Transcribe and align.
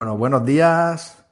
Bueno, 0.00 0.16
buenos 0.18 0.44
días 0.44 1.24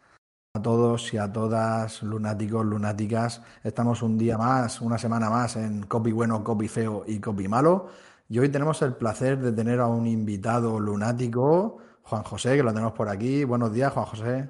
a 0.55 0.63
todos 0.63 1.13
y 1.15 1.19
a 1.19 1.33
todas, 1.33 2.03
lunáticos, 2.03 2.65
lunáticas. 2.65 3.43
Estamos 3.65 4.03
un 4.03 4.17
día 4.19 4.39
más, 4.39 4.81
una 4.81 4.99
semana 4.99 5.29
más 5.31 5.57
en 5.57 5.83
Copy 5.85 6.13
Bueno, 6.13 6.43
Copy 6.45 6.69
Feo 6.69 7.05
y 7.07 7.21
Copy 7.21 7.49
Malo. 7.49 7.89
Y 8.29 8.39
hoy 8.39 8.49
tenemos 8.51 8.81
el 8.83 8.95
placer 8.95 9.39
de 9.39 9.53
tener 9.53 9.81
a 9.81 9.87
un 9.89 10.07
invitado 10.07 10.79
lunático, 10.81 11.79
Juan 12.05 12.23
José, 12.23 12.57
que 12.57 12.63
lo 12.63 12.73
tenemos 12.73 12.93
por 12.95 13.09
aquí. 13.09 13.45
Buenos 13.45 13.73
días, 13.73 13.93
Juan 13.93 14.07
José. 14.07 14.49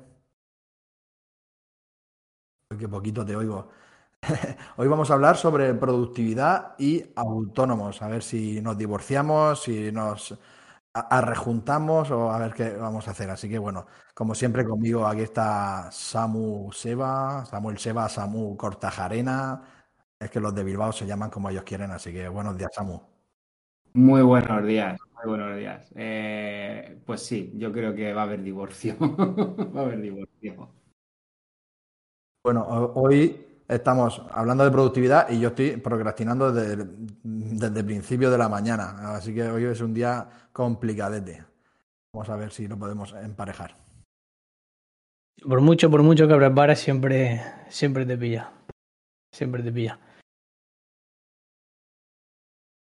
Qué 2.78 2.88
poquito 2.88 3.24
te 3.24 3.36
oigo. 3.36 3.68
Hoy 4.76 4.88
vamos 4.88 5.10
a 5.10 5.14
hablar 5.14 5.36
sobre 5.36 5.74
productividad 5.74 6.74
y 6.78 7.04
autónomos. 7.16 8.02
A 8.02 8.08
ver 8.08 8.22
si 8.22 8.60
nos 8.60 8.78
divorciamos, 8.78 9.62
si 9.62 9.92
nos 9.92 10.38
rejuntamos 10.94 12.10
o 12.10 12.30
a 12.30 12.38
ver 12.38 12.52
qué 12.52 12.70
vamos 12.70 13.08
a 13.08 13.12
hacer. 13.12 13.30
Así 13.30 13.48
que 13.48 13.58
bueno, 13.58 13.86
como 14.14 14.34
siempre 14.34 14.64
conmigo 14.64 15.06
aquí 15.06 15.22
está 15.22 15.90
Samu 15.90 16.70
Seba, 16.72 17.44
Samuel 17.46 17.78
Seba, 17.78 18.08
Samu 18.08 18.56
Cortajarena. 18.56 19.62
Es 20.18 20.30
que 20.30 20.40
los 20.40 20.54
de 20.54 20.64
Bilbao 20.64 20.92
se 20.92 21.06
llaman 21.06 21.30
como 21.30 21.50
ellos 21.50 21.64
quieren, 21.64 21.90
así 21.90 22.12
que 22.12 22.28
buenos 22.28 22.56
días, 22.56 22.70
Samu. 22.74 23.00
Muy 23.94 24.22
buenos 24.22 24.64
días, 24.64 24.98
muy 25.16 25.36
buenos 25.36 25.56
días. 25.56 25.92
Eh, 25.94 27.02
pues 27.04 27.22
sí, 27.22 27.52
yo 27.56 27.72
creo 27.72 27.94
que 27.94 28.12
va 28.12 28.22
a 28.22 28.24
haber 28.24 28.42
divorcio. 28.42 28.96
va 29.00 29.80
a 29.80 29.84
haber 29.84 30.00
divorcio. 30.00 30.70
Bueno, 32.44 32.64
hoy 32.94 33.46
estamos 33.68 34.22
hablando 34.30 34.64
de 34.64 34.70
productividad 34.70 35.30
y 35.30 35.40
yo 35.40 35.48
estoy 35.48 35.76
procrastinando 35.76 36.52
desde, 36.52 36.86
desde 37.22 37.80
el 37.80 37.86
principio 37.86 38.30
de 38.30 38.38
la 38.38 38.48
mañana. 38.48 39.14
Así 39.14 39.34
que 39.34 39.42
hoy 39.50 39.64
es 39.64 39.80
un 39.80 39.94
día 39.94 40.28
complicadete. 40.52 41.44
Vamos 42.12 42.28
a 42.28 42.36
ver 42.36 42.52
si 42.52 42.68
lo 42.68 42.78
podemos 42.78 43.12
emparejar. 43.14 43.76
Por 45.42 45.60
mucho, 45.60 45.90
por 45.90 46.02
mucho 46.02 46.28
que 46.28 46.36
prepares, 46.36 46.78
siempre, 46.78 47.42
siempre 47.68 48.06
te 48.06 48.16
pilla. 48.16 48.52
Siempre 49.32 49.62
te 49.62 49.72
pilla. 49.72 49.98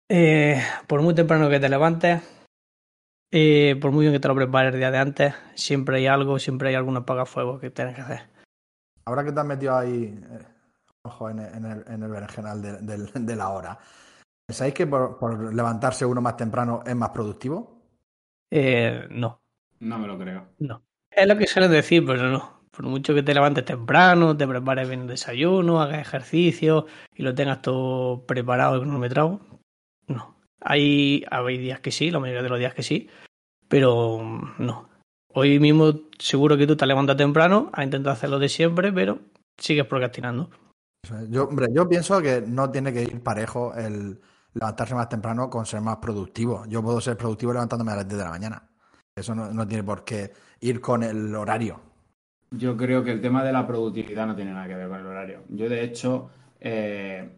Eh, 0.09 0.63
por 0.87 1.01
muy 1.01 1.13
temprano 1.13 1.49
que 1.49 1.59
te 1.59 1.67
levantes, 1.67 2.21
eh, 3.29 3.77
por 3.81 3.91
muy 3.91 4.05
bien 4.05 4.13
que 4.13 4.21
te 4.21 4.27
lo 4.29 4.35
prepares 4.35 4.73
el 4.73 4.79
día 4.79 4.91
de 4.91 4.97
antes, 4.97 5.35
siempre 5.53 5.97
hay 5.97 6.07
algo, 6.07 6.39
siempre 6.39 6.69
hay 6.69 6.75
algún 6.75 6.95
apagafuego 6.95 7.59
que 7.59 7.69
tienes 7.71 7.95
que 7.95 8.01
hacer. 8.01 8.21
Ahora 9.05 9.25
que 9.25 9.33
te 9.33 9.39
has 9.41 9.45
metido 9.45 9.75
ahí, 9.75 10.17
eh, 10.31 10.45
ojo, 11.03 11.29
en, 11.29 11.39
el, 11.39 11.83
en 11.87 12.03
el 12.03 12.09
berenjenal 12.09 12.61
de, 12.61 12.77
de, 12.77 12.97
de, 13.19 13.35
la 13.35 13.49
hora, 13.49 13.77
¿pensáis 14.47 14.73
que 14.73 14.87
por, 14.87 15.19
por, 15.19 15.53
levantarse 15.53 16.05
uno 16.05 16.21
más 16.21 16.37
temprano 16.37 16.81
es 16.85 16.95
más 16.95 17.09
productivo? 17.09 17.83
Eh, 18.49 19.05
no. 19.11 19.41
No 19.79 19.99
me 19.99 20.07
lo 20.07 20.17
creo. 20.17 20.47
No. 20.59 20.83
Es 21.11 21.27
lo 21.27 21.37
que 21.37 21.47
suelen 21.47 21.71
decir, 21.71 22.05
pero 22.05 22.29
no. 22.29 22.57
Por 22.71 22.85
mucho 22.85 23.13
que 23.13 23.23
te 23.23 23.33
levantes 23.33 23.65
temprano, 23.65 24.37
te 24.37 24.47
prepares 24.47 24.87
bien 24.87 25.01
el 25.01 25.07
desayuno, 25.07 25.81
hagas 25.81 25.99
ejercicio 25.99 26.85
y 27.13 27.23
lo 27.23 27.33
tengas 27.35 27.61
todo 27.61 28.25
preparado 28.25 28.77
y 28.77 28.81
cronometrado, 28.81 29.39
no. 30.07 30.35
Hay, 30.61 31.25
hay 31.29 31.57
días 31.57 31.79
que 31.79 31.91
sí, 31.91 32.11
la 32.11 32.19
mayoría 32.19 32.43
de 32.43 32.49
los 32.49 32.59
días 32.59 32.73
que 32.73 32.83
sí, 32.83 33.09
pero 33.67 34.21
no. 34.59 34.89
Hoy 35.33 35.59
mismo 35.59 35.93
seguro 36.19 36.57
que 36.57 36.67
tú 36.67 36.75
te 36.75 36.85
levantas 36.85 37.17
temprano, 37.17 37.69
has 37.73 37.83
intentado 37.83 38.13
hacer 38.13 38.29
lo 38.29 38.39
de 38.39 38.49
siempre, 38.49 38.93
pero 38.93 39.19
sigues 39.57 39.85
procrastinando. 39.85 40.49
Yo, 41.29 41.45
hombre, 41.45 41.67
yo 41.71 41.87
pienso 41.87 42.21
que 42.21 42.41
no 42.41 42.69
tiene 42.69 42.93
que 42.93 43.03
ir 43.03 43.21
parejo 43.21 43.73
el 43.75 44.19
levantarse 44.59 44.95
más 44.95 45.09
temprano 45.09 45.49
con 45.49 45.65
ser 45.65 45.81
más 45.81 45.97
productivo. 45.97 46.65
Yo 46.67 46.81
puedo 46.83 46.99
ser 46.99 47.17
productivo 47.17 47.53
levantándome 47.53 47.91
a 47.91 47.97
las 47.97 48.07
10 48.07 48.17
de 48.17 48.23
la 48.23 48.31
mañana. 48.31 48.69
Eso 49.15 49.33
no, 49.33 49.67
tiene 49.67 49.83
por 49.83 50.03
qué 50.03 50.31
ir 50.59 50.79
con 50.79 51.03
el 51.03 51.33
horario. 51.35 51.79
Yo 52.51 52.77
creo 52.77 53.03
que 53.03 53.11
el 53.11 53.21
tema 53.21 53.43
de 53.43 53.51
la 53.51 53.65
productividad 53.65 54.27
no 54.27 54.35
tiene 54.35 54.53
nada 54.53 54.67
que 54.67 54.75
ver 54.75 54.87
con 54.87 54.99
el 54.99 55.05
horario. 55.05 55.43
Yo, 55.49 55.67
de 55.67 55.83
hecho, 55.83 56.29
eh, 56.59 57.37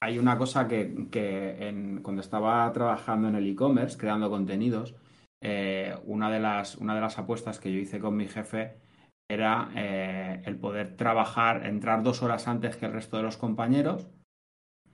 hay 0.00 0.18
una 0.18 0.36
cosa 0.36 0.68
que, 0.68 1.08
que 1.10 1.68
en, 1.68 2.02
cuando 2.02 2.20
estaba 2.20 2.70
trabajando 2.72 3.28
en 3.28 3.36
el 3.36 3.48
e-commerce, 3.48 3.96
creando 3.96 4.30
contenidos, 4.30 4.94
eh, 5.40 5.94
una, 6.04 6.30
de 6.30 6.40
las, 6.40 6.76
una 6.76 6.94
de 6.94 7.00
las 7.00 7.18
apuestas 7.18 7.58
que 7.58 7.72
yo 7.72 7.78
hice 7.78 8.00
con 8.00 8.16
mi 8.16 8.26
jefe 8.26 8.78
era 9.28 9.70
eh, 9.74 10.42
el 10.44 10.56
poder 10.56 10.96
trabajar, 10.96 11.66
entrar 11.66 12.02
dos 12.02 12.22
horas 12.22 12.48
antes 12.48 12.76
que 12.76 12.86
el 12.86 12.92
resto 12.92 13.16
de 13.16 13.24
los 13.24 13.36
compañeros, 13.36 14.08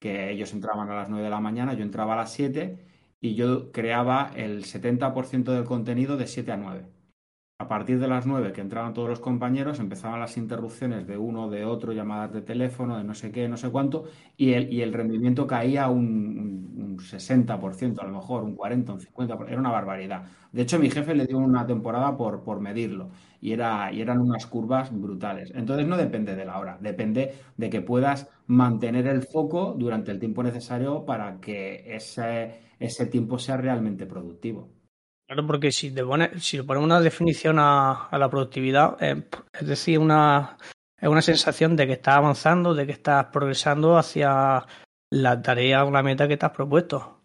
que 0.00 0.30
ellos 0.32 0.52
entraban 0.52 0.90
a 0.90 0.96
las 0.96 1.10
9 1.10 1.24
de 1.24 1.30
la 1.30 1.40
mañana, 1.40 1.74
yo 1.74 1.82
entraba 1.84 2.14
a 2.14 2.16
las 2.16 2.32
7 2.32 2.78
y 3.20 3.34
yo 3.34 3.70
creaba 3.72 4.32
el 4.36 4.64
70% 4.64 5.52
del 5.52 5.64
contenido 5.64 6.16
de 6.16 6.26
7 6.26 6.52
a 6.52 6.56
9. 6.56 6.99
A 7.62 7.68
partir 7.68 8.00
de 8.00 8.08
las 8.08 8.26
9 8.26 8.52
que 8.52 8.62
entraban 8.62 8.94
todos 8.94 9.08
los 9.08 9.20
compañeros, 9.20 9.80
empezaban 9.80 10.18
las 10.18 10.38
interrupciones 10.38 11.06
de 11.06 11.18
uno, 11.18 11.50
de 11.50 11.64
otro, 11.66 11.92
llamadas 11.92 12.32
de 12.32 12.40
teléfono, 12.40 12.96
de 12.96 13.04
no 13.04 13.14
sé 13.14 13.30
qué, 13.30 13.48
no 13.48 13.58
sé 13.58 13.70
cuánto, 13.70 14.04
y 14.36 14.54
el, 14.54 14.72
y 14.72 14.80
el 14.80 14.94
rendimiento 14.94 15.46
caía 15.46 15.88
un, 15.90 16.06
un, 16.38 16.82
un 16.92 16.98
60%, 17.00 18.00
a 18.00 18.06
lo 18.06 18.12
mejor, 18.12 18.44
un 18.44 18.54
40, 18.56 18.94
un 18.94 19.00
50%, 19.00 19.52
era 19.52 19.60
una 19.60 19.70
barbaridad. 19.70 20.24
De 20.52 20.62
hecho, 20.62 20.78
mi 20.78 20.90
jefe 20.90 21.14
le 21.14 21.26
dio 21.26 21.36
una 21.38 21.66
temporada 21.66 22.16
por, 22.16 22.42
por 22.42 22.60
medirlo, 22.60 23.10
y, 23.42 23.52
era, 23.52 23.92
y 23.92 24.00
eran 24.00 24.20
unas 24.20 24.46
curvas 24.46 24.90
brutales. 24.98 25.52
Entonces 25.54 25.86
no 25.86 25.98
depende 25.98 26.34
de 26.34 26.46
la 26.46 26.58
hora, 26.58 26.78
depende 26.80 27.34
de 27.58 27.68
que 27.70 27.82
puedas 27.82 28.26
mantener 28.46 29.06
el 29.06 29.22
foco 29.22 29.74
durante 29.78 30.10
el 30.12 30.18
tiempo 30.18 30.42
necesario 30.42 31.04
para 31.04 31.38
que 31.40 31.84
ese, 31.94 32.58
ese 32.78 33.04
tiempo 33.06 33.38
sea 33.38 33.58
realmente 33.58 34.06
productivo. 34.06 34.79
Claro, 35.30 35.46
porque 35.46 35.70
si, 35.70 35.92
te 35.92 36.04
pone, 36.04 36.40
si 36.40 36.56
le 36.56 36.64
ponemos 36.64 36.86
una 36.86 37.00
definición 37.00 37.60
a, 37.60 38.06
a 38.06 38.18
la 38.18 38.28
productividad, 38.28 39.00
eh, 39.00 39.28
es 39.52 39.64
decir, 39.68 40.00
una, 40.00 40.58
es 41.00 41.08
una 41.08 41.22
sensación 41.22 41.76
de 41.76 41.86
que 41.86 41.92
estás 41.92 42.16
avanzando, 42.16 42.74
de 42.74 42.84
que 42.84 42.90
estás 42.90 43.26
progresando 43.26 43.96
hacia 43.96 44.66
la 45.08 45.40
tarea 45.40 45.84
o 45.84 45.92
la 45.92 46.02
meta 46.02 46.26
que 46.26 46.36
te 46.36 46.46
has 46.46 46.50
propuesto. 46.50 47.20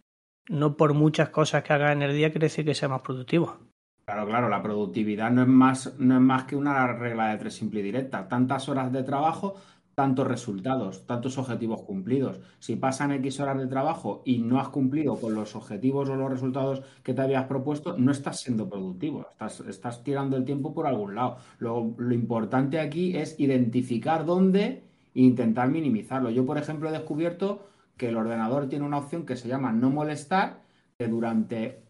No 0.48 0.78
por 0.78 0.94
muchas 0.94 1.30
cosas 1.30 1.64
que 1.64 1.74
hagas 1.74 1.94
en 1.94 2.04
el 2.04 2.14
día 2.14 2.30
quiere 2.30 2.46
decir 2.46 2.64
que 2.64 2.76
sea 2.76 2.90
más 2.90 3.02
productivo. 3.02 3.58
Claro, 4.06 4.28
claro, 4.28 4.50
la 4.50 4.62
productividad 4.62 5.32
no 5.32 5.42
es 5.42 5.48
más, 5.48 5.96
no 5.98 6.14
es 6.14 6.22
más 6.22 6.44
que 6.44 6.56
una 6.56 6.86
regla 6.94 7.30
de 7.30 7.38
tres 7.38 7.56
simple 7.56 7.80
y 7.80 7.84
directa. 7.84 8.28
Tantas 8.28 8.70
horas 8.70 8.92
de 8.92 9.02
trabajo, 9.02 9.56
tantos 9.96 10.28
resultados, 10.28 11.08
tantos 11.08 11.38
objetivos 11.38 11.82
cumplidos. 11.84 12.40
Si 12.60 12.76
pasan 12.76 13.14
X 13.14 13.40
horas 13.40 13.58
de 13.58 13.68
trabajo 13.68 14.22
y 14.26 14.40
no 14.40 14.60
has 14.60 14.68
cumplido 14.68 15.16
con 15.16 15.34
los 15.34 15.56
objetivos 15.56 16.10
o 16.10 16.16
los 16.16 16.30
resultados 16.30 16.82
que 17.02 17.14
te 17.14 17.22
habías 17.22 17.46
propuesto, 17.46 17.98
no 17.98 18.12
estás 18.12 18.42
siendo 18.42 18.70
productivo, 18.70 19.26
estás, 19.32 19.62
estás 19.62 20.04
tirando 20.04 20.36
el 20.36 20.44
tiempo 20.44 20.74
por 20.74 20.86
algún 20.86 21.16
lado. 21.16 21.38
Lo, 21.60 21.96
importante 22.12 22.80
aquí 22.80 23.16
es 23.16 23.40
identificar 23.40 24.26
dónde 24.26 24.84
e 25.16 25.22
intentar 25.22 25.70
minimizarlo. 25.70 26.30
Yo, 26.30 26.46
por 26.46 26.58
ejemplo, 26.58 26.90
he 26.90 26.92
descubierto 26.92 27.66
que 27.96 28.10
el 28.10 28.18
ordenador 28.18 28.68
tiene 28.68 28.86
una 28.86 28.98
opción 28.98 29.26
que 29.26 29.38
se 29.38 29.48
llama 29.48 29.72
no 29.72 29.90
molestar, 29.90 30.62
que 30.98 31.08
durante 31.08 31.84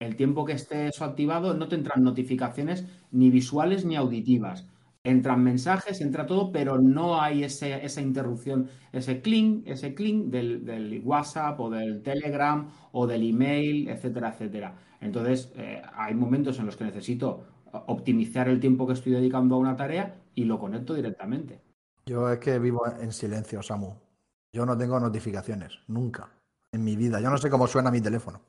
el 0.00 0.16
tiempo 0.16 0.44
que 0.44 0.54
esté 0.54 0.88
eso 0.88 1.04
activado 1.04 1.54
no 1.54 1.68
te 1.68 1.76
entran 1.76 2.02
notificaciones 2.02 2.84
ni 3.12 3.30
visuales 3.30 3.84
ni 3.84 3.94
auditivas 3.94 4.66
entran 5.04 5.44
mensajes, 5.44 6.00
entra 6.00 6.26
todo, 6.26 6.50
pero 6.50 6.78
no 6.80 7.20
hay 7.20 7.44
ese, 7.44 7.84
esa 7.84 8.00
interrupción, 8.00 8.68
ese 8.90 9.20
clink, 9.20 9.68
ese 9.68 9.94
clink 9.94 10.30
del, 10.30 10.64
del, 10.64 11.02
WhatsApp 11.04 11.60
o 11.60 11.70
del 11.70 12.02
Telegram 12.02 12.68
o 12.92 13.06
del 13.06 13.28
email, 13.28 13.88
etcétera, 13.88 14.30
etcétera. 14.30 14.74
Entonces, 15.00 15.52
eh, 15.56 15.82
hay 15.94 16.14
momentos 16.14 16.58
en 16.58 16.66
los 16.66 16.76
que 16.76 16.84
necesito 16.84 17.44
optimizar 17.86 18.48
el 18.48 18.60
tiempo 18.60 18.86
que 18.86 18.94
estoy 18.94 19.12
dedicando 19.12 19.56
a 19.56 19.58
una 19.58 19.76
tarea 19.76 20.14
y 20.34 20.44
lo 20.44 20.58
conecto 20.58 20.94
directamente. 20.94 21.60
Yo 22.06 22.30
es 22.30 22.38
que 22.38 22.58
vivo 22.58 22.82
en 22.98 23.12
silencio, 23.12 23.62
Samu. 23.62 23.94
Yo 24.52 24.64
no 24.64 24.76
tengo 24.76 24.98
notificaciones, 24.98 25.80
nunca, 25.86 26.30
en 26.72 26.82
mi 26.82 26.96
vida. 26.96 27.20
Yo 27.20 27.28
no 27.28 27.36
sé 27.36 27.50
cómo 27.50 27.66
suena 27.66 27.90
mi 27.90 28.00
teléfono. 28.00 28.40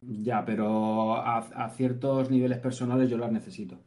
Ya, 0.00 0.44
pero 0.44 1.14
a, 1.16 1.38
a 1.38 1.70
ciertos 1.70 2.30
niveles 2.30 2.58
personales 2.58 3.08
yo 3.08 3.18
las 3.18 3.30
necesito 3.30 3.78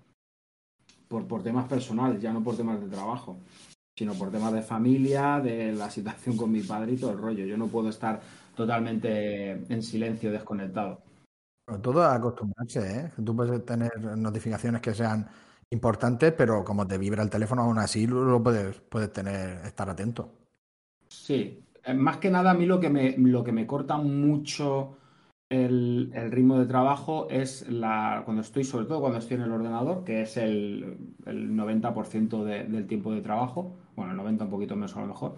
por, 1.10 1.28
por 1.28 1.44
temas 1.44 1.68
personales, 1.68 2.22
ya 2.22 2.32
no 2.32 2.42
por 2.42 2.56
temas 2.56 2.80
de 2.80 2.88
trabajo, 2.88 3.40
sino 3.98 4.14
por 4.14 4.32
temas 4.32 4.54
de 4.54 4.62
familia, 4.62 5.42
de 5.42 5.74
la 5.74 5.90
situación 5.90 6.38
con 6.38 6.50
mi 6.50 6.62
padre 6.62 6.94
y 6.94 6.98
todo 6.98 7.12
el 7.12 7.18
rollo. 7.18 7.46
Yo 7.46 7.58
no 7.58 7.68
puedo 7.68 7.90
estar 7.90 8.22
totalmente 8.56 9.52
en 9.52 9.84
silencio, 9.84 10.32
desconectado. 10.32 11.02
Pero 11.66 11.82
todo 11.82 12.06
acostumbrarse, 12.06 13.00
¿eh? 13.00 13.12
Tú 13.24 13.36
puedes 13.36 13.66
tener 13.66 13.92
notificaciones 14.18 14.82
que 14.82 14.94
sean 14.94 15.28
importante, 15.72 16.32
pero 16.32 16.64
como 16.64 16.88
te 16.88 16.98
vibra 16.98 17.24
el 17.24 17.30
teléfono, 17.30 17.64
aún 17.64 17.80
así 17.80 18.08
lo 18.08 18.42
puedes, 18.42 18.80
puedes 18.80 19.12
tener, 19.12 19.66
estar 19.66 19.90
atento. 19.90 20.32
Sí, 21.08 21.64
eh, 21.84 21.94
más 21.94 22.18
que 22.18 22.30
nada 22.30 22.52
a 22.52 22.54
mí 22.54 22.66
lo 22.66 22.80
que 22.80 22.90
me, 22.90 23.18
lo 23.18 23.44
que 23.44 23.52
me 23.52 23.68
corta 23.68 23.98
mucho 23.98 24.98
el, 25.50 26.12
ritmo 26.32 26.60
de 26.60 26.68
trabajo 26.68 27.28
es 27.30 27.68
la, 27.70 28.22
cuando 28.24 28.42
estoy, 28.42 28.64
sobre 28.64 28.86
todo 28.86 29.02
cuando 29.02 29.18
estoy 29.18 29.38
en 29.38 29.44
el 29.44 29.52
ordenador, 29.52 30.04
que 30.04 30.22
es 30.22 30.38
el, 30.38 30.98
90% 31.26 32.44
del 32.44 32.88
tiempo 32.88 33.14
de 33.14 33.22
trabajo, 33.22 33.76
bueno, 33.96 34.12
el 34.12 34.18
90 34.18 34.44
un 34.46 34.50
poquito 34.50 34.76
menos 34.76 34.96
a 34.96 35.02
lo 35.02 35.08
mejor, 35.08 35.38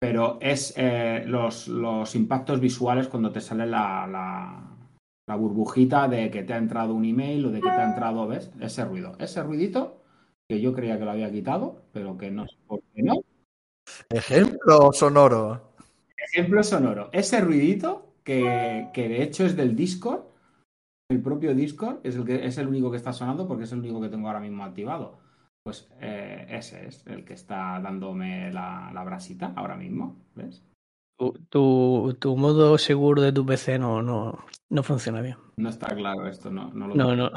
pero 0.00 0.38
es 0.40 0.74
eh, 0.76 1.24
los, 1.26 1.68
impactos 2.14 2.60
visuales 2.60 3.08
cuando 3.08 3.30
te 3.30 3.40
sale 3.40 3.66
la, 3.66 4.06
la, 4.06 5.36
burbujita 5.36 6.08
de 6.08 6.30
que 6.30 6.42
te 6.42 6.52
ha 6.52 6.58
entrado 6.58 6.94
un 6.94 7.04
email 7.04 7.46
o 7.46 7.50
de 7.50 7.60
que 7.60 7.68
te 7.68 7.74
ha 7.74 7.88
entrado, 7.88 8.26
¿ves? 8.26 8.50
Ese 8.60 8.84
ruido, 8.84 9.14
ese 9.18 9.42
ruidito 9.42 10.02
que 10.48 10.60
yo 10.60 10.72
creía 10.72 10.98
que 10.98 11.04
lo 11.04 11.10
había 11.10 11.30
quitado, 11.30 11.82
pero 11.92 12.16
que 12.16 12.30
no 12.30 12.46
sé 12.46 12.56
por 12.66 12.80
qué 12.94 13.02
no. 13.02 13.14
Ejemplo 14.10 14.92
sonoro. 14.92 15.74
Ejemplo 16.16 16.62
sonoro. 16.62 17.08
Ese 17.12 17.40
ruidito 17.40 18.13
que, 18.24 18.90
de 18.94 19.22
hecho 19.22 19.44
es 19.44 19.56
del 19.56 19.76
Discord, 19.76 20.22
el 21.10 21.22
propio 21.22 21.54
Discord, 21.54 22.00
es 22.02 22.16
el, 22.16 22.24
que, 22.24 22.44
es 22.46 22.58
el 22.58 22.66
único 22.66 22.90
que 22.90 22.96
está 22.96 23.12
sonando 23.12 23.46
porque 23.46 23.64
es 23.64 23.72
el 23.72 23.80
único 23.80 24.00
que 24.00 24.08
tengo 24.08 24.28
ahora 24.28 24.40
mismo 24.40 24.64
activado. 24.64 25.18
Pues 25.62 25.88
eh, 26.00 26.46
ese 26.48 26.86
es 26.86 27.06
el 27.06 27.24
que 27.24 27.34
está 27.34 27.80
dándome 27.80 28.52
la, 28.52 29.02
brasita 29.04 29.52
ahora 29.56 29.76
mismo, 29.76 30.16
¿ves? 30.34 30.62
Tu, 31.48 32.36
modo 32.36 32.76
seguro 32.76 33.22
de 33.22 33.32
tu 33.32 33.46
PC 33.46 33.78
no, 33.78 34.02
no, 34.02 34.44
no 34.70 34.82
funciona 34.82 35.22
bien. 35.22 35.36
No 35.56 35.68
está 35.68 35.94
claro 35.94 36.26
esto, 36.26 36.50
no. 36.50 36.70
No, 36.74 36.88
lo 36.88 36.94
no, 36.94 37.16
no. 37.16 37.30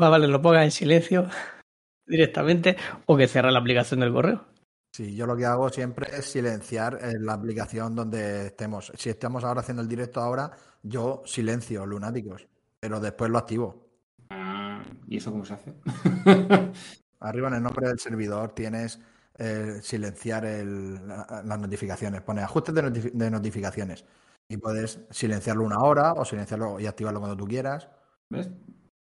Va, 0.00 0.08
vale, 0.08 0.26
lo 0.26 0.40
pongas 0.40 0.64
en 0.64 0.70
silencio 0.70 1.26
directamente 2.06 2.76
o 3.06 3.16
que 3.16 3.28
cierre 3.28 3.52
la 3.52 3.58
aplicación 3.58 4.00
del 4.00 4.12
correo. 4.12 4.49
Sí, 4.92 5.14
yo 5.14 5.26
lo 5.26 5.36
que 5.36 5.46
hago 5.46 5.68
siempre 5.68 6.08
es 6.16 6.26
silenciar 6.26 6.98
en 7.00 7.24
la 7.24 7.34
aplicación 7.34 7.94
donde 7.94 8.46
estemos. 8.46 8.92
Si 8.96 9.08
estamos 9.08 9.44
ahora 9.44 9.60
haciendo 9.60 9.82
el 9.82 9.88
directo 9.88 10.20
ahora, 10.20 10.50
yo 10.82 11.22
silencio 11.24 11.86
Lunáticos, 11.86 12.48
pero 12.80 12.98
después 12.98 13.30
lo 13.30 13.38
activo. 13.38 13.86
Ah, 14.30 14.82
¿y 15.06 15.18
eso 15.18 15.30
cómo 15.30 15.44
se 15.44 15.54
hace? 15.54 15.74
Arriba 17.20 17.48
en 17.48 17.54
el 17.54 17.62
nombre 17.62 17.86
del 17.86 17.98
servidor 18.00 18.52
tienes 18.52 18.98
eh, 19.38 19.78
silenciar 19.80 20.44
las 20.44 21.58
notificaciones. 21.58 22.22
Pone 22.22 22.42
ajustes 22.42 22.74
de, 22.74 23.30
notificaciones 23.30 24.04
y 24.48 24.56
puedes 24.56 25.00
silenciarlo 25.10 25.64
una 25.64 25.78
hora 25.78 26.14
o 26.14 26.24
silenciarlo 26.24 26.80
y 26.80 26.86
activarlo 26.86 27.20
cuando 27.20 27.36
tú 27.36 27.46
quieras. 27.46 27.88
¿Ves? 28.28 28.50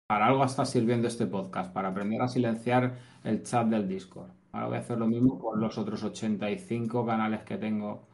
Para 0.07 0.27
algo 0.27 0.43
está 0.43 0.65
sirviendo 0.65 1.07
este 1.07 1.27
podcast, 1.27 1.71
para 1.71 1.89
aprender 1.89 2.21
a 2.21 2.27
silenciar 2.27 2.97
el 3.23 3.43
chat 3.43 3.67
del 3.67 3.87
Discord. 3.87 4.38
Ahora 4.51 4.67
voy 4.67 4.77
a 4.77 4.79
hacer 4.79 4.97
lo 4.97 5.07
mismo 5.07 5.39
con 5.39 5.59
los 5.59 5.77
otros 5.77 6.03
85 6.03 7.05
canales 7.05 7.41
que 7.43 7.57
tengo. 7.57 8.07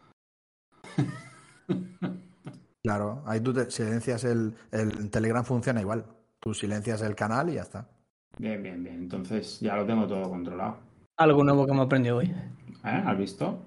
Claro, 2.85 3.23
ahí 3.25 3.39
tú 3.39 3.51
silencias 3.67 4.23
el, 4.25 4.53
el 4.71 5.09
Telegram 5.09 5.43
funciona 5.43 5.81
igual. 5.81 6.05
Tú 6.39 6.53
silencias 6.53 7.01
el 7.01 7.15
canal 7.15 7.49
y 7.49 7.53
ya 7.53 7.63
está. 7.63 7.87
Bien, 8.37 8.61
bien, 8.61 8.83
bien. 8.83 8.97
Entonces 8.97 9.59
ya 9.59 9.75
lo 9.75 9.87
tengo 9.87 10.05
todo 10.05 10.29
controlado. 10.29 10.77
Algo 11.17 11.43
nuevo 11.43 11.65
que 11.65 11.71
hemos 11.71 11.87
aprendido 11.87 12.17
hoy. 12.17 12.27
¿Eh? 12.27 12.33
¿Has 12.83 13.17
visto? 13.17 13.57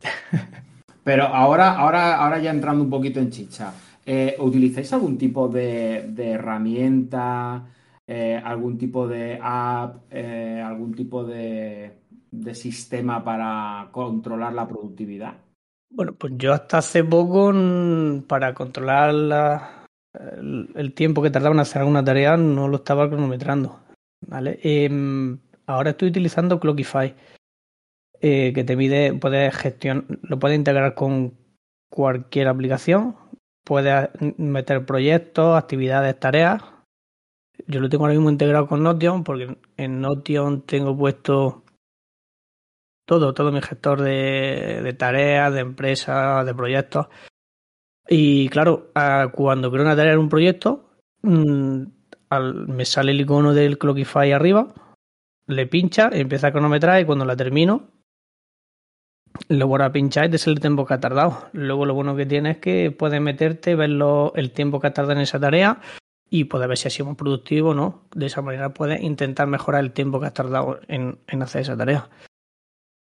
Pero 1.04 1.24
ahora, 1.24 1.76
ahora, 1.76 2.16
ahora 2.18 2.38
ya 2.38 2.52
entrando 2.52 2.84
un 2.84 2.90
poquito 2.90 3.18
en 3.18 3.30
chicha. 3.30 3.72
Eh, 4.06 4.36
¿Utilizáis 4.38 4.92
algún 4.92 5.18
tipo 5.18 5.48
de, 5.48 6.06
de 6.10 6.30
herramienta? 6.30 7.66
Eh, 8.06 8.38
algún 8.44 8.76
tipo 8.76 9.08
de 9.08 9.38
app, 9.40 10.02
eh, 10.10 10.60
algún 10.62 10.94
tipo 10.94 11.24
de, 11.24 12.00
sistema 12.52 13.24
para 13.24 13.88
controlar 13.92 14.52
la 14.52 14.68
productividad? 14.68 15.34
Bueno, 15.90 16.12
pues 16.12 16.34
yo 16.36 16.52
hasta 16.52 16.78
hace 16.78 17.02
poco, 17.02 17.52
para 18.26 18.52
controlar 18.52 19.14
el, 20.74 20.92
tiempo 20.94 21.22
que 21.22 21.30
tardaba 21.30 21.54
en 21.54 21.60
hacer 21.60 21.80
alguna 21.80 22.04
tarea, 22.04 22.36
no 22.36 22.68
lo 22.68 22.76
estaba 22.76 23.08
cronometrando. 23.08 23.80
¿vale? 24.26 24.58
Em, 24.62 25.38
ahora 25.66 25.90
estoy 25.90 26.08
utilizando 26.08 26.60
Clockify, 26.60 27.14
eh, 28.20 28.52
que 28.52 28.64
te 28.64 28.76
mide, 28.76 29.14
puedes 29.14 29.54
gestionar, 29.56 30.04
lo 30.22 30.38
puedes 30.38 30.58
integrar 30.58 30.94
con 30.94 31.38
cualquier 31.88 32.48
aplicación, 32.48 33.16
puedes 33.64 34.10
meter 34.36 34.84
proyectos, 34.84 35.56
actividades, 35.56 36.18
tareas 36.18 36.73
yo 37.66 37.80
lo 37.80 37.88
tengo 37.88 38.04
ahora 38.04 38.14
mismo 38.14 38.30
integrado 38.30 38.66
con 38.66 38.82
Notion 38.82 39.24
porque 39.24 39.56
en 39.76 40.00
Notion 40.00 40.62
tengo 40.62 40.96
puesto 40.96 41.64
todo, 43.06 43.34
todo 43.34 43.52
mi 43.52 43.60
gestor 43.60 44.00
de, 44.02 44.94
tareas, 44.98 45.52
de 45.52 45.60
empresas, 45.60 46.44
de 46.44 46.54
proyectos. 46.54 47.08
Y 48.08 48.48
claro, 48.48 48.90
cuando 49.32 49.70
creo 49.70 49.84
una 49.84 49.96
tarea 49.96 50.12
en 50.12 50.18
un 50.18 50.28
proyecto, 50.28 50.90
mm, 51.22 51.82
me 52.68 52.84
sale 52.84 53.12
el 53.12 53.20
icono 53.20 53.54
del 53.54 53.78
Clockify 53.78 54.32
arriba, 54.32 54.72
le 55.46 55.66
pincha, 55.66 56.10
empieza 56.12 56.48
a 56.48 56.52
cronometrar 56.52 57.00
y 57.00 57.04
cuando 57.04 57.24
la 57.24 57.36
termino, 57.36 57.88
lo 59.48 59.66
vuelvo 59.66 59.86
a 59.86 59.92
pinchar 59.92 60.26
y 60.26 60.30
te 60.30 60.38
sale 60.38 60.54
el 60.54 60.60
tiempo 60.60 60.84
que 60.84 60.94
ha 60.94 61.00
tardado. 61.00 61.48
Luego 61.52 61.86
lo 61.86 61.94
bueno 61.94 62.16
que 62.16 62.26
tiene 62.26 62.52
es 62.52 62.58
que 62.58 62.90
puedes 62.90 63.20
meterte, 63.20 63.74
ver 63.74 63.90
el 64.34 64.50
tiempo 64.52 64.80
que 64.80 64.86
ha 64.86 64.92
tardado 64.92 65.18
en 65.18 65.22
esa 65.22 65.40
tarea 65.40 65.80
y 66.34 66.46
poder 66.46 66.66
ver 66.66 66.76
si 66.76 66.88
ha 66.88 66.90
sido 66.90 67.14
productivo 67.14 67.70
o 67.70 67.74
no. 67.74 68.02
De 68.12 68.26
esa 68.26 68.42
manera 68.42 68.74
puedes 68.74 69.00
intentar 69.00 69.46
mejorar 69.46 69.84
el 69.84 69.92
tiempo 69.92 70.18
que 70.18 70.26
has 70.26 70.34
tardado 70.34 70.80
en, 70.88 71.16
hacer 71.40 71.60
esa 71.60 71.76
tarea. 71.76 72.08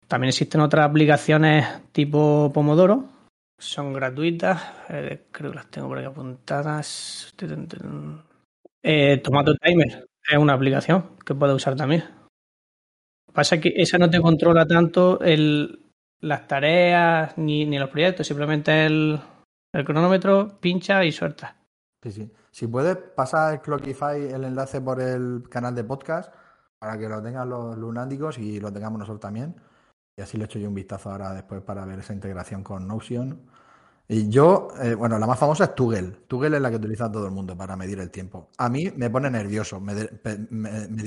También 0.09 0.31
existen 0.31 0.61
otras 0.61 0.91
aplicaciones 0.91 1.65
tipo 1.93 2.51
Pomodoro, 2.53 3.05
son 3.57 3.93
gratuitas, 3.93 4.61
eh, 4.89 5.27
creo 5.31 5.53
que 5.53 5.57
las 5.57 5.71
tengo 5.71 5.87
por 5.87 5.99
ahí 5.99 6.05
apuntadas. 6.05 7.33
Eh, 8.83 9.19
Tomato 9.19 9.55
Timer 9.55 10.09
es 10.29 10.37
una 10.37 10.55
aplicación 10.55 11.11
que 11.25 11.37
puedes 11.37 11.55
usar 11.55 11.77
también. 11.77 12.03
Pasa 13.33 13.61
que 13.61 13.75
esa 13.77 13.97
no 13.97 14.11
te 14.11 14.21
controla 14.21 14.67
tanto 14.67 15.21
el, 15.21 15.85
las 16.21 16.49
tareas 16.49 17.39
ni, 17.39 17.65
ni 17.65 17.79
los 17.79 17.91
proyectos, 17.91 18.27
simplemente 18.27 18.87
el, 18.87 19.21
el 19.73 19.85
cronómetro 19.85 20.59
pincha 20.61 21.05
y 21.05 21.13
suelta. 21.13 21.64
Sí, 22.05 22.13
sí. 22.13 22.31
Si 22.51 22.67
puedes, 22.67 22.99
pasar 22.99 23.63
Clockify 23.63 24.31
el 24.31 24.45
enlace 24.45 24.79
por 24.79 25.01
el 25.01 25.49
canal 25.49 25.75
de 25.75 25.85
podcast 25.85 26.31
para 26.79 26.99
que 26.99 27.09
lo 27.09 27.23
tengan 27.23 27.49
los 27.49 27.79
lunáticos 27.79 28.37
y 28.37 28.61
lo 28.61 28.71
tengamos 28.71 28.99
nosotros 28.99 29.21
también. 29.21 29.57
Y 30.15 30.21
así 30.21 30.37
le 30.37 30.45
echo 30.45 30.59
yo 30.59 30.69
un 30.69 30.75
vistazo 30.75 31.11
ahora 31.11 31.33
después 31.33 31.63
para 31.63 31.87
ver 31.87 32.01
esa 32.01 32.13
integración 32.13 32.63
con 32.63 32.87
Notion. 32.87 33.41
Y 34.07 34.29
yo, 34.29 34.69
eh, 34.83 34.95
bueno, 34.95 35.19
la 35.19 35.27
más 35.27 35.39
famosa 35.39 35.65
es 35.65 35.75
Tuggle. 35.75 36.11
Tuggle 36.29 36.57
es 36.57 36.63
la 36.63 36.69
que 36.69 36.77
utiliza 36.77 37.11
todo 37.11 37.25
el 37.25 37.33
mundo 37.33 37.57
para 37.57 37.75
medir 37.75 37.99
el 38.01 38.11
tiempo. 38.11 38.51
A 38.59 38.69
mí 38.69 38.93
me 38.95 39.09
pone 39.09 39.31
nervioso 39.31 39.81
medir, 39.81 40.21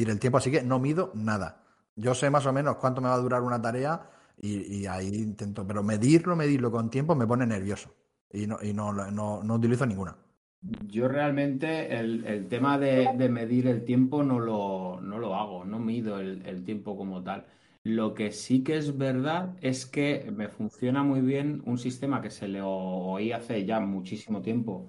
el 0.09 0.19
tiempo, 0.19 0.39
así 0.39 0.49
que 0.49 0.63
no 0.63 0.79
mido 0.79 1.11
nada. 1.13 1.61
Yo 1.95 2.15
sé 2.15 2.31
más 2.31 2.47
o 2.47 2.53
menos 2.53 2.77
cuánto 2.77 3.01
me 3.01 3.09
va 3.09 3.13
a 3.13 3.19
durar 3.19 3.43
una 3.43 3.61
tarea 3.61 4.09
y, 4.41 4.87
ahí 4.87 5.09
intento, 5.09 5.65
pero 5.67 5.83
medirlo, 5.83 6.35
medirlo 6.35 6.71
con 6.71 6.89
tiempo 6.89 7.13
me 7.13 7.27
pone 7.27 7.45
nervioso. 7.45 7.93
Y 8.31 8.47
no, 8.47 8.57
y 8.63 8.73
no, 8.73 8.91
no, 8.93 9.43
no 9.43 9.53
utilizo 9.53 9.85
ninguna. 9.85 10.15
Yo 10.61 11.07
realmente 11.07 11.95
el, 11.97 12.47
tema 12.49 12.77
de, 12.79 13.29
medir 13.29 13.67
el 13.67 13.85
tiempo 13.85 14.23
no 14.23 14.39
lo, 14.39 14.99
no 15.01 15.19
lo 15.19 15.35
hago, 15.35 15.65
no 15.65 15.79
mido 15.79 16.19
el, 16.19 16.63
tiempo 16.63 16.97
como 16.97 17.23
tal. 17.23 17.45
Lo 17.83 18.13
que 18.13 18.31
sí 18.31 18.63
que 18.63 18.77
es 18.77 18.97
verdad 18.97 19.55
es 19.61 19.85
que 19.85 20.31
me 20.35 20.49
funciona 20.49 21.03
muy 21.03 21.21
bien 21.21 21.61
un 21.65 21.77
sistema 21.77 22.21
que 22.21 22.31
se 22.31 22.47
le 22.47 22.61
oí 22.63 23.31
hace 23.31 23.65
ya 23.65 23.79
muchísimo 23.79 24.41
tiempo 24.41 24.87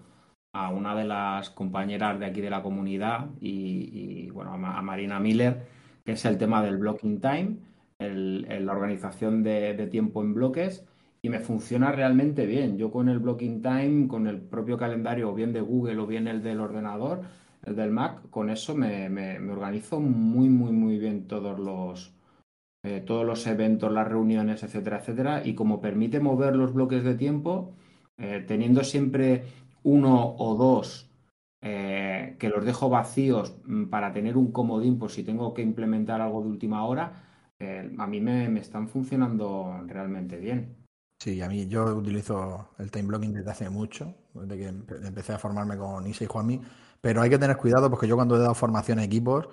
a 0.53 0.71
una 0.71 0.97
de 0.97 1.05
las 1.05 1.51
compañeras 1.51 2.19
de 2.19 2.27
aquí 2.27 2.41
de 2.41 2.51
la 2.51 2.63
comunidad 2.63 3.31
y, 3.41 4.31
bueno, 4.31 4.53
a 4.55 4.83
Marina 4.83 5.21
Miller, 5.21 5.67
que 6.05 6.13
es 6.13 6.25
el 6.25 6.39
tema 6.39 6.63
del 6.63 6.79
blocking 6.79 7.21
time, 7.21 7.59
la 7.99 8.73
organización 8.73 9.43
de 9.43 9.87
tiempo 9.89 10.23
en 10.23 10.35
bloques 10.35 10.85
y 11.23 11.29
me 11.29 11.41
funciona 11.41 11.93
realmente 11.93 12.47
bien. 12.47 12.79
Yo 12.79 12.91
con 12.91 13.09
el 13.09 13.19
blocking 13.19 13.63
time, 13.63 14.09
con 14.09 14.27
el 14.27 14.41
propio 14.41 14.79
calendario, 14.79 15.31
o 15.31 15.35
bien 15.35 15.53
de 15.53 15.61
Google 15.61 15.99
o 15.99 16.07
bien 16.07 16.29
el 16.29 16.43
del 16.43 16.61
ordenador, 16.61 17.23
el 17.65 17.77
del 17.77 17.91
Mac, 17.91 18.31
con 18.31 18.51
eso 18.51 18.75
me, 18.75 19.39
organizo 19.51 20.01
muy, 20.01 20.49
muy, 20.49 20.73
muy 20.73 20.99
bien 20.99 21.27
todos 21.27 21.59
los, 21.59 22.15
eh, 22.85 23.03
todos 23.05 23.27
los 23.27 23.47
eventos, 23.47 23.93
las 23.93 24.09
reuniones, 24.09 24.63
etcétera, 24.63 24.99
etcétera. 24.99 25.43
Y 25.45 25.55
como 25.55 25.81
permite 25.81 26.21
mover 26.21 26.57
los 26.57 26.73
bloques 26.73 27.05
de 27.05 27.15
tiempo, 27.15 27.75
eh, 28.19 28.45
teniendo 28.47 28.85
siempre 28.85 29.45
uno 29.83 30.35
o 30.39 30.55
dos 30.57 31.11
eh, 31.63 32.37
que 32.39 32.49
los 32.49 32.65
dejo 32.65 32.89
vacíos 32.89 33.57
mm, 33.65 33.87
para 33.87 34.13
tener 34.13 34.37
un 34.37 34.53
comodín 34.53 34.99
por 34.99 35.11
si 35.11 35.25
tengo 35.25 35.55
que 35.55 35.63
implementar 35.63 36.21
algo 36.21 36.43
de 36.43 36.49
última 36.49 36.85
hora, 36.87 37.25
a 37.99 38.07
mí 38.07 38.21
me, 38.21 38.49
me 38.49 38.61
están 38.61 38.89
funcionando 38.89 39.83
realmente 39.89 40.39
bien. 40.39 40.78
Sí, 41.21 41.43
a 41.43 41.49
mí 41.49 41.67
yo 41.67 41.85
utilizo 41.97 42.71
el 42.79 42.91
time 42.93 43.09
blocking 43.09 43.33
desde 43.35 43.51
hace 43.51 43.69
mucho, 43.71 44.15
desde 44.35 44.57
que 44.57 44.67
empecé 45.07 45.33
a 45.33 45.39
formarme 45.39 45.77
con 45.77 46.07
Isa 46.07 46.25
y 46.25 46.27
Juanmi, 46.29 46.61
pero 47.01 47.21
hay 47.23 47.29
que 47.31 47.39
tener 47.39 47.57
cuidado 47.57 47.91
porque 47.91 48.07
yo 48.07 48.15
cuando 48.15 48.37
he 48.37 48.39
dado 48.39 48.55
formación 48.55 49.01
a 49.01 49.05
equipos 49.05 49.49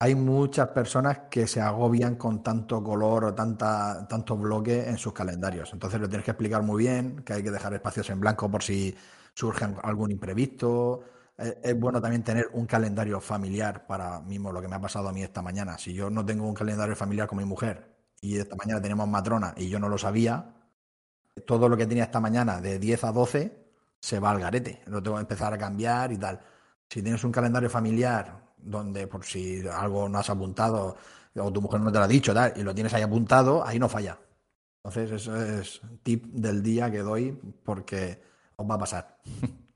hay 0.00 0.14
muchas 0.16 0.68
personas 0.70 1.20
que 1.30 1.46
se 1.46 1.60
agobian 1.60 2.16
con 2.16 2.42
tanto 2.42 2.82
color 2.84 3.24
o 3.26 3.34
tanta, 3.34 4.06
tantos 4.08 4.40
bloques 4.40 4.88
en 4.88 4.98
sus 4.98 5.12
calendarios. 5.14 5.72
Entonces 5.72 6.00
lo 6.00 6.08
tienes 6.08 6.24
que 6.24 6.32
explicar 6.32 6.62
muy 6.62 6.84
bien, 6.84 7.22
que 7.24 7.34
hay 7.34 7.42
que 7.44 7.50
dejar 7.52 7.74
espacios 7.74 8.10
en 8.10 8.20
blanco 8.20 8.50
por 8.50 8.62
si 8.62 8.96
surge 9.34 9.66
algún 9.84 10.10
imprevisto. 10.12 11.04
Eh, 11.38 11.60
es 11.64 11.80
bueno 11.80 12.00
también 12.02 12.24
tener 12.24 12.48
un 12.54 12.66
calendario 12.66 13.20
familiar 13.20 13.86
para 13.86 14.20
mismo 14.20 14.52
lo 14.52 14.62
que 14.62 14.68
me 14.68 14.76
ha 14.76 14.80
pasado 14.82 15.08
a 15.08 15.12
mí 15.14 15.22
esta 15.22 15.42
mañana. 15.42 15.78
Si 15.78 15.94
yo 15.94 16.10
no 16.10 16.24
tengo 16.26 16.46
un 16.48 16.54
calendario 16.54 16.96
familiar 16.96 17.28
con 17.28 17.38
mi 17.38 17.44
mujer 17.46 17.96
y 18.20 18.38
esta 18.38 18.56
mañana 18.56 18.82
tenemos 18.82 19.08
matrona 19.08 19.54
y 19.56 19.68
yo 19.70 19.80
no 19.80 19.88
lo 19.88 19.98
sabía, 19.98 20.55
todo 21.44 21.68
lo 21.68 21.76
que 21.76 21.86
tenía 21.86 22.04
esta 22.04 22.20
mañana 22.20 22.60
de 22.60 22.78
10 22.78 23.04
a 23.04 23.12
12 23.12 23.66
se 24.00 24.20
va 24.20 24.30
al 24.30 24.40
garete. 24.40 24.82
Lo 24.86 25.02
tengo 25.02 25.16
que 25.16 25.22
empezar 25.22 25.52
a 25.52 25.58
cambiar 25.58 26.12
y 26.12 26.16
tal. 26.16 26.40
Si 26.88 27.02
tienes 27.02 27.22
un 27.24 27.32
calendario 27.32 27.68
familiar 27.68 28.46
donde 28.56 29.06
por 29.06 29.24
si 29.24 29.62
algo 29.68 30.08
no 30.08 30.18
has 30.18 30.30
apuntado 30.30 30.96
o 31.38 31.52
tu 31.52 31.60
mujer 31.60 31.80
no 31.80 31.92
te 31.92 31.98
lo 31.98 32.04
ha 32.04 32.08
dicho 32.08 32.32
tal, 32.32 32.52
y 32.56 32.62
lo 32.62 32.74
tienes 32.74 32.94
ahí 32.94 33.02
apuntado, 33.02 33.64
ahí 33.66 33.78
no 33.78 33.88
falla. 33.88 34.18
Entonces, 34.82 35.10
eso 35.10 35.36
es 35.36 35.80
tip 36.02 36.24
del 36.26 36.62
día 36.62 36.90
que 36.90 36.98
doy 36.98 37.38
porque 37.64 38.20
os 38.56 38.68
va 38.68 38.76
a 38.76 38.78
pasar. 38.78 39.18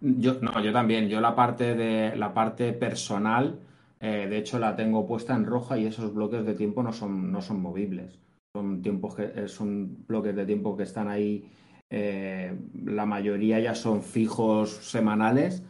Yo, 0.00 0.34
no, 0.42 0.62
yo 0.62 0.70
también. 0.70 1.08
Yo 1.08 1.18
la 1.18 1.34
parte 1.34 1.74
de 1.74 2.14
la 2.14 2.34
parte 2.34 2.74
personal, 2.74 3.58
eh, 4.00 4.26
de 4.28 4.36
hecho, 4.36 4.58
la 4.58 4.76
tengo 4.76 5.06
puesta 5.06 5.34
en 5.34 5.46
roja 5.46 5.78
y 5.78 5.86
esos 5.86 6.12
bloques 6.12 6.44
de 6.44 6.52
tiempo 6.52 6.82
no 6.82 6.92
son, 6.92 7.32
no 7.32 7.40
son 7.40 7.62
movibles. 7.62 8.18
Son 8.54 8.82
tiempos 8.82 9.16
que 9.16 9.24
eh, 9.24 9.48
son 9.48 10.06
bloques 10.06 10.34
de 10.36 10.46
tiempo 10.46 10.76
que 10.76 10.84
están 10.84 11.08
ahí. 11.08 11.50
Eh, 11.90 12.56
la 12.84 13.04
mayoría 13.04 13.58
ya 13.60 13.74
son 13.74 14.02
fijos 14.02 14.70
semanales 14.70 15.62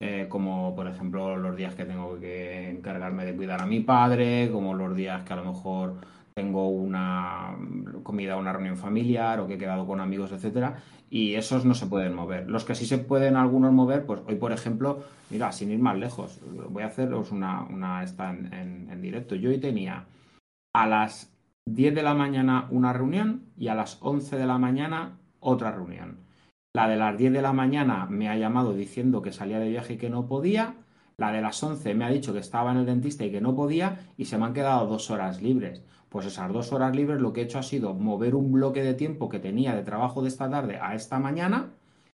eh, 0.00 0.26
como 0.28 0.74
por 0.74 0.86
ejemplo 0.86 1.36
los 1.36 1.56
días 1.56 1.74
que 1.74 1.84
tengo 1.84 2.18
que 2.20 2.68
encargarme 2.68 3.24
de 3.24 3.34
cuidar 3.34 3.62
a 3.62 3.66
mi 3.66 3.80
padre, 3.80 4.50
como 4.52 4.74
los 4.74 4.94
días 4.94 5.22
que 5.22 5.32
a 5.32 5.36
lo 5.36 5.44
mejor 5.46 5.94
tengo 6.34 6.68
una 6.68 7.56
comida, 8.02 8.36
una 8.36 8.52
reunión 8.52 8.76
familiar 8.76 9.40
o 9.40 9.46
que 9.46 9.54
he 9.54 9.58
quedado 9.58 9.86
con 9.86 10.00
amigos, 10.00 10.32
etcétera, 10.32 10.82
y 11.08 11.36
esos 11.36 11.64
no 11.64 11.74
se 11.74 11.86
pueden 11.86 12.12
mover. 12.12 12.50
Los 12.50 12.64
que 12.64 12.74
sí 12.74 12.86
se 12.86 12.98
pueden 12.98 13.36
algunos 13.36 13.72
mover, 13.72 14.04
pues 14.04 14.20
hoy, 14.26 14.34
por 14.34 14.52
ejemplo, 14.52 15.04
mira, 15.30 15.52
sin 15.52 15.70
ir 15.70 15.78
más 15.78 15.96
lejos, 15.96 16.40
voy 16.68 16.82
a 16.82 16.88
haceros 16.88 17.30
una, 17.30 17.62
una 17.62 18.02
esta 18.02 18.30
en, 18.30 18.88
en 18.90 19.00
directo. 19.00 19.36
Yo 19.36 19.50
hoy 19.50 19.58
tenía 19.58 20.06
a 20.74 20.86
las 20.88 21.33
10 21.66 21.94
de 21.94 22.02
la 22.02 22.14
mañana 22.14 22.68
una 22.70 22.92
reunión 22.92 23.46
y 23.56 23.68
a 23.68 23.74
las 23.74 23.98
11 24.00 24.36
de 24.36 24.46
la 24.46 24.58
mañana 24.58 25.18
otra 25.40 25.72
reunión. 25.72 26.18
La 26.74 26.88
de 26.88 26.96
las 26.96 27.16
10 27.16 27.32
de 27.32 27.42
la 27.42 27.52
mañana 27.52 28.06
me 28.06 28.28
ha 28.28 28.36
llamado 28.36 28.74
diciendo 28.74 29.22
que 29.22 29.32
salía 29.32 29.58
de 29.58 29.70
viaje 29.70 29.94
y 29.94 29.96
que 29.96 30.10
no 30.10 30.26
podía. 30.26 30.74
La 31.16 31.32
de 31.32 31.40
las 31.40 31.62
11 31.62 31.94
me 31.94 32.04
ha 32.04 32.10
dicho 32.10 32.32
que 32.32 32.40
estaba 32.40 32.72
en 32.72 32.78
el 32.78 32.86
dentista 32.86 33.24
y 33.24 33.30
que 33.30 33.40
no 33.40 33.54
podía 33.54 34.00
y 34.16 34.26
se 34.26 34.36
me 34.36 34.44
han 34.44 34.52
quedado 34.52 34.86
dos 34.86 35.10
horas 35.10 35.40
libres. 35.40 35.82
Pues 36.10 36.26
esas 36.26 36.52
dos 36.52 36.72
horas 36.72 36.94
libres 36.94 37.20
lo 37.20 37.32
que 37.32 37.40
he 37.40 37.44
hecho 37.44 37.58
ha 37.58 37.62
sido 37.62 37.94
mover 37.94 38.34
un 38.34 38.52
bloque 38.52 38.82
de 38.82 38.94
tiempo 38.94 39.28
que 39.28 39.38
tenía 39.38 39.74
de 39.74 39.84
trabajo 39.84 40.22
de 40.22 40.28
esta 40.28 40.50
tarde 40.50 40.78
a 40.80 40.94
esta 40.94 41.18
mañana 41.18 41.70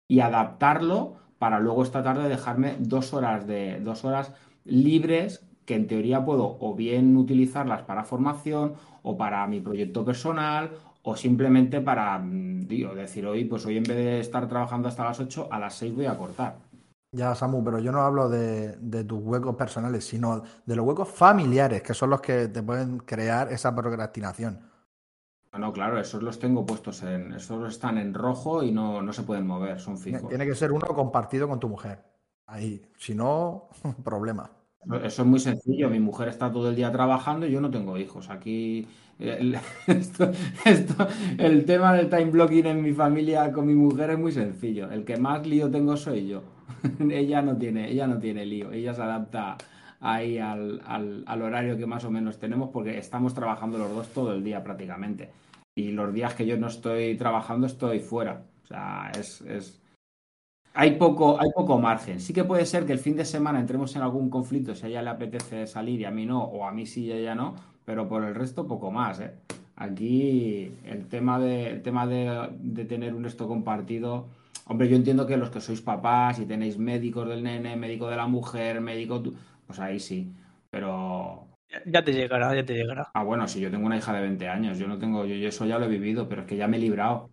y 0.07 0.19
adaptarlo 0.19 1.15
para 1.39 1.59
luego 1.59 1.83
esta 1.83 2.03
tarde 2.03 2.27
dejarme 2.27 2.75
dos 2.79 3.13
horas 3.13 3.47
de 3.47 3.79
dos 3.79 4.03
horas 4.03 4.33
libres 4.65 5.46
que 5.67 5.75
en 5.75 5.85
teoría 5.85 6.23
puedo 6.23 6.57
o 6.61 6.73
bien 6.75 7.17
utilizarlas 7.17 7.81
para 7.81 8.05
formación 8.05 8.75
o 9.03 9.17
para 9.17 9.45
mi 9.47 9.59
proyecto 9.59 10.05
personal 10.05 10.71
o 11.03 11.15
simplemente 11.17 11.81
para 11.81 12.17
mm, 12.17 12.67
decir 12.95 13.27
hoy, 13.27 13.43
pues 13.43 13.65
hoy 13.65 13.75
en 13.75 13.83
vez 13.83 13.97
de 13.97 14.19
estar 14.21 14.47
trabajando 14.47 14.87
hasta 14.87 15.03
las 15.03 15.19
8, 15.19 15.49
a 15.51 15.59
las 15.59 15.75
6 15.75 15.93
voy 15.93 16.05
a 16.05 16.17
cortar. 16.17 16.55
Ya, 17.11 17.35
Samu, 17.35 17.63
pero 17.65 17.79
yo 17.79 17.91
no 17.91 18.01
hablo 18.01 18.29
de, 18.29 19.03
tus 19.03 19.19
huecos 19.21 19.55
personales, 19.55 20.05
sino 20.05 20.41
de 20.65 20.75
los 20.75 20.85
huecos 20.85 21.09
familiares, 21.09 21.83
que 21.83 21.93
son 21.93 22.11
los 22.11 22.21
que 22.21 22.47
te 22.47 22.63
pueden 22.63 22.99
crear 22.99 23.51
esa 23.51 23.75
procrastinación. 23.75 24.59
No, 25.57 25.73
claro, 25.73 25.99
esos 25.99 26.23
los 26.23 26.39
tengo 26.39 26.65
puestos 26.65 27.03
en. 27.03 27.33
Esos 27.33 27.73
están 27.73 27.97
en 27.97 28.13
rojo 28.13 28.61
y 28.63 28.71
no, 28.71 29.01
no 29.01 29.11
se 29.11 29.23
pueden 29.23 29.47
mover, 29.47 29.79
son 29.79 29.97
fijos. 29.97 30.29
Tiene 30.29 30.45
que 30.45 30.55
ser 30.55 30.71
uno 30.71 30.87
compartido 30.87 31.47
con 31.47 31.59
tu 31.59 31.67
mujer. 31.67 32.03
Ahí. 32.45 32.85
Si 32.97 33.15
no, 33.15 33.69
problema. 34.03 34.51
Eso 35.03 35.21
es 35.21 35.27
muy 35.27 35.39
sencillo. 35.39 35.89
Mi 35.89 35.99
mujer 35.99 36.29
está 36.29 36.51
todo 36.51 36.69
el 36.69 36.75
día 36.75 36.91
trabajando 36.91 37.45
y 37.45 37.51
yo 37.51 37.61
no 37.61 37.69
tengo 37.69 37.97
hijos. 37.97 38.29
Aquí 38.29 38.87
el, 39.19 39.57
tema 41.65 41.93
del 41.93 42.09
time 42.09 42.25
blocking 42.25 42.67
en 42.67 42.83
mi 42.83 42.93
familia 42.93 43.51
con 43.51 43.65
mi 43.65 43.73
mujer 43.73 44.11
es 44.11 44.19
muy 44.19 44.31
sencillo. 44.31 44.91
El 44.91 45.03
que 45.05 45.17
más 45.17 45.45
lío 45.45 45.71
tengo 45.71 45.97
soy 45.97 46.27
yo. 46.27 46.43
ella 47.11 47.41
no 47.41 47.57
tiene, 47.57 47.89
ella 47.89 48.07
no 48.07 48.19
tiene 48.19 48.45
lío. 48.45 48.71
Ella 48.71 48.93
se 48.93 49.01
adapta 49.01 49.57
ahí 49.99 50.37
al, 50.37 50.81
al, 50.85 51.41
horario 51.41 51.77
que 51.77 51.87
más 51.87 52.05
o 52.05 52.11
menos 52.11 52.39
tenemos 52.39 52.69
porque 52.69 52.99
estamos 52.99 53.33
trabajando 53.33 53.79
los 53.79 53.93
dos 53.93 54.09
todo 54.09 54.33
el 54.33 54.43
día 54.43 54.63
prácticamente. 54.63 55.31
Y 55.75 55.91
los 55.91 56.13
días 56.13 56.33
que 56.35 56.45
yo 56.45 56.57
no 56.57 56.67
estoy 56.67 57.17
trabajando 57.17 57.67
estoy 57.67 57.99
fuera. 57.99 58.43
O 58.63 58.67
sea, 58.67 59.11
es... 59.17 59.81
Hay 60.79 60.91
poco, 60.91 61.41
hay 61.41 61.49
poco 61.55 61.79
margen. 61.79 62.19
Sí 62.19 62.33
que 62.33 62.43
puede 62.43 62.63
ser 62.67 62.85
que 62.85 62.93
el 62.93 62.99
fin 62.99 63.15
de 63.15 63.25
semana 63.25 63.59
entremos 63.59 63.95
en 63.95 64.03
algún 64.03 64.29
conflicto 64.29 64.75
si 64.75 64.85
a 64.85 64.89
ella 64.89 65.01
le 65.01 65.09
apetece 65.09 65.65
salir 65.65 66.01
y 66.01 66.05
a 66.05 66.11
mí 66.11 66.27
no, 66.27 66.43
o 66.43 66.67
a 66.67 66.71
mí 66.71 66.85
sí 66.85 67.05
y 67.05 67.11
a 67.11 67.15
ella 67.15 67.33
no, 67.33 67.55
pero 67.83 68.07
por 68.07 68.23
el 68.23 68.35
resto 68.35 68.67
poco 68.67 68.91
más. 68.91 69.19
¿eh? 69.19 69.31
Aquí 69.75 70.71
el 70.85 71.07
tema, 71.07 71.39
de, 71.39 71.81
tema 71.83 72.05
de, 72.05 72.85
tener 72.87 73.15
un 73.15 73.25
esto 73.25 73.47
compartido, 73.47 74.27
hombre, 74.67 74.87
yo 74.87 74.95
entiendo 74.95 75.25
que 75.25 75.35
los 75.35 75.49
que 75.49 75.61
sois 75.61 75.81
papás 75.81 76.37
y 76.37 76.45
tenéis 76.45 76.77
médicos 76.77 77.27
del 77.27 77.41
nene, 77.41 77.75
médico 77.75 78.07
de 78.07 78.17
la 78.17 78.27
mujer, 78.27 78.79
médico, 78.79 79.23
pues 79.65 79.79
ahí 79.79 79.99
sí, 79.99 80.31
pero... 80.69 81.47
Ya 81.87 82.03
te 82.03 82.13
llegará, 82.13 82.53
ya 82.53 82.63
te 82.63 82.75
llegará. 82.75 83.09
Ah, 83.15 83.23
bueno, 83.23 83.47
si 83.47 83.59
yo 83.59 83.71
tengo 83.71 83.87
una 83.87 83.97
hija 83.97 84.13
de 84.13 84.21
20 84.21 84.47
años, 84.47 84.77
yo 84.77 84.87
no 84.87 84.99
tengo, 84.99 85.25
yo, 85.25 85.47
eso 85.47 85.65
ya 85.65 85.79
lo 85.79 85.85
he 85.85 85.89
vivido, 85.89 86.29
pero 86.29 86.41
es 86.43 86.47
que 86.47 86.55
ya 86.55 86.67
me 86.67 86.77
he 86.77 86.81
librado. 86.81 87.31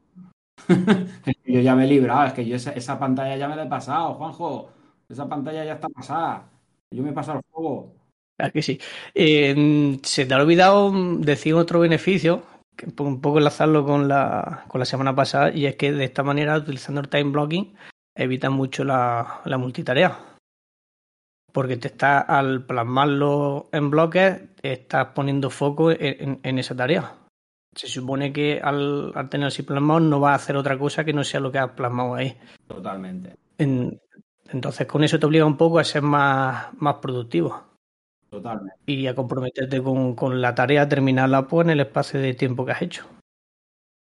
yo 1.54 1.60
ya 1.60 1.76
me 1.76 1.84
he 1.84 1.86
librado, 1.86 2.26
es 2.26 2.32
que 2.32 2.44
yo 2.44 2.56
esa, 2.56 2.72
esa, 2.72 2.98
pantalla 2.98 3.36
ya 3.36 3.46
me 3.46 3.54
la 3.54 3.62
he 3.62 3.68
pasado, 3.68 4.14
Juanjo. 4.14 4.70
Esa 5.08 5.28
pantalla 5.28 5.64
ya 5.64 5.74
está 5.74 5.88
pasada. 5.88 6.50
Yo 6.90 7.00
me 7.04 7.10
he 7.10 7.12
pasado 7.12 7.38
el 7.38 7.44
juego. 7.52 7.94
Claro 8.36 8.52
que 8.52 8.60
sí. 8.60 8.80
Eh, 9.14 9.96
se 10.02 10.26
te 10.26 10.34
ha 10.34 10.38
olvidado 10.38 10.90
decir 11.20 11.54
otro 11.54 11.78
beneficio, 11.78 12.42
que 12.76 12.86
un 13.00 13.20
poco 13.20 13.38
enlazarlo 13.38 13.84
con 13.84 14.08
la, 14.08 14.64
con 14.66 14.80
la 14.80 14.84
semana 14.84 15.14
pasada, 15.14 15.52
y 15.52 15.66
es 15.66 15.76
que 15.76 15.92
de 15.92 16.02
esta 16.02 16.24
manera, 16.24 16.56
utilizando 16.56 17.00
el 17.00 17.08
time 17.08 17.30
blocking, 17.30 17.72
evita 18.16 18.50
mucho 18.50 18.82
la, 18.82 19.40
la 19.44 19.56
multitarea. 19.56 20.18
Porque 21.52 21.76
te 21.76 21.86
está, 21.86 22.18
al 22.18 22.66
plasmarlo 22.66 23.68
en 23.70 23.90
bloques, 23.90 24.40
estás 24.60 25.06
poniendo 25.14 25.50
foco 25.50 25.92
en, 25.92 26.40
en, 26.42 26.58
esa 26.58 26.74
tarea. 26.74 27.14
Se 27.74 27.88
supone 27.88 28.32
que 28.32 28.60
al, 28.62 29.12
al, 29.14 29.28
tener 29.28 29.48
así 29.48 29.62
plasmado 29.62 30.00
no 30.00 30.20
va 30.20 30.32
a 30.32 30.36
hacer 30.36 30.56
otra 30.56 30.78
cosa 30.78 31.04
que 31.04 31.12
no 31.12 31.24
sea 31.24 31.40
lo 31.40 31.50
que 31.50 31.58
has 31.58 31.70
plasmado 31.70 32.14
ahí. 32.14 32.36
Totalmente. 32.66 33.36
entonces 33.58 34.86
con 34.86 35.02
eso 35.04 35.18
te 35.18 35.26
obliga 35.26 35.44
un 35.44 35.56
poco 35.56 35.78
a 35.78 35.84
ser 35.84 36.02
más, 36.02 36.72
más 36.74 36.96
productivo. 36.96 37.62
Totalmente. 38.30 38.78
Y 38.86 39.06
a 39.06 39.14
comprometerte 39.14 39.82
con, 39.82 40.14
con 40.14 40.40
la 40.40 40.54
tarea, 40.54 40.88
terminarla 40.88 41.46
pues, 41.46 41.66
en 41.66 41.70
el 41.70 41.80
espacio 41.80 42.20
de 42.20 42.34
tiempo 42.34 42.64
que 42.64 42.72
has 42.72 42.82
hecho, 42.82 43.06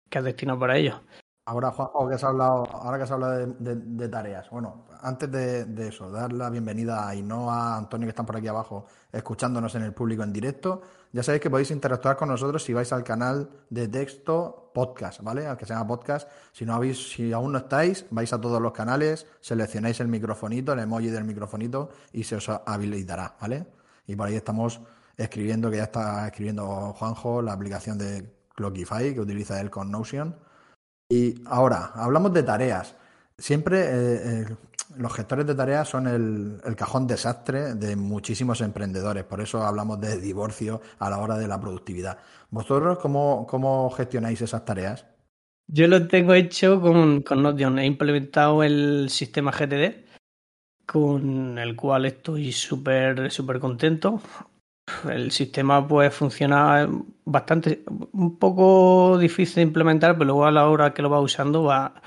que 0.08 0.18
has 0.18 0.24
destinado 0.24 0.58
para 0.58 0.76
ello. 0.76 1.00
Ahora, 1.48 1.70
Juanjo, 1.70 2.08
que 2.08 2.14
has 2.16 2.24
hablado, 2.24 2.64
ahora 2.72 2.96
que 2.96 3.04
has 3.04 3.10
hablado 3.12 3.46
de, 3.46 4.08
tareas, 4.08 4.50
bueno, 4.50 4.86
antes 5.00 5.30
de, 5.30 5.86
eso, 5.86 6.10
dar 6.10 6.32
la 6.32 6.50
bienvenida 6.50 7.04
a 7.04 7.10
Ainhoa, 7.10 7.74
a 7.74 7.78
Antonio, 7.78 8.06
que 8.06 8.10
están 8.10 8.26
por 8.26 8.36
aquí 8.36 8.48
abajo, 8.48 8.86
escuchándonos 9.12 9.72
en 9.76 9.82
el 9.84 9.92
público 9.92 10.24
en 10.24 10.32
directo. 10.32 10.82
Ya 11.16 11.22
sabéis 11.22 11.40
que 11.40 11.48
podéis 11.48 11.70
interactuar 11.70 12.14
con 12.18 12.28
nosotros 12.28 12.62
si 12.62 12.74
vais 12.74 12.92
al 12.92 13.02
canal 13.02 13.48
de 13.70 13.88
texto 13.88 14.70
podcast, 14.74 15.22
¿vale? 15.22 15.46
Al 15.46 15.56
que 15.56 15.64
se 15.64 15.72
llama 15.72 15.86
podcast. 15.86 16.28
Si 16.52 16.66
no 16.66 16.74
habéis, 16.74 17.08
si 17.08 17.32
aún 17.32 17.52
no 17.52 17.58
estáis, 17.58 18.04
vais 18.10 18.30
a 18.34 18.38
todos 18.38 18.60
los 18.60 18.72
canales, 18.72 19.26
seleccionáis 19.40 19.98
el 20.00 20.08
microfonito, 20.08 20.74
el 20.74 20.80
emoji 20.80 21.08
del 21.08 21.24
microfonito 21.24 21.88
y 22.12 22.24
se 22.24 22.36
os 22.36 22.50
habilitará, 22.50 23.34
¿vale? 23.40 23.66
Y 24.06 24.14
por 24.14 24.28
ahí 24.28 24.34
estamos 24.34 24.82
escribiendo, 25.16 25.70
que 25.70 25.78
ya 25.78 25.84
está 25.84 26.26
escribiendo 26.26 26.92
Juanjo, 26.92 27.40
la 27.40 27.54
aplicación 27.54 27.96
de 27.96 28.30
Clockify 28.54 29.14
que 29.14 29.20
utiliza 29.20 29.58
él 29.58 29.70
con 29.70 29.90
Notion. 29.90 30.36
Y 31.08 31.42
ahora, 31.46 31.92
hablamos 31.94 32.34
de 32.34 32.42
tareas. 32.42 32.94
Siempre 33.38 33.80
eh, 33.80 34.20
eh, 34.42 34.56
los 34.96 35.12
gestores 35.12 35.46
de 35.46 35.54
tareas 35.54 35.88
son 35.88 36.06
el, 36.06 36.76
cajón 36.76 37.06
desastre 37.06 37.74
de 37.74 37.96
muchísimos 37.96 38.60
emprendedores. 38.60 39.24
Por 39.24 39.40
eso 39.40 39.62
hablamos 39.62 40.00
de 40.00 40.20
divorcio 40.20 40.80
a 40.98 41.10
la 41.10 41.18
hora 41.18 41.36
de 41.36 41.48
la 41.48 41.60
productividad. 41.60 42.18
¿Vosotros 42.50 42.98
cómo, 42.98 43.46
cómo 43.46 43.90
gestionáis 43.90 44.40
esas 44.40 44.64
tareas? 44.64 45.06
Yo 45.68 45.88
lo 45.88 46.06
tengo 46.06 46.34
hecho 46.34 46.80
con, 46.80 47.22
con 47.22 47.42
Notion. 47.42 47.78
He 47.78 47.86
implementado 47.86 48.62
el 48.62 49.08
sistema 49.10 49.50
GTD 49.50 50.06
con 50.86 51.58
el 51.58 51.74
cual 51.74 52.06
estoy 52.06 52.52
súper 52.52 53.30
súper 53.30 53.58
contento. 53.58 54.20
El 55.10 55.32
sistema 55.32 55.86
pues 55.86 56.14
funciona 56.14 56.88
bastante, 57.24 57.84
un 58.12 58.38
poco 58.38 59.18
difícil 59.18 59.56
de 59.56 59.62
implementar, 59.62 60.12
pero 60.14 60.26
luego 60.26 60.46
a 60.46 60.52
la 60.52 60.68
hora 60.68 60.94
que 60.94 61.02
lo 61.02 61.10
vas 61.10 61.22
usando 61.22 61.64
va, 61.64 62.00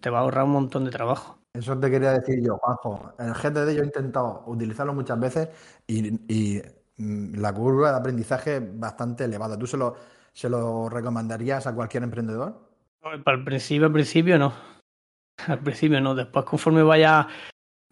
te 0.00 0.10
va 0.10 0.18
a 0.18 0.20
ahorrar 0.22 0.44
un 0.44 0.50
montón 0.50 0.84
de 0.84 0.90
trabajo. 0.90 1.35
Eso 1.56 1.78
te 1.78 1.90
quería 1.90 2.12
decir 2.12 2.42
yo, 2.42 2.58
Juanjo. 2.58 3.14
El 3.18 3.32
GTD 3.32 3.74
yo 3.74 3.82
he 3.82 3.86
intentado 3.86 4.44
utilizarlo 4.46 4.92
muchas 4.92 5.18
veces 5.18 5.48
y, 5.86 6.60
mm, 6.98 7.34
la 7.38 7.52
curva 7.52 7.92
de 7.92 7.96
aprendizaje 7.96 8.56
es 8.56 8.78
bastante 8.78 9.24
elevada. 9.24 9.58
¿Tú 9.58 9.66
se 9.66 9.76
lo, 9.76 9.96
se 10.32 10.48
lo 10.48 10.88
recomendarías 10.88 11.66
a 11.66 11.74
cualquier 11.74 12.02
emprendedor? 12.02 12.60
Para 13.00 13.36
el 13.36 13.44
principio, 13.44 13.86
al 13.86 13.92
principio 13.92 14.38
no. 14.38 14.52
Al 15.46 15.60
principio 15.60 16.00
no. 16.00 16.14
Después, 16.14 16.44
conforme 16.44 16.82
vaya 16.82 17.28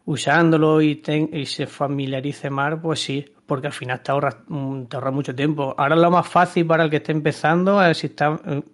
usándolo 0.07 0.83
y, 0.83 1.03
se 1.47 1.67
familiarice 1.67 2.51
más, 2.51 2.79
pues 2.83 3.01
sí, 3.01 3.25
porque 3.47 3.69
al 3.69 3.73
final 3.73 4.03
te 4.03 4.13
ahorra, 4.13 4.45
mm, 4.47 4.85
te 4.85 4.97
ahorra 4.97 5.11
mucho 5.11 5.35
tiempo. 5.35 5.75
Ahora 5.79 5.97
lo 5.97 6.11
más 6.11 6.29
fácil 6.29 6.67
para 6.67 6.85
el 6.85 6.91
que 6.91 6.97
esté 6.97 7.13
empezando 7.13 7.83
es 7.83 8.05
eh, 8.05 8.13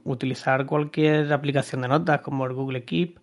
utilizar 0.05 0.67
cualquier 0.67 1.33
aplicación 1.33 1.83
de 1.83 1.89
notas 1.89 2.21
como 2.21 2.47
el 2.47 2.55
Google 2.55 2.85
Keep, 2.85 3.21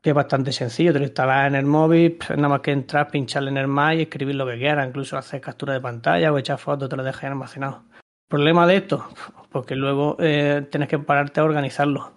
que 0.00 0.10
es 0.10 0.14
bastante 0.14 0.52
sencillo, 0.52 0.92
te 0.92 1.00
lo 1.00 1.04
instalas 1.06 1.48
en 1.48 1.56
el 1.56 1.66
móvil, 1.66 2.18
nada 2.30 2.48
más 2.48 2.60
que 2.60 2.70
entrar, 2.72 3.10
pincharle 3.10 3.50
en 3.50 3.56
el 3.56 3.66
más 3.66 3.94
y 3.94 4.02
escribir 4.02 4.36
lo 4.36 4.46
que 4.46 4.58
quieras, 4.58 4.86
incluso 4.88 5.18
hacer 5.18 5.40
captura 5.40 5.74
de 5.74 5.80
pantalla 5.80 6.32
o 6.32 6.38
echar 6.38 6.58
fotos, 6.58 6.88
te 6.88 6.96
lo 6.96 7.02
dejas 7.02 7.24
almacenado. 7.24 7.84
¿Problema 8.28 8.66
de 8.66 8.76
esto? 8.76 9.08
Porque 9.50 9.74
luego 9.74 10.16
eh, 10.20 10.66
tienes 10.70 10.88
que 10.88 10.98
pararte 10.98 11.40
a 11.40 11.44
organizarlo. 11.44 12.12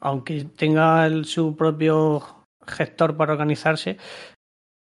Aunque 0.00 0.44
tenga 0.44 1.10
su 1.24 1.56
propio 1.56 2.22
gestor 2.66 3.16
para 3.16 3.32
organizarse, 3.32 3.98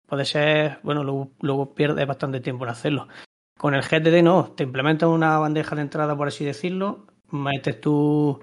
puede 0.06 0.24
ser, 0.24 0.80
bueno, 0.82 1.04
luego, 1.04 1.30
luego 1.40 1.74
pierdes 1.74 2.06
bastante 2.06 2.40
tiempo 2.40 2.64
en 2.64 2.70
hacerlo. 2.70 3.08
Con 3.56 3.74
el 3.74 3.82
GTD 3.82 4.22
no, 4.22 4.52
te 4.52 4.64
implementas 4.64 5.08
una 5.08 5.38
bandeja 5.38 5.76
de 5.76 5.82
entrada, 5.82 6.16
por 6.16 6.28
así 6.28 6.44
decirlo, 6.44 7.06
metes 7.30 7.80
tu, 7.80 8.40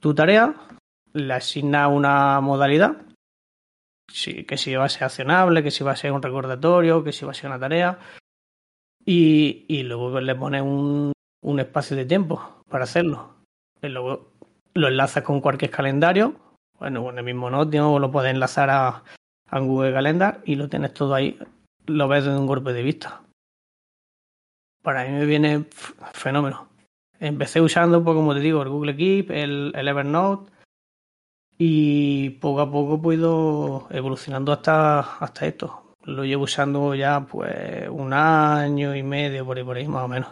tu 0.00 0.14
tarea, 0.14 0.54
le 1.12 1.34
asignas 1.34 1.90
una 1.90 2.40
modalidad, 2.40 2.96
que 4.06 4.56
si 4.56 4.74
va 4.74 4.84
a 4.84 4.88
ser 4.88 5.04
accionable, 5.04 5.62
que 5.62 5.70
si 5.70 5.84
va 5.84 5.92
a 5.92 5.96
ser 5.96 6.12
un 6.12 6.22
recordatorio, 6.22 7.02
que 7.02 7.12
si 7.12 7.24
va 7.24 7.32
a 7.32 7.34
ser 7.34 7.50
una 7.50 7.58
tarea, 7.58 7.98
y, 9.04 9.82
luego 9.82 10.20
le 10.20 10.34
pones 10.34 10.62
un, 10.62 11.12
un 11.42 11.60
espacio 11.60 11.96
de 11.96 12.04
tiempo 12.04 12.62
para 12.68 12.84
hacerlo. 12.84 13.34
Y 13.80 13.88
luego 13.88 14.32
lo 14.74 14.88
enlazas 14.88 15.24
con 15.24 15.40
cualquier 15.40 15.70
calendario, 15.70 16.36
bueno, 16.78 17.02
con 17.02 17.18
el 17.18 17.24
mismo 17.24 17.50
Notion, 17.50 17.84
o 17.84 17.98
lo 17.98 18.10
puedes 18.10 18.30
enlazar 18.30 18.70
a, 18.70 19.02
Google 19.54 19.92
Calendar 19.92 20.40
y 20.46 20.54
lo 20.54 20.70
tienes 20.70 20.94
todo 20.94 21.14
ahí, 21.14 21.38
lo 21.84 22.08
ves 22.08 22.24
en 22.24 22.32
un 22.32 22.46
golpe 22.46 22.72
de 22.72 22.82
vista. 22.82 23.20
Para 24.82 25.04
mí 25.04 25.10
me 25.10 25.26
viene 25.26 25.66
fenómeno. 26.14 26.68
Empecé 27.20 27.60
usando, 27.60 28.02
pues, 28.02 28.14
como 28.14 28.32
te 28.32 28.40
digo, 28.40 28.62
el 28.62 28.70
Google 28.70 28.96
Keep, 28.96 29.30
el 29.30 29.72
Evernote 29.74 30.51
y 31.58 32.30
poco 32.30 32.60
a 32.60 32.70
poco 32.70 33.12
he 33.12 33.16
ido 33.16 33.86
evolucionando 33.90 34.52
hasta, 34.52 35.00
hasta 35.00 35.46
esto. 35.46 35.96
Lo 36.04 36.24
llevo 36.24 36.44
usando 36.44 36.94
ya 36.94 37.24
pues 37.24 37.88
un 37.88 38.12
año 38.12 38.94
y 38.94 39.02
medio 39.02 39.46
por 39.46 39.56
ahí, 39.56 39.64
por 39.64 39.76
ahí 39.76 39.86
más 39.86 40.04
o 40.04 40.08
menos. 40.08 40.28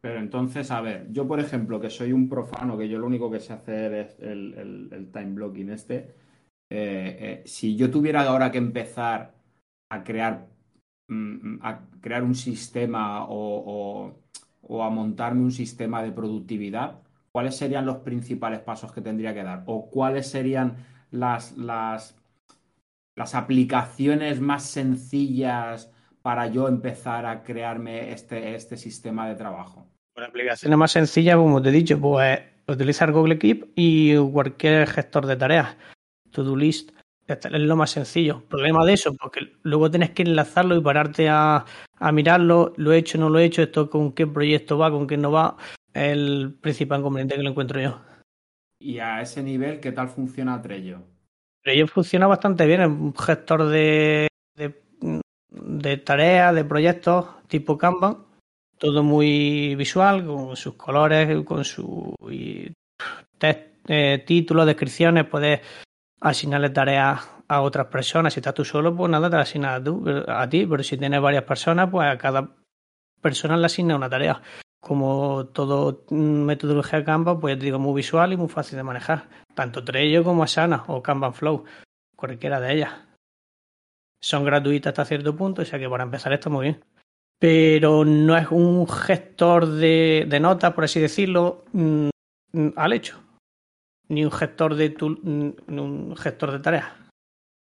Pero 0.00 0.20
entonces, 0.20 0.70
a 0.70 0.80
ver, 0.80 1.06
yo 1.10 1.26
por 1.26 1.40
ejemplo, 1.40 1.80
que 1.80 1.90
soy 1.90 2.12
un 2.12 2.28
profano, 2.28 2.78
que 2.78 2.88
yo 2.88 2.98
lo 2.98 3.06
único 3.06 3.30
que 3.30 3.40
sé 3.40 3.52
hacer 3.52 3.92
es 3.94 4.20
el, 4.20 4.88
el 4.92 5.10
time 5.10 5.32
blocking 5.32 5.70
este, 5.70 6.14
eh, 6.70 7.16
eh, 7.20 7.42
si 7.46 7.76
yo 7.76 7.90
tuviera 7.90 8.22
ahora 8.22 8.50
que 8.50 8.58
empezar 8.58 9.34
a 9.90 10.04
crear, 10.04 10.48
mm, 11.08 11.58
a 11.62 11.80
crear 12.00 12.22
un 12.22 12.34
sistema 12.34 13.26
o, 13.28 14.14
a 14.82 14.90
montarme 14.90 15.42
un 15.42 15.52
sistema 15.52 16.02
de 16.02 16.12
productividad, 16.12 17.02
¿cuáles 17.38 17.54
serían 17.54 17.86
los 17.86 17.98
principales 17.98 18.58
pasos 18.58 18.92
que 18.92 19.00
tendría 19.00 19.32
que 19.32 19.44
dar? 19.44 19.62
¿O 19.66 19.88
cuáles 19.88 20.26
serían 20.28 20.74
las, 21.12 21.56
las, 21.56 22.16
las 23.14 23.36
aplicaciones 23.36 24.40
más 24.40 24.64
sencillas 24.64 25.88
para 26.20 26.48
yo 26.48 26.66
empezar 26.66 27.26
a 27.26 27.44
crearme 27.44 28.10
este, 28.10 28.56
este 28.56 28.76
sistema 28.76 29.28
de 29.28 29.36
trabajo? 29.36 29.86
La 30.16 30.26
aplicación 30.26 30.76
más 30.76 30.90
sencilla, 30.90 31.36
como 31.36 31.62
te 31.62 31.68
he 31.68 31.70
dicho, 31.70 32.00
pues 32.00 32.40
utilizar 32.66 33.12
Google 33.12 33.38
Keep 33.38 33.70
y 33.76 34.16
cualquier 34.16 34.88
gestor 34.88 35.24
de 35.26 35.36
tareas 35.36 35.76
to-do 36.32 36.56
list. 36.56 36.90
Es 37.28 37.52
lo 37.52 37.76
más 37.76 37.90
sencillo. 37.90 38.42
Problema 38.48 38.84
de 38.84 38.94
eso, 38.94 39.14
porque 39.14 39.52
luego 39.62 39.88
tienes 39.92 40.10
que 40.10 40.22
enlazarlo 40.22 40.74
y 40.74 40.80
pararte 40.80 41.28
a, 41.28 41.64
a 42.00 42.10
mirarlo. 42.10 42.72
Lo 42.76 42.92
he 42.92 42.98
hecho, 42.98 43.16
no 43.16 43.28
lo 43.30 43.38
he 43.38 43.44
hecho, 43.44 43.62
esto 43.62 43.88
con 43.88 44.10
qué 44.10 44.26
proyecto 44.26 44.76
va, 44.76 44.90
con 44.90 45.06
qué 45.06 45.16
no 45.16 45.30
va. 45.30 45.56
El 45.94 46.56
principal 46.60 47.00
inconveniente 47.00 47.36
que 47.36 47.42
lo 47.42 47.50
encuentro 47.50 47.80
yo. 47.80 48.00
Y 48.80 48.98
a 48.98 49.20
ese 49.20 49.42
nivel, 49.42 49.80
¿qué 49.80 49.92
tal 49.92 50.08
funciona 50.08 50.60
Trello? 50.62 51.02
Trello 51.62 51.86
funciona 51.88 52.26
bastante 52.26 52.66
bien, 52.66 52.80
es 52.80 52.86
un 52.88 53.14
gestor 53.14 53.66
de, 53.66 54.28
de, 54.54 54.80
de 55.50 55.96
tareas, 55.96 56.54
de 56.54 56.64
proyectos 56.64 57.26
tipo 57.48 57.76
Kanban. 57.76 58.18
Todo 58.78 59.02
muy 59.02 59.74
visual, 59.74 60.24
con 60.24 60.54
sus 60.54 60.74
colores, 60.74 61.44
con 61.44 61.64
su 61.64 62.14
eh, 63.88 64.24
títulos, 64.24 64.66
descripciones. 64.66 65.24
Puedes 65.24 65.60
asignarle 66.20 66.70
tareas 66.70 67.28
a 67.48 67.60
otras 67.62 67.86
personas. 67.88 68.34
Si 68.34 68.38
estás 68.38 68.54
tú 68.54 68.64
solo, 68.64 68.94
pues 68.94 69.10
nada, 69.10 69.28
te 69.28 69.36
la 69.36 69.42
asignas 69.42 69.80
a, 69.80 69.82
tú, 69.82 70.04
a 70.28 70.48
ti, 70.48 70.64
pero 70.64 70.84
si 70.84 70.96
tienes 70.96 71.20
varias 71.20 71.42
personas, 71.42 71.90
pues 71.90 72.08
a 72.08 72.16
cada 72.18 72.54
persona 73.20 73.56
le 73.56 73.66
asigna 73.66 73.96
una 73.96 74.08
tarea. 74.08 74.40
Como 74.80 75.46
todo 75.46 76.04
metodología 76.10 77.04
Canva, 77.04 77.38
pues 77.38 77.58
digo, 77.58 77.78
muy 77.78 77.94
visual 77.96 78.32
y 78.32 78.36
muy 78.36 78.48
fácil 78.48 78.76
de 78.76 78.84
manejar. 78.84 79.28
Tanto 79.54 79.84
Trello 79.84 80.22
como 80.22 80.42
Asana 80.44 80.84
o 80.86 81.02
Kanban 81.02 81.34
Flow, 81.34 81.64
cualquiera 82.16 82.60
de 82.60 82.74
ellas. 82.74 82.92
Son 84.20 84.44
gratuitas 84.44 84.92
hasta 84.92 85.04
cierto 85.04 85.36
punto, 85.36 85.62
o 85.62 85.64
sea 85.64 85.78
que 85.78 85.88
para 85.88 86.04
empezar 86.04 86.32
está 86.32 86.48
muy 86.50 86.64
bien. 86.64 86.84
Pero 87.40 88.04
no 88.04 88.36
es 88.36 88.48
un 88.50 88.88
gestor 88.88 89.66
de, 89.66 90.38
notas, 90.40 90.72
por 90.74 90.84
así 90.84 91.00
decirlo, 91.00 91.64
mm, 91.72 92.08
al 92.76 92.92
hecho 92.92 93.20
ni 94.08 94.24
un 94.24 94.30
gestor 94.30 94.74
de 94.74 94.96
un 95.00 96.14
gestor 96.16 96.52
de 96.52 96.60
tareas. 96.60 96.88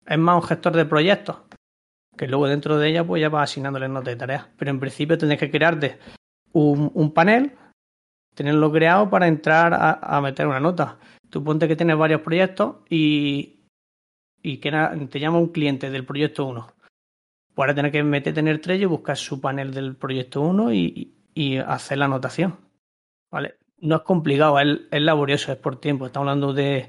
Es 0.06 0.18
más 0.18 0.36
un 0.36 0.48
gestor 0.48 0.74
de 0.76 0.84
proyectos. 0.84 1.36
Que 2.16 2.28
luego 2.28 2.46
dentro 2.46 2.78
de 2.78 2.88
ella 2.88 3.04
pues 3.04 3.20
ya 3.20 3.28
vas 3.28 3.50
asignándole 3.50 3.88
notas 3.88 4.14
de 4.14 4.16
tareas. 4.16 4.46
Pero 4.56 4.70
en 4.70 4.80
principio 4.80 5.18
tienes 5.18 5.38
que 5.38 5.50
crearte 5.50 5.98
un, 6.62 7.12
panel, 7.12 7.52
tenerlo 8.34 8.72
creado 8.72 9.10
para 9.10 9.28
entrar 9.28 9.72
a, 9.74 10.20
meter 10.20 10.46
una 10.46 10.60
nota. 10.60 10.98
Tú 11.30 11.42
ponte 11.42 11.68
que 11.68 11.76
tienes 11.76 11.96
varios 11.96 12.20
proyectos 12.20 12.76
y, 12.88 13.66
y 14.42 14.58
que 14.58 14.70
te 15.10 15.20
llama 15.20 15.38
un 15.38 15.48
cliente 15.48 15.90
del 15.90 16.04
proyecto 16.04 16.46
1. 16.46 16.66
Pues 17.54 17.64
ahora 17.64 17.74
tienes 17.74 17.92
que 17.92 18.02
meterte 18.02 18.40
en 18.40 18.48
el 18.48 18.60
Trello, 18.60 18.88
buscar 18.88 19.16
su 19.16 19.40
panel 19.40 19.72
del 19.72 19.96
proyecto 19.96 20.42
1 20.42 20.72
y, 20.72 21.14
y 21.34 21.56
hacer 21.56 21.98
la 21.98 22.04
anotación. 22.06 22.56
¿Vale? 23.30 23.56
no 23.80 23.96
es 23.96 24.02
complicado, 24.02 24.58
es, 24.58 25.02
laborioso, 25.02 25.52
es 25.52 25.58
por 25.58 25.80
tiempo. 25.80 26.06
Estamos 26.06 26.28
hablando 26.28 26.52
de, 26.52 26.88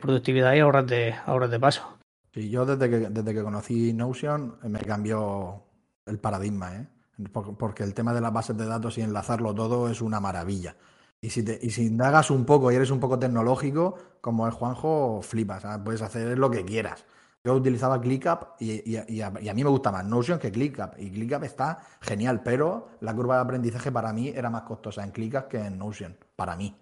productividad 0.00 0.54
y 0.54 0.60
ahorras 0.60 0.86
de, 0.86 1.14
de 1.50 1.60
paso. 1.60 1.98
Sí, 2.32 2.48
yo 2.48 2.64
desde 2.64 2.88
que, 2.88 3.10
desde 3.10 3.34
que 3.34 3.42
conocí 3.42 3.92
Notion 3.92 4.56
me 4.62 4.80
cambió 4.80 5.62
el 6.06 6.18
paradigma, 6.18 6.76
¿eh? 6.76 6.88
Porque 7.32 7.82
el 7.82 7.94
tema 7.94 8.14
de 8.14 8.20
las 8.20 8.32
bases 8.32 8.56
de 8.56 8.66
datos 8.66 8.98
y 8.98 9.02
enlazarlo 9.02 9.54
todo 9.54 9.88
es 9.88 10.00
una 10.00 10.20
maravilla. 10.20 10.76
Y 11.20 11.30
si, 11.30 11.44
te, 11.44 11.58
y 11.62 11.70
si 11.70 11.86
indagas 11.86 12.30
un 12.30 12.44
poco 12.44 12.72
y 12.72 12.74
eres 12.74 12.90
un 12.90 12.98
poco 12.98 13.18
tecnológico, 13.18 13.96
como 14.20 14.46
el 14.46 14.52
Juanjo, 14.52 15.20
flipas, 15.22 15.64
puedes 15.84 16.02
hacer 16.02 16.36
lo 16.38 16.50
que 16.50 16.64
quieras. 16.64 17.04
Yo 17.44 17.54
utilizaba 17.54 18.00
ClickUp 18.00 18.60
y, 18.60 18.82
y, 18.88 19.20
a, 19.20 19.30
mí 19.30 19.64
me 19.64 19.70
gusta 19.70 19.90
más 19.90 20.04
Notion 20.04 20.38
que 20.38 20.52
ClickUp. 20.52 20.98
Y 20.98 21.10
ClickUp 21.10 21.42
está 21.44 21.78
genial, 22.00 22.42
pero 22.42 22.90
la 23.00 23.14
curva 23.14 23.36
de 23.36 23.42
aprendizaje 23.42 23.90
para 23.90 24.12
mí 24.12 24.28
era 24.28 24.48
más 24.50 24.62
costosa 24.62 25.02
en 25.02 25.10
ClickUp 25.10 25.48
que 25.48 25.58
en 25.58 25.78
Notion, 25.78 26.16
para 26.36 26.56
mí. 26.56 26.76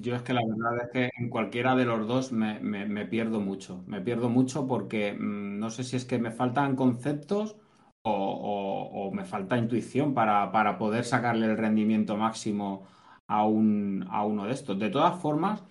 Yo 0.00 0.14
es 0.16 0.22
que 0.22 0.34
la 0.34 0.40
verdad 0.46 0.84
es 0.84 0.90
que 0.90 1.10
en 1.18 1.30
cualquiera 1.30 1.74
de 1.76 1.84
los 1.84 2.06
dos 2.06 2.32
me, 2.32 2.60
me, 2.60 3.06
pierdo 3.06 3.40
mucho. 3.40 3.82
Me 3.86 4.00
pierdo 4.00 4.28
mucho 4.28 4.66
porque 4.66 5.14
mm, 5.14 5.58
no 5.58 5.70
sé 5.70 5.84
si 5.84 5.96
es 5.96 6.04
que 6.04 6.18
me 6.18 6.30
faltan 6.30 6.76
conceptos 6.76 7.56
o, 8.02 9.10
me 9.12 9.24
falta 9.24 9.58
intuición 9.58 10.14
para, 10.14 10.50
para, 10.52 10.78
poder 10.78 11.04
sacarle 11.04 11.46
el 11.46 11.56
rendimiento 11.56 12.16
máximo 12.16 12.86
a, 13.26 13.44
un, 13.46 14.06
a 14.10 14.24
uno 14.24 14.46
de 14.46 14.52
estos. 14.52 14.78
De 14.78 14.90
todas 14.90 15.20
formas, 15.20 15.62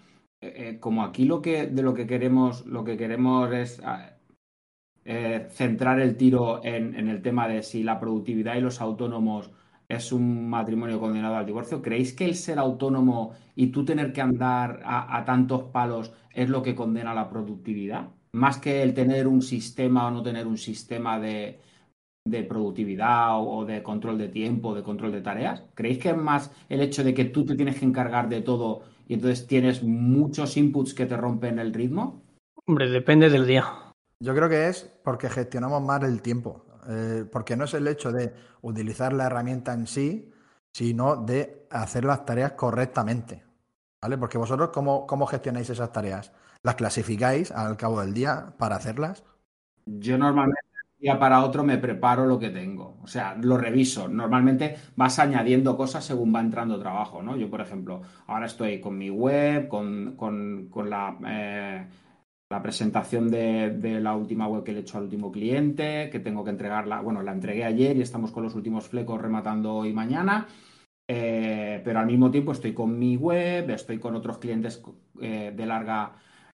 eh, 0.41 0.53
eh, 0.55 0.79
como 0.79 1.03
aquí 1.03 1.25
lo 1.25 1.41
que 1.41 1.67
de 1.67 1.83
lo 1.83 1.93
que 1.93 2.07
queremos, 2.07 2.65
lo 2.65 2.83
que 2.83 2.97
queremos 2.97 3.51
es 3.53 3.81
ah, 3.83 4.19
eh, 5.05 5.47
centrar 5.51 5.99
el 5.99 6.17
tiro 6.17 6.61
en, 6.63 6.95
el 7.09 7.21
tema 7.21 7.47
de 7.47 7.63
si 7.63 7.83
la 7.83 7.99
productividad 7.99 8.55
y 8.55 8.61
los 8.61 8.79
autónomos 8.81 9.51
es 9.87 10.11
un 10.11 10.49
matrimonio 10.49 10.99
condenado 10.99 11.35
al 11.35 11.45
divorcio, 11.47 11.81
¿creéis 11.81 12.13
que 12.13 12.25
el 12.25 12.35
ser 12.35 12.59
autónomo 12.59 13.33
y 13.55 13.67
tú 13.67 13.83
tener 13.83 14.13
que 14.13 14.21
andar 14.21 14.81
a, 14.85 15.23
tantos 15.25 15.63
palos 15.63 16.13
es 16.31 16.47
lo 16.49 16.61
que 16.61 16.75
condena 16.75 17.15
la 17.15 17.27
productividad? 17.29 18.09
Más 18.33 18.59
que 18.59 18.83
el 18.83 18.93
tener 18.93 19.27
un 19.27 19.41
sistema 19.41 20.07
o 20.07 20.11
no 20.11 20.21
tener 20.21 20.45
un 20.45 20.57
sistema 20.57 21.19
de, 21.19 21.59
productividad 22.25 23.39
o, 23.39 23.65
de 23.65 23.81
control 23.81 24.17
de 24.17 24.27
tiempo, 24.29 24.75
de 24.75 24.83
control 24.83 25.11
de 25.11 25.21
tareas? 25.21 25.63
¿Creéis 25.73 25.99
que 25.99 26.09
es 26.09 26.17
más 26.17 26.51
el 26.69 26.81
hecho 26.81 27.03
de 27.03 27.13
que 27.13 27.25
tú 27.25 27.45
te 27.45 27.55
tienes 27.55 27.79
que 27.79 27.85
encargar 27.85 28.29
de 28.29 28.41
todo 28.41 28.83
y 29.07 29.15
entonces 29.15 29.47
tienes 29.47 29.83
muchos 29.83 30.55
inputs 30.57 30.93
que 30.93 31.05
te 31.05 31.17
rompen 31.17 31.59
el 31.59 31.73
ritmo? 31.73 32.21
Hombre, 32.65 32.89
depende 32.89 33.29
del 33.29 33.47
día. 33.47 33.65
Yo 34.19 34.35
creo 34.35 34.49
que 34.49 34.67
es 34.67 34.83
porque 35.03 35.29
gestionamos 35.29 35.81
más 35.81 36.03
el 36.03 36.21
tiempo. 36.21 36.65
eh, 36.87 37.25
porque 37.31 37.55
no 37.55 37.65
es 37.65 37.73
el 37.73 37.87
hecho 37.87 38.11
de 38.11 38.33
utilizar 38.61 39.13
la 39.13 39.25
herramienta 39.25 39.73
en 39.73 39.85
sí, 39.85 40.31
sino 40.71 41.17
de 41.17 41.67
hacer 41.69 42.05
las 42.05 42.25
tareas 42.25 42.53
correctamente. 42.53 43.43
¿Vale? 44.01 44.17
Porque 44.17 44.37
vosotros, 44.37 44.69
¿cómo, 44.73 45.05
cómo 45.05 45.25
gestionáis 45.27 45.69
esas 45.69 45.91
tareas? 45.91 46.31
¿Las 46.63 46.75
clasificáis 46.75 47.51
al 47.51 47.75
cabo 47.77 47.99
del 48.01 48.13
día 48.13 48.53
para 48.57 48.75
hacerlas? 48.77 49.23
Yo 49.85 50.17
normalmente 50.17 50.68
día 50.99 51.17
para 51.17 51.43
otro 51.43 51.63
me 51.63 51.77
preparo 51.77 52.25
lo 52.25 52.37
que 52.39 52.49
tengo. 52.49 52.97
O 53.01 53.07
sea, 53.07 53.35
lo 53.35 53.57
reviso. 53.57 54.07
Normalmente 54.07 54.75
vas 54.95 55.19
añadiendo 55.19 55.77
cosas 55.77 56.05
según 56.05 56.33
va 56.33 56.41
entrando 56.41 56.79
trabajo, 56.79 57.21
¿no? 57.23 57.37
Yo, 57.37 57.49
por 57.49 57.61
ejemplo, 57.61 58.01
ahora 58.27 58.45
estoy 58.45 58.79
con 58.81 58.97
mi 58.97 59.09
web, 59.09 59.67
con, 59.67 60.17
la, 60.89 61.17
eh, 61.27 61.87
la, 62.49 62.61
presentación 62.61 63.29
de, 63.31 63.99
la 64.01 64.15
última 64.15 64.47
web 64.47 64.63
que 64.63 64.73
le 64.73 64.79
he 64.79 64.81
hecho 64.81 64.97
al 64.97 65.05
último 65.05 65.31
cliente, 65.31 66.09
que 66.11 66.19
tengo 66.19 66.43
que 66.43 66.51
entregarla. 66.51 67.01
Bueno, 67.01 67.21
la 67.23 67.31
entregué 67.31 67.63
ayer 67.63 67.97
y 67.97 68.01
estamos 68.01 68.31
con 68.31 68.43
los 68.43 68.55
últimos 68.55 68.89
flecos 68.89 69.21
rematando 69.21 69.75
hoy 69.75 69.93
mañana. 69.93 70.47
Eh, 71.07 71.81
pero 71.83 71.99
al 71.99 72.05
mismo 72.05 72.29
tiempo 72.29 72.51
estoy 72.51 72.73
con 72.73 72.99
mi 72.99 73.15
web, 73.15 73.69
estoy 73.71 73.97
con 73.97 74.15
otros 74.15 74.37
clientes 74.37 74.83
eh, 75.19 75.51
de 75.55 75.65
larga 75.65 76.13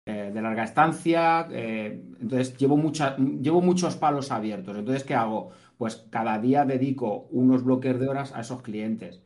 eh, 0.06 0.32
de 0.34 0.42
larga 0.42 0.64
estancia, 0.64 1.48
eh, 1.52 2.02
entonces 2.20 2.58
llevo, 2.58 2.76
llevo 3.42 3.62
muchos 3.62 3.96
palos 3.98 4.32
abiertos. 4.32 4.78
Entonces, 4.78 5.04
¿qué 5.04 5.14
hago? 5.16 5.52
Pues 5.78 6.08
cada 6.10 6.40
día 6.40 6.66
dedico 6.66 7.28
unos 7.32 7.64
bloques 7.64 8.00
de 8.00 8.08
horas 8.10 8.34
a 8.34 8.42
esos 8.42 8.62
clientes. 8.64 9.22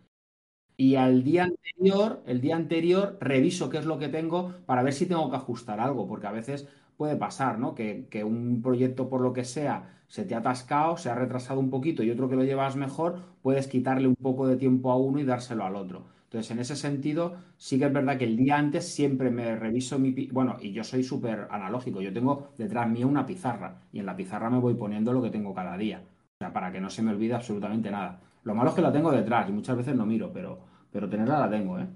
Y 0.78 0.96
al 0.96 1.24
día 1.24 1.46
anterior, 1.46 2.22
el 2.26 2.42
día 2.42 2.56
anterior, 2.58 3.18
reviso 3.22 3.70
qué 3.70 3.78
es 3.78 3.86
lo 3.86 4.00
que 4.00 4.10
tengo 4.10 4.54
para 4.66 4.84
ver 4.84 4.94
si 4.94 5.06
tengo 5.06 5.30
que 5.30 5.38
ajustar 5.38 5.80
algo, 5.80 6.08
porque 6.08 6.28
a 6.28 6.32
veces 6.32 6.68
puede 6.98 7.16
pasar, 7.16 7.60
¿no? 7.60 7.76
Que, 7.76 8.08
que, 8.10 8.24
un 8.24 8.62
proyecto, 8.62 9.10
por 9.10 9.22
lo 9.22 9.34
que 9.34 9.46
sea, 9.46 10.04
se 10.08 10.26
te 10.26 10.36
ha 10.36 10.40
atascado, 10.40 10.98
se 10.98 11.10
ha 11.10 11.16
retrasado 11.16 11.60
un 11.60 11.70
poquito 11.70 12.04
y 12.04 12.12
otro 12.12 12.30
que 12.30 12.36
lo 12.36 12.44
llevas 12.44 12.76
mejor, 12.76 13.20
puedes 13.42 13.68
quitarle 13.68 14.08
un 14.08 14.16
poco 14.16 14.48
de 14.48 14.58
tiempo 14.58 14.92
a 14.92 14.98
uno 14.98 15.20
y 15.20 15.24
dárselo 15.26 15.66
al 15.66 15.76
otro. 15.76 16.15
Entonces, 16.26 16.52
en 16.52 16.60
ese 16.60 16.76
sentido, 16.76 17.36
sí 17.58 17.80
que 17.80 17.86
es 17.86 17.94
verdad 17.94 18.18
que 18.18 18.26
el 18.26 18.36
día 18.36 18.58
antes 18.58 18.88
siempre 18.88 19.32
me 19.32 19.56
reviso 19.56 19.98
mi... 19.98 20.12
Bueno, 20.32 20.58
y 20.60 20.74
yo 20.74 20.84
soy 20.84 21.04
súper 21.04 21.48
analógico, 21.50 22.02
yo 22.02 22.12
tengo 22.12 22.50
detrás 22.58 22.90
mío 22.90 23.08
una 23.08 23.26
pizarra 23.26 23.82
y 23.92 24.00
en 24.00 24.06
la 24.06 24.16
pizarra 24.16 24.50
me 24.50 24.60
voy 24.60 24.74
poniendo 24.74 25.14
lo 25.14 25.22
que 25.22 25.30
tengo 25.30 25.54
cada 25.54 25.78
día, 25.78 26.04
o 26.04 26.38
sea, 26.38 26.52
para 26.52 26.72
que 26.72 26.82
no 26.82 26.90
se 26.90 27.02
me 27.02 27.12
olvide 27.12 27.36
absolutamente 27.36 27.90
nada. 27.90 28.20
Lo 28.44 28.54
malo 28.54 28.70
es 28.70 28.76
que 28.76 28.82
la 28.82 28.92
tengo 28.92 29.12
detrás 29.12 29.48
y 29.50 29.54
muchas 29.54 29.78
veces 29.78 29.96
no 29.96 30.06
miro, 30.06 30.32
pero, 30.34 30.60
pero 30.92 31.10
tenerla 31.10 31.40
la 31.40 31.50
tengo, 31.50 31.80
¿eh? 31.80 31.88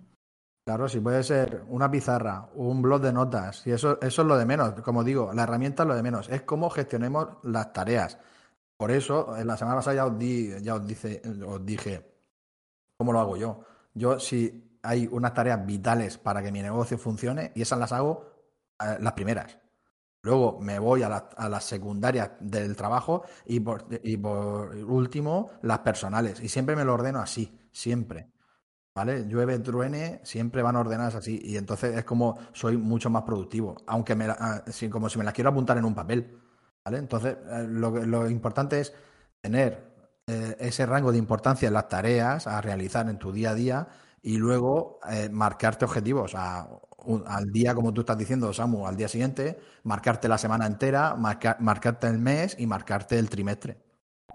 Claro, 0.66 0.88
si 0.88 1.00
puede 1.00 1.24
ser 1.24 1.64
una 1.70 1.90
pizarra, 1.90 2.48
un 2.54 2.82
blog 2.82 3.02
de 3.02 3.12
notas, 3.12 3.66
y 3.66 3.72
eso, 3.72 4.00
eso 4.02 4.22
es 4.22 4.28
lo 4.28 4.38
de 4.38 4.46
menos. 4.46 4.74
Como 4.82 5.04
digo, 5.04 5.34
la 5.34 5.44
herramienta 5.44 5.82
es 5.82 5.90
lo 5.90 5.96
de 5.96 6.04
menos, 6.04 6.30
es 6.30 6.44
cómo 6.44 6.70
gestionemos 6.70 7.28
las 7.44 7.74
tareas. 7.74 8.20
Por 8.78 8.92
eso, 8.92 9.36
en 9.36 9.48
la 9.48 9.58
semana 9.58 9.78
pasada 9.78 9.96
ya 9.96 10.06
os, 10.06 10.18
di, 10.18 10.52
ya 10.62 10.76
os, 10.76 10.86
dice, 10.86 11.22
os 11.46 11.66
dije 11.66 12.06
cómo 12.98 13.12
lo 13.12 13.20
hago 13.20 13.36
yo. 13.36 13.62
Yo, 13.94 14.20
si 14.20 14.80
hay 14.84 15.08
unas 15.12 15.34
tareas 15.34 15.66
vitales 15.66 16.18
para 16.18 16.42
que 16.42 16.52
mi 16.52 16.62
negocio 16.62 16.98
funcione, 16.98 17.52
y 17.56 17.62
esas 17.62 17.80
las 17.80 17.92
hago 17.92 18.30
eh, 18.80 18.98
las 19.00 19.14
primeras. 19.14 19.58
Luego 20.22 20.60
me 20.60 20.80
voy 20.80 21.02
a, 21.04 21.10
las 21.10 21.64
secundarias 21.64 22.32
del 22.42 22.76
trabajo 22.76 23.24
y 23.46 23.62
por, 23.62 23.86
y 24.04 24.18
por 24.18 24.76
último 24.76 25.52
las 25.62 25.80
personales. 25.80 26.42
Y 26.42 26.50
siempre 26.50 26.76
me 26.76 26.84
lo 26.84 26.94
ordeno 26.94 27.20
así, 27.20 27.58
siempre. 27.72 28.30
¿Vale? 28.94 29.28
Llueve, 29.28 29.60
truene, 29.60 30.20
siempre 30.24 30.62
van 30.62 30.76
ordenadas 30.76 31.16
así. 31.16 31.40
Y 31.42 31.56
entonces 31.56 31.96
es 31.96 32.04
como 32.04 32.38
soy 32.52 32.76
mucho 32.76 33.10
más 33.10 33.24
productivo. 33.24 33.78
Aunque 33.88 34.14
me 34.14 34.26
ah, 34.28 34.64
como 34.92 35.08
si 35.10 35.18
me 35.18 35.24
las 35.24 35.34
quiero 35.34 35.52
apuntar 35.52 35.78
en 35.78 35.86
un 35.86 35.96
papel. 35.96 36.38
¿Vale? 36.84 36.98
Entonces, 36.98 37.38
eh, 37.50 37.66
lo, 37.70 37.92
lo 37.92 38.30
importante 38.30 38.82
es 38.82 38.94
tener 39.40 39.89
eh, 40.30 40.56
ese 40.60 40.86
rango 40.86 41.12
de 41.12 41.18
importancia 41.18 41.68
en 41.68 41.74
las 41.74 41.90
tareas 41.90 42.46
a 42.46 42.62
realizar 42.62 43.10
en 43.10 43.18
tu 43.18 43.32
día 43.32 43.50
a 43.50 43.56
día 43.56 43.88
y 44.22 44.38
luego 44.38 45.00
eh, 45.10 45.28
marcarte 45.32 45.86
objetivos 45.86 46.36
al 46.36 47.52
día, 47.52 47.74
como 47.74 47.92
tú 47.94 48.02
estás 48.02 48.18
diciendo, 48.18 48.54
Samu, 48.54 48.86
al 48.86 48.96
día 48.96 49.08
siguiente, 49.08 49.58
marcarte 49.84 50.28
la 50.28 50.38
semana 50.38 50.68
entera, 50.68 51.16
marcarte 51.16 52.06
el 52.06 52.20
mes 52.20 52.56
y 52.60 52.68
marcarte 52.68 53.18
el 53.18 53.28
trimestre. 53.28 53.78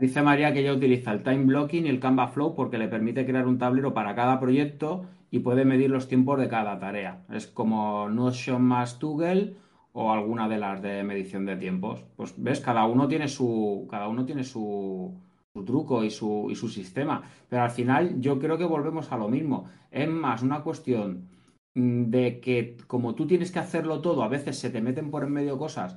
Dice 0.00 0.20
María 0.20 0.52
que 0.52 0.60
ella 0.60 0.72
utiliza 0.72 1.12
el 1.12 1.22
time 1.22 1.44
blocking 1.44 1.86
y 1.86 1.90
el 1.90 2.00
Canva 2.00 2.26
Flow 2.26 2.56
porque 2.56 2.78
le 2.78 2.88
permite 2.88 3.24
crear 3.24 3.46
un 3.46 3.58
tablero 3.58 3.94
para 3.94 4.16
cada 4.16 4.40
proyecto 4.40 5.06
y 5.30 5.38
puede 5.38 5.64
medir 5.64 5.90
los 5.90 6.08
tiempos 6.08 6.40
de 6.40 6.48
cada 6.48 6.80
tarea. 6.80 7.24
Es 7.30 7.46
como 7.46 8.08
Notion 8.08 8.62
más 8.62 8.98
Google 8.98 9.54
o 9.92 10.12
alguna 10.12 10.48
de 10.48 10.58
las 10.58 10.82
de 10.82 11.04
medición 11.04 11.46
de 11.46 11.56
tiempos. 11.56 12.04
Pues 12.16 12.34
ves, 12.36 12.58
cada 12.58 12.84
uno 12.86 13.06
tiene 13.06 13.28
su, 13.28 13.86
cada 13.88 14.08
uno 14.08 14.24
tiene 14.24 14.42
su, 14.42 15.14
su 15.54 15.64
truco 15.64 16.02
y 16.04 16.10
su, 16.10 16.48
y 16.50 16.56
su 16.56 16.68
sistema. 16.68 17.22
Pero 17.48 17.62
al 17.62 17.70
final 17.70 18.20
yo 18.20 18.38
creo 18.38 18.58
que 18.58 18.64
volvemos 18.64 19.12
a 19.12 19.16
lo 19.16 19.28
mismo. 19.28 19.66
Es 19.90 20.08
más 20.08 20.42
una 20.42 20.62
cuestión 20.62 21.28
mm, 21.74 22.04
de 22.10 22.40
que 22.40 22.76
como 22.86 23.14
tú 23.14 23.26
tienes 23.26 23.52
que 23.52 23.60
hacerlo 23.60 24.00
todo, 24.00 24.22
a 24.24 24.28
veces 24.28 24.58
se 24.58 24.70
te 24.70 24.82
meten 24.82 25.10
por 25.10 25.22
en 25.22 25.32
medio 25.32 25.56
cosas 25.58 25.96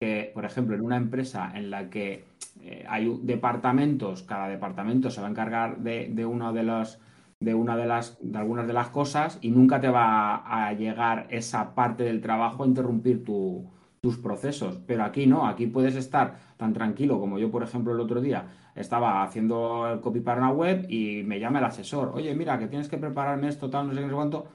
que, 0.00 0.30
por 0.34 0.44
ejemplo, 0.44 0.74
en 0.74 0.82
una 0.82 0.96
empresa 0.96 1.52
en 1.54 1.70
la 1.70 1.90
que 1.90 2.24
eh, 2.60 2.84
hay 2.88 3.18
departamentos, 3.22 4.22
cada 4.24 4.48
departamento 4.48 5.10
se 5.10 5.20
va 5.20 5.28
a 5.28 5.30
encargar 5.30 5.78
de, 5.78 6.08
de 6.08 6.26
uno 6.26 6.52
de 6.52 6.64
los 6.64 6.98
de 7.40 7.54
una 7.54 7.76
de 7.76 7.86
las 7.86 8.18
de 8.20 8.36
algunas 8.36 8.66
de 8.66 8.72
las 8.72 8.88
cosas 8.88 9.38
y 9.40 9.50
nunca 9.52 9.80
te 9.80 9.88
va 9.88 10.36
a 10.36 10.72
llegar 10.72 11.28
esa 11.30 11.74
parte 11.76 12.02
del 12.02 12.20
trabajo 12.20 12.64
a 12.64 12.66
interrumpir 12.66 13.24
tu, 13.24 13.70
tus 14.00 14.18
procesos. 14.18 14.78
Pero 14.86 15.04
aquí 15.04 15.26
no, 15.26 15.46
aquí 15.46 15.66
puedes 15.66 15.94
estar 15.96 16.38
tan 16.56 16.72
tranquilo 16.72 17.20
como 17.20 17.38
yo, 17.38 17.50
por 17.50 17.62
ejemplo, 17.62 17.92
el 17.92 18.00
otro 18.00 18.20
día 18.20 18.46
estaba 18.78 19.22
haciendo 19.22 19.88
el 19.88 20.00
copy 20.00 20.20
para 20.20 20.40
una 20.40 20.52
web 20.52 20.86
y 20.88 21.22
me 21.24 21.40
llama 21.40 21.58
el 21.58 21.66
asesor, 21.66 22.12
oye, 22.14 22.34
mira, 22.34 22.58
que 22.58 22.68
tienes 22.68 22.88
que 22.88 22.98
prepararme 22.98 23.48
esto, 23.48 23.70
tal, 23.70 23.88
no 23.88 23.94
sé 23.94 24.00
qué, 24.00 24.08
cuánto. 24.08 24.46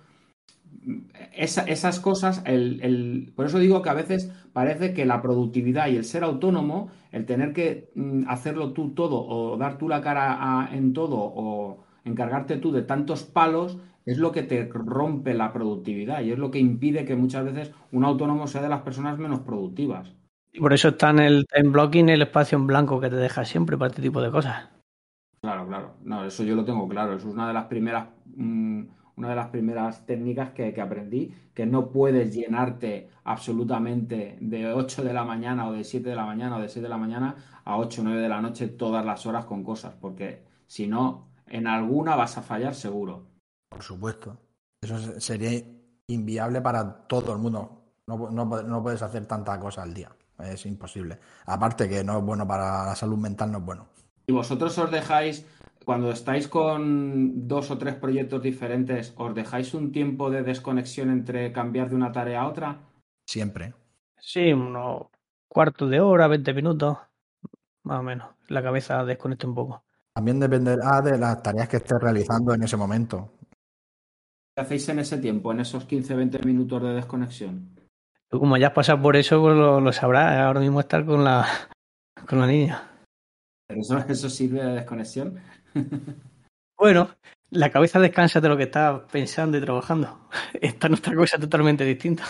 esas 1.34 2.00
cosas, 2.00 2.42
el, 2.46 3.32
por 3.36 3.46
eso 3.46 3.60
digo 3.60 3.82
que 3.82 3.90
a 3.90 3.94
veces 3.94 4.32
parece 4.54 4.94
que 4.94 5.06
la 5.06 5.22
productividad 5.22 5.88
y 5.88 5.98
el 5.98 6.06
ser 6.06 6.24
autónomo, 6.24 6.90
el 7.12 7.26
tener 7.26 7.54
que 7.54 7.92
mm, 7.96 8.24
hacerlo 8.28 8.74
tú 8.74 8.94
todo 8.94 9.26
o 9.26 9.58
dar 9.58 9.78
tú 9.78 9.90
la 9.90 10.02
cara 10.02 10.70
en 10.72 10.94
todo 10.94 11.18
o 11.18 11.84
encargarte 12.06 12.58
tú 12.58 12.72
de 12.72 12.84
tantos 12.84 13.24
palos, 13.24 13.78
es 14.06 14.18
lo 14.18 14.32
que 14.32 14.44
te 14.44 14.66
rompe 14.66 15.34
la 15.34 15.54
productividad 15.54 16.22
y 16.22 16.32
es 16.32 16.40
lo 16.40 16.52
que 16.52 16.60
impide 16.60 17.06
que 17.06 17.16
muchas 17.16 17.46
veces 17.46 17.72
un 17.92 18.04
autónomo 18.04 18.48
sea 18.48 18.62
de 18.62 18.70
las 18.70 18.82
personas 18.82 19.18
menos 19.18 19.42
productivas. 19.42 20.14
Y 20.54 20.60
por 20.60 20.72
eso 20.72 20.90
está 20.90 21.10
en 21.10 21.20
el 21.20 21.48
time 21.48 21.70
blocking 21.70 22.10
el 22.10 22.22
espacio 22.22 22.58
en 22.58 22.68
blanco 22.68 23.02
que 23.02 23.10
te 23.10 23.16
deja 23.16 23.44
siempre 23.44 23.78
para 23.78 23.90
este 23.90 24.04
tipo 24.04 24.22
de 24.22 24.30
cosas. 24.30 24.70
Claro, 25.42 25.68
claro. 25.68 25.96
No, 26.04 26.24
eso 26.24 26.44
yo 26.44 26.56
lo 26.56 26.64
tengo 26.64 26.88
claro. 26.88 27.16
Eso 27.16 27.28
es 27.28 27.34
una 27.34 27.48
de 27.48 27.54
las 27.54 27.66
primeras, 27.66 28.08
mm, 28.36 28.84
una 29.16 29.30
de 29.30 29.36
las 29.36 29.48
primeras 29.48 30.06
técnicas 30.06 30.52
que, 30.52 30.72
que, 30.72 30.80
aprendí, 30.80 31.34
que 31.54 31.66
no 31.66 31.90
puedes 31.90 32.34
llenarte 32.34 33.10
absolutamente 33.24 34.38
de 34.40 34.72
8 34.72 35.04
de 35.04 35.14
la 35.14 35.24
mañana 35.24 35.68
o 35.68 35.74
de 35.74 35.84
7 35.84 36.10
de 36.10 36.16
la 36.16 36.26
mañana 36.26 36.58
o 36.58 36.62
de 36.62 36.70
6 36.70 36.84
de 36.84 36.90
la 36.90 36.98
mañana 36.98 37.36
a 37.66 37.78
8 37.78 38.02
o 38.02 38.04
9 38.06 38.22
de 38.22 38.30
la 38.30 38.42
noche 38.42 38.68
todas 38.68 39.04
las 39.04 39.26
horas 39.26 39.46
con 39.46 39.64
cosas, 39.64 39.96
porque 40.00 40.44
si 40.68 40.88
no, 40.88 41.28
en 41.48 41.68
alguna 41.68 42.16
vas 42.16 42.38
a 42.38 42.42
fallar 42.42 42.76
seguro. 42.76 43.26
Por 43.70 43.82
supuesto. 43.82 44.38
Eso 44.82 45.20
sería 45.20 45.52
inviable 46.08 46.62
para 46.62 47.08
todo 47.08 47.34
el 47.34 47.40
mundo. 47.40 47.84
No, 48.08 48.84
puedes 48.84 49.02
hacer 49.02 49.26
tanta 49.26 49.60
cosa 49.60 49.84
al 49.84 49.94
día. 49.94 50.10
Es 50.40 50.66
imposible. 50.66 51.20
Aparte 51.46 51.88
que 51.88 52.04
no 52.04 52.18
es 52.18 52.24
bueno 52.24 52.48
para 52.48 52.86
la 52.86 52.96
salud 52.96 53.18
mental, 53.18 53.52
no 53.52 53.60
es 53.60 53.66
bueno. 53.66 53.88
¿Y 54.28 54.34
vosotros 54.34 54.78
os 54.78 54.92
dejáis, 54.92 55.46
cuando 55.86 56.12
estáis 56.12 56.48
con 56.48 57.48
dos 57.48 57.72
o 57.72 57.78
tres 57.78 57.96
proyectos 57.96 58.42
diferentes, 58.42 59.14
os 59.18 59.36
dejáis 59.36 59.74
un 59.74 59.92
tiempo 59.92 60.30
de 60.30 60.44
desconexión 60.44 61.10
entre 61.10 61.52
cambiar 61.52 61.90
de 61.90 61.96
una 61.96 62.12
tarea 62.12 62.42
a 62.42 62.48
otra? 62.48 62.80
Siempre. 63.28 63.74
Sí, 64.20 64.54
unos 64.54 65.08
cuartos 65.48 65.90
de 65.90 66.00
hora, 66.00 66.28
20 66.28 66.54
minutos, 66.54 66.98
más 67.84 68.00
o 68.00 68.04
menos. 68.04 68.30
La 68.48 68.64
cabeza 68.64 69.04
desconecta 69.04 69.48
un 69.48 69.56
poco. 69.56 69.84
También 70.14 70.40
dependerá 70.40 71.02
de 71.02 71.18
las 71.18 71.42
tareas 71.42 71.68
que 71.68 71.78
estés 71.78 72.00
realizando 72.00 72.54
en 72.54 72.64
ese 72.64 72.78
momento. 72.78 73.32
¿Qué 74.56 74.62
hacéis 74.62 74.88
en 74.90 75.00
ese 75.00 75.18
tiempo, 75.18 75.52
en 75.52 75.62
esos 75.62 75.88
15-20 75.88 76.46
minutos 76.46 76.82
de 76.84 76.94
desconexión? 76.94 77.83
Tú 78.34 78.40
como 78.40 78.58
ya 78.58 78.70
has 78.70 78.74
pasado 78.74 79.00
por 79.00 79.16
eso, 79.16 79.40
pues 79.40 79.56
lo, 79.56 79.94
sabrás. 79.94 80.40
Ahora 80.40 80.60
mismo 80.60 80.80
estar 80.80 81.06
con 81.06 81.24
la, 81.24 81.46
con 82.28 82.40
la 82.40 82.48
niña. 82.48 82.82
¿Pero 83.68 83.82
eso, 83.82 84.00
eso 84.10 84.28
sirve 84.28 84.60
de 84.60 84.74
desconexión? 84.74 85.40
bueno, 86.76 87.12
la 87.52 87.70
cabeza 87.70 88.00
descansa 88.00 88.42
de 88.42 88.50
lo 88.50 88.58
que 88.58 88.64
estás 88.64 89.02
pensando 89.12 89.56
y 89.56 89.62
trabajando. 89.62 90.30
Esta 90.60 90.88
es 90.88 90.90
nuestra 90.90 91.16
cosa 91.16 91.38
totalmente 91.38 91.86
distinta. 91.86 92.24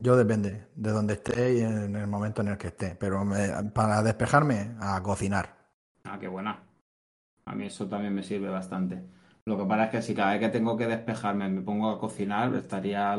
Yo 0.00 0.16
depende 0.16 0.66
de 0.74 0.90
dónde 0.90 1.14
esté 1.14 1.54
y 1.54 1.60
en 1.60 1.94
el 1.94 2.08
momento 2.08 2.42
en 2.42 2.48
el 2.48 2.58
que 2.58 2.66
esté. 2.66 2.96
Pero 2.96 3.24
para 3.72 4.02
despejarme, 4.02 4.74
a 4.80 5.00
cocinar. 5.04 5.54
Ah, 6.02 6.18
qué 6.18 6.26
buena. 6.26 6.64
A 7.44 7.54
mí 7.54 7.66
eso 7.66 7.86
también 7.86 8.12
me 8.12 8.24
sirve 8.24 8.48
bastante. 8.48 9.04
Lo 9.44 9.56
que 9.56 9.64
pasa 9.66 9.84
es 9.84 9.90
que 9.90 10.02
si 10.02 10.16
cada 10.16 10.32
vez 10.32 10.40
que 10.40 10.48
tengo 10.48 10.76
que 10.76 10.88
despejarme 10.88 11.48
me 11.48 11.62
pongo 11.62 11.90
a 11.90 12.00
cocinar, 12.00 12.52
estaría 12.56 13.16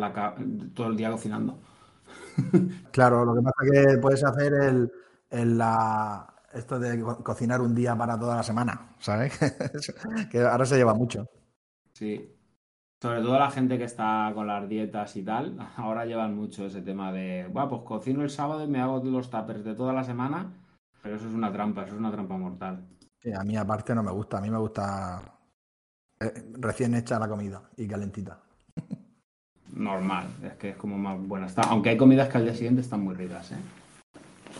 todo 0.74 0.88
el 0.88 0.98
día 0.98 1.12
cocinando. 1.12 1.62
Claro, 2.92 3.26
lo 3.26 3.36
que 3.36 3.42
pasa 3.42 3.56
es 3.63 3.72
que 3.72 3.98
puedes 4.00 4.24
hacer 4.24 4.54
el, 4.54 5.62
esto 6.54 6.80
de 6.80 7.02
cocinar 7.24 7.62
un 7.62 7.76
día 7.76 7.96
para 7.96 8.20
toda 8.20 8.38
la 8.38 8.44
semana, 8.44 8.96
¿sabes? 9.00 9.38
que 10.32 10.42
ahora 10.42 10.65
se 10.65 10.78
lleva 10.78 10.94
mucho. 10.94 11.28
Sí. 11.94 12.36
Sobre 13.02 13.22
todo 13.22 13.39
la 13.39 13.50
gente 13.50 13.78
que 13.78 13.86
está 13.86 14.30
con 14.34 14.48
las 14.48 14.68
dietas 14.68 15.15
y 15.15 15.24
tal, 15.24 15.58
ahora 15.78 16.06
llevan 16.06 16.36
mucho 16.36 16.65
ese 16.65 16.82
tema 16.82 17.12
de, 17.12 17.48
bueno, 17.52 17.70
pues 17.70 17.82
cocino 17.84 18.24
el 18.24 18.30
sábado 18.30 18.63
y 18.63 18.68
me 18.68 18.82
hago 18.82 19.02
los 19.04 19.30
tuppers 19.30 19.63
de 19.63 19.76
toda 19.76 19.94
la 19.94 20.04
semana, 20.04 20.52
pero 21.02 21.15
eso 21.15 21.28
es 21.28 21.34
una 21.34 21.52
trampa, 21.52 21.84
eso 21.84 21.94
es 21.94 22.00
una 22.00 22.12
trampa 22.12 22.38
mortal. 22.38 22.86
Sí, 23.22 23.32
a 23.34 23.44
mí 23.44 23.56
aparte 23.56 23.96
no 23.96 24.04
me 24.04 24.12
gusta, 24.12 24.38
a 24.38 24.42
mí 24.42 24.50
me 24.50 24.58
gusta 24.58 25.39
eh, 26.20 26.52
recién 26.54 26.96
hecha 26.96 27.20
la 27.20 27.28
comida 27.28 27.70
y 27.78 27.88
calentita. 27.88 28.42
Normal, 29.74 30.28
es 30.44 30.54
que 30.54 30.70
es 30.70 30.76
como 30.76 30.98
más 30.98 31.20
buena. 31.20 31.46
Está, 31.46 31.62
aunque 31.64 31.90
hay 31.90 31.98
comidas 31.98 32.30
que 32.30 32.38
al 32.38 32.46
día 32.46 32.54
siguiente 32.54 32.82
están 32.82 33.02
muy 33.02 33.16
ricas, 33.16 33.52
¿eh? 33.52 33.58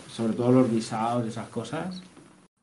Sobre 0.08 0.34
todo 0.34 0.52
los 0.52 0.70
guisados 0.70 1.26
y 1.26 1.28
esas 1.28 1.48
cosas. 1.48 2.02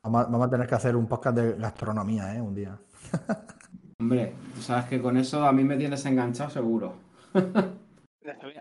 Vamos 0.02 0.46
a, 0.46 0.50
tener 0.50 0.66
que 0.66 0.74
hacer 0.74 0.96
un 0.96 1.06
podcast 1.06 1.36
de 1.36 1.52
gastronomía, 1.54 2.34
¿eh? 2.34 2.40
Un 2.40 2.54
día. 2.54 2.78
Hombre, 4.00 4.32
tú 4.54 4.62
sabes 4.62 4.86
que 4.86 5.00
con 5.00 5.16
eso 5.16 5.44
a 5.44 5.52
mí 5.52 5.64
me 5.64 5.76
tienes 5.76 6.04
enganchado 6.06 6.50
seguro. 6.50 6.94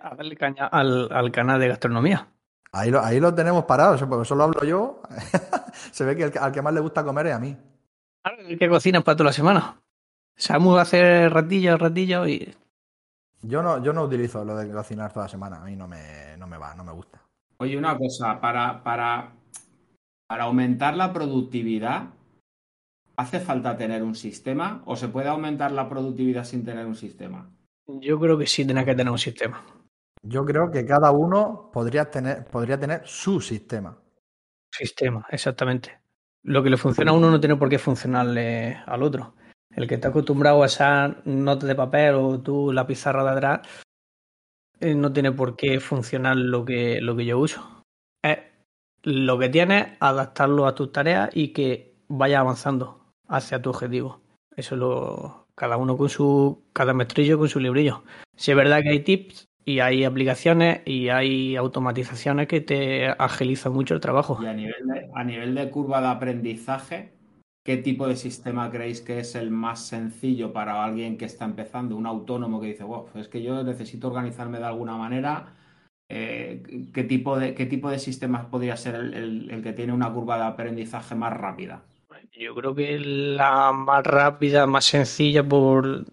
a 0.02 0.16
darle 0.16 0.36
caña 0.36 0.68
al, 0.68 1.32
canal 1.32 1.60
de 1.60 1.68
gastronomía. 1.68 2.28
Ahí 2.72 2.92
lo, 2.92 3.02
ahí 3.02 3.20
lo 3.20 3.34
tenemos 3.34 3.66
parado, 3.66 3.98
porque 4.08 4.26
solo 4.26 4.44
hablo 4.44 4.64
yo. 4.64 5.02
Se 5.92 6.04
ve 6.06 6.16
que 6.16 6.38
al 6.38 6.52
que 6.52 6.62
más 6.62 6.74
le 6.74 6.80
gusta 6.80 7.04
comer 7.04 7.28
es 7.28 7.34
a 7.34 7.40
mí. 7.40 7.56
¿Qué 8.60 8.68
cocinas 8.68 9.04
para 9.04 9.16
toda 9.16 9.30
la 9.30 9.34
semana? 9.34 9.82
Samu 10.36 10.78
hacer 10.78 11.32
ratillo, 11.32 11.78
ratillo 11.78 12.28
y. 12.28 12.54
Yo 13.42 13.62
no, 13.62 13.84
yo 13.84 13.94
no 13.94 14.04
utilizo 14.04 14.44
lo 14.44 14.56
de 14.56 14.72
cocinar 14.72 15.14
toda 15.14 15.26
la 15.26 15.30
semana. 15.30 15.62
A 15.62 15.66
mí 15.66 15.76
no 15.76 15.88
me, 15.88 16.36
no 16.38 16.48
me 16.48 16.58
va, 16.58 16.76
no 16.76 16.84
me 16.84 16.92
gusta. 16.92 17.22
Oye, 17.60 17.78
una 17.78 17.98
cosa, 17.98 18.40
para, 18.40 18.84
para, 18.84 19.34
para 20.28 20.44
aumentar 20.46 20.96
la 20.96 21.14
productividad, 21.14 22.10
¿hace 23.16 23.40
falta 23.40 23.78
tener 23.78 24.04
un 24.04 24.16
sistema 24.16 24.82
o 24.86 24.96
se 24.96 25.08
puede 25.08 25.30
aumentar 25.30 25.72
la 25.72 25.90
productividad 25.90 26.44
sin 26.44 26.64
tener 26.64 26.86
un 26.86 26.96
sistema? 26.96 27.50
Yo 27.88 28.20
creo 28.20 28.38
que 28.38 28.48
sí 28.48 28.66
tiene 28.66 28.84
que 28.86 28.96
tener 28.96 29.12
un 29.12 29.18
sistema. 29.18 29.64
Yo 30.24 30.46
creo 30.46 30.70
que 30.70 30.86
cada 30.86 31.12
uno 31.12 31.70
podría 31.72 32.10
tener, 32.12 32.46
podría 32.46 32.80
tener 32.80 33.02
su 33.06 33.40
sistema. 33.40 33.98
Sistema, 34.72 35.26
exactamente. 35.30 36.00
Lo 36.44 36.62
que 36.62 36.70
le 36.70 36.78
funciona 36.78 37.12
a 37.12 37.14
uno 37.14 37.32
no 37.32 37.40
tiene 37.40 37.56
por 37.56 37.70
qué 37.70 37.80
funcionarle 37.80 38.78
al 38.86 39.04
otro. 39.04 39.36
El 39.76 39.88
que 39.88 39.96
está 39.96 40.10
acostumbrado 40.10 40.64
a 40.64 40.66
esas 40.66 41.26
notas 41.26 41.68
de 41.68 41.76
papel 41.76 42.16
o 42.16 42.40
tú 42.40 42.72
la 42.72 42.88
pizarra 42.88 43.24
de 43.24 43.30
atrás, 43.30 43.68
eh, 44.80 44.96
no 44.96 45.12
tiene 45.12 45.32
por 45.32 45.56
qué 45.56 45.80
funcionar 45.80 46.38
lo 46.38 46.66
que, 46.66 47.00
lo 47.02 47.16
que 47.16 47.26
yo 47.26 47.40
uso. 47.40 47.84
Es 48.22 48.40
lo 49.04 49.40
que 49.40 49.50
tienes, 49.50 49.88
adaptarlo 50.00 50.68
a 50.68 50.76
tus 50.76 50.92
tareas 50.92 51.30
y 51.34 51.50
que 51.50 51.96
vaya 52.08 52.40
avanzando 52.40 53.14
hacia 53.28 53.62
tu 53.62 53.70
objetivo. 53.70 54.22
Eso 54.56 54.76
lo. 54.76 55.48
Cada 55.56 55.78
uno 55.78 55.98
con 55.98 56.10
su. 56.10 56.64
Cada 56.74 56.94
mestrillo 56.94 57.38
con 57.38 57.50
su 57.50 57.60
librillo. 57.60 58.04
Si 58.36 58.52
es 58.52 58.58
verdad 58.58 58.82
que 58.84 58.90
hay 58.90 59.00
tips 59.00 59.48
y 59.66 59.80
hay 59.80 60.04
aplicaciones 60.04 60.82
y 60.86 61.10
hay 61.10 61.56
automatizaciones 61.56 62.48
que 62.48 62.62
te 62.62 63.08
agilizan 63.08 63.74
mucho 63.74 63.96
el 63.96 64.00
trabajo. 64.00 64.40
Y 64.42 64.48
a 64.48 64.54
nivel 64.54 64.88
de, 64.88 65.10
a 65.14 65.24
nivel 65.24 65.56
de 65.56 65.70
curva 65.70 66.02
de 66.02 66.08
aprendizaje, 66.08 67.17
¿Qué 67.68 67.76
tipo 67.76 68.08
de 68.08 68.16
sistema 68.16 68.72
creéis 68.72 69.02
que 69.02 69.20
es 69.20 69.36
el 69.36 69.52
más 69.52 69.86
sencillo 69.86 70.54
para 70.54 70.86
alguien 70.86 71.18
que 71.18 71.26
está 71.26 71.44
empezando, 71.44 71.98
un 71.98 72.06
autónomo 72.06 72.62
que 72.62 72.68
dice, 72.68 72.86
wow, 72.86 73.10
es 73.16 73.28
que 73.28 73.44
yo 73.44 73.62
necesito 73.62 74.08
organizarme 74.08 74.58
de 74.58 74.64
alguna 74.64 74.96
manera? 74.96 75.54
Eh, 76.08 76.64
¿qué, 76.94 77.04
tipo 77.04 77.38
de, 77.38 77.54
¿Qué 77.56 77.66
tipo 77.66 77.90
de 77.90 78.00
sistemas 78.00 78.46
podría 78.46 78.78
ser 78.78 78.96
el, 78.96 79.60
que 79.62 79.74
tiene 79.74 79.92
una 79.92 80.14
curva 80.14 80.38
de 80.38 80.44
aprendizaje 80.46 81.14
más 81.16 81.34
rápida? 81.34 81.84
Yo 82.32 82.56
creo 82.56 82.74
que 82.74 83.00
la 83.00 83.74
más 83.74 84.06
rápida, 84.06 84.66
más 84.66 84.86
sencilla, 84.86 85.44
por 85.44 86.06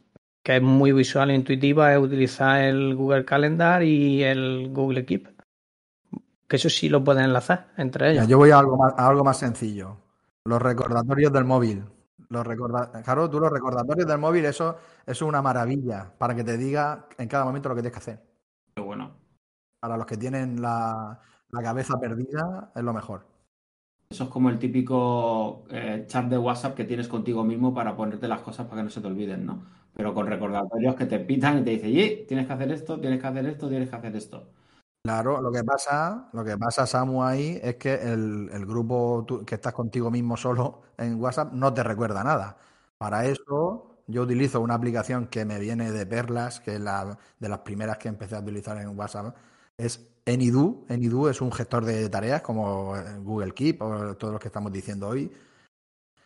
que 0.42 0.56
es 0.56 0.62
muy 0.62 0.90
visual 0.90 1.30
e 1.30 1.36
intuitiva, 1.36 1.92
es 1.92 2.00
utilizar 2.00 2.62
el 2.62 2.96
Google 2.96 3.24
Calendar 3.24 3.80
y 3.84 4.24
el 4.24 4.70
Google 4.72 5.04
Keep. 5.04 5.28
Que 6.48 6.56
eso 6.56 6.68
sí 6.68 6.88
lo 6.88 7.04
pueden 7.04 7.26
enlazar 7.26 7.68
entre 7.76 8.10
ellos. 8.10 8.26
Yo 8.26 8.38
voy 8.38 8.50
a 8.50 8.58
algo 8.58 8.84
a 8.84 9.06
algo 9.06 9.22
más 9.22 9.38
sencillo. 9.38 10.02
Los 10.46 10.60
recordatorios 10.60 11.32
del 11.32 11.44
móvil. 11.44 11.84
Los 12.28 12.46
recorda... 12.46 12.90
Claro, 13.02 13.30
tú 13.30 13.40
los 13.40 13.50
recordatorios 13.50 14.06
del 14.06 14.18
móvil, 14.18 14.44
eso, 14.44 14.76
es 15.06 15.22
una 15.22 15.40
maravilla 15.40 16.12
para 16.18 16.34
que 16.34 16.44
te 16.44 16.58
diga 16.58 17.06
en 17.16 17.28
cada 17.28 17.44
momento 17.44 17.70
lo 17.70 17.74
que 17.74 17.80
tienes 17.80 17.92
que 17.92 18.10
hacer. 18.10 18.22
Qué 18.74 18.82
bueno. 18.82 19.12
Para 19.80 19.96
los 19.96 20.06
que 20.06 20.18
tienen 20.18 20.60
la, 20.60 21.20
cabeza 21.50 21.98
perdida, 21.98 22.72
es 22.74 22.82
lo 22.82 22.92
mejor. 22.92 23.26
Eso 24.10 24.24
es 24.24 24.30
como 24.30 24.50
el 24.50 24.58
típico 24.58 25.64
eh, 25.70 26.04
chat 26.06 26.26
de 26.26 26.36
WhatsApp 26.36 26.74
que 26.74 26.84
tienes 26.84 27.08
contigo 27.08 27.42
mismo 27.42 27.72
para 27.72 27.96
ponerte 27.96 28.28
las 28.28 28.42
cosas 28.42 28.66
para 28.66 28.80
que 28.80 28.84
no 28.84 28.90
se 28.90 29.00
te 29.00 29.06
olviden, 29.06 29.46
¿no? 29.46 29.64
Pero 29.94 30.12
con 30.12 30.26
recordatorios 30.26 30.94
que 30.94 31.06
te 31.06 31.20
pitan 31.20 31.60
y 31.60 31.62
te 31.64 31.70
dicen, 31.70 31.90
y 31.90 32.26
tienes 32.26 32.46
que 32.46 32.52
hacer 32.52 32.70
esto, 32.70 33.00
tienes 33.00 33.20
que 33.20 33.26
hacer 33.26 33.46
esto, 33.46 33.68
tienes 33.68 33.88
que 33.88 33.96
hacer 33.96 34.14
esto. 34.14 34.48
Claro, 35.06 35.42
lo 35.42 35.52
que 35.52 35.62
pasa, 35.62 36.30
lo 36.32 36.42
que 36.42 36.56
pasa, 36.56 36.86
Samu, 36.86 37.22
ahí 37.22 37.60
es 37.62 37.76
que 37.76 37.92
el, 37.92 38.64
grupo 38.64 39.26
que 39.44 39.56
estás 39.56 39.74
contigo 39.74 40.10
mismo 40.10 40.34
solo 40.34 40.80
en 40.96 41.20
WhatsApp 41.20 41.52
no 41.52 41.74
te 41.74 41.82
recuerda 41.82 42.24
nada. 42.24 42.56
Para 42.96 43.26
eso, 43.26 43.98
yo 44.06 44.22
utilizo 44.22 44.62
una 44.62 44.74
aplicación 44.74 45.26
que 45.26 45.44
me 45.44 45.58
viene 45.58 45.92
de 45.92 46.06
perlas, 46.06 46.58
que 46.60 46.76
es 46.76 46.80
la 46.80 47.18
de 47.38 47.48
las 47.50 47.58
primeras 47.58 47.98
que 47.98 48.08
empecé 48.08 48.36
a 48.36 48.38
utilizar 48.40 48.78
en 48.78 48.98
WhatsApp, 48.98 49.36
es 49.76 50.08
Anydo. 50.24 50.86
Anydo 50.88 51.28
es 51.28 51.42
un 51.42 51.52
gestor 51.52 51.84
de 51.84 52.08
tareas 52.08 52.40
como 52.40 52.94
Google 53.24 53.52
Keep 53.52 53.82
o 53.82 54.16
todos 54.16 54.32
los 54.32 54.40
que 54.40 54.48
estamos 54.48 54.72
diciendo 54.72 55.08
hoy, 55.08 55.30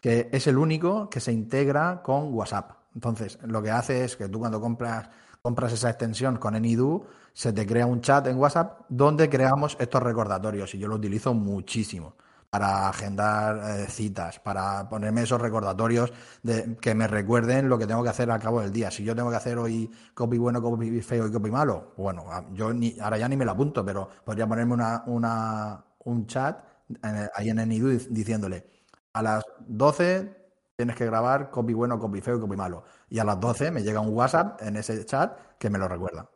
que 0.00 0.28
es 0.30 0.46
el 0.46 0.56
único 0.56 1.10
que 1.10 1.18
se 1.18 1.32
integra 1.32 2.00
con 2.00 2.32
WhatsApp. 2.32 2.72
Entonces, 2.94 3.40
lo 3.42 3.60
que 3.60 3.72
hace 3.72 4.04
es 4.04 4.16
que 4.16 4.28
tú 4.28 4.38
cuando 4.38 4.60
compras 4.60 5.10
compras 5.42 5.72
esa 5.72 5.90
extensión 5.90 6.36
con 6.36 6.54
Anydo, 6.54 7.06
se 7.38 7.52
te 7.52 7.64
crea 7.64 7.86
un 7.86 8.00
chat 8.00 8.26
en 8.26 8.36
WhatsApp 8.36 8.80
donde 8.88 9.30
creamos 9.30 9.76
estos 9.78 10.02
recordatorios 10.02 10.74
y 10.74 10.78
yo 10.80 10.88
lo 10.88 10.96
utilizo 10.96 11.34
muchísimo 11.34 12.16
para 12.50 12.88
agendar 12.88 13.78
eh, 13.78 13.86
citas, 13.88 14.40
para 14.40 14.88
ponerme 14.88 15.22
esos 15.22 15.40
recordatorios 15.40 16.12
de 16.42 16.76
que 16.80 16.96
me 16.96 17.06
recuerden 17.06 17.68
lo 17.68 17.78
que 17.78 17.86
tengo 17.86 18.02
que 18.02 18.08
hacer 18.08 18.28
al 18.28 18.40
cabo 18.40 18.60
del 18.60 18.72
día. 18.72 18.90
Si 18.90 19.04
yo 19.04 19.14
tengo 19.14 19.30
que 19.30 19.36
hacer 19.36 19.56
hoy 19.56 19.88
copy 20.14 20.36
bueno, 20.36 20.60
copy 20.60 21.00
feo 21.00 21.28
y 21.28 21.30
copy 21.30 21.48
malo, 21.52 21.92
bueno, 21.96 22.24
yo 22.54 22.72
ni, 22.72 22.98
ahora 22.98 23.18
ya 23.18 23.28
ni 23.28 23.36
me 23.36 23.44
lo 23.44 23.52
apunto, 23.52 23.84
pero 23.84 24.08
podría 24.24 24.48
ponerme 24.48 24.74
una, 24.74 25.84
un 26.06 26.26
chat 26.26 26.58
eh, 27.04 27.28
ahí 27.36 27.50
en 27.50 27.60
Anydo 27.60 27.88
diciéndole 28.10 28.66
a 29.12 29.22
las 29.22 29.44
12 29.60 30.34
tienes 30.74 30.96
que 30.96 31.06
grabar 31.06 31.50
copy 31.52 31.72
bueno, 31.72 32.00
copy 32.00 32.20
feo 32.20 32.38
y 32.38 32.40
copy 32.40 32.56
malo. 32.56 32.82
Y 33.08 33.20
a 33.20 33.24
las 33.24 33.38
12 33.38 33.70
me 33.70 33.84
llega 33.84 34.00
un 34.00 34.12
WhatsApp 34.12 34.60
en 34.60 34.76
ese 34.76 35.06
chat 35.06 35.38
que 35.56 35.70
me 35.70 35.78
lo 35.78 35.86
recuerda. 35.86 36.28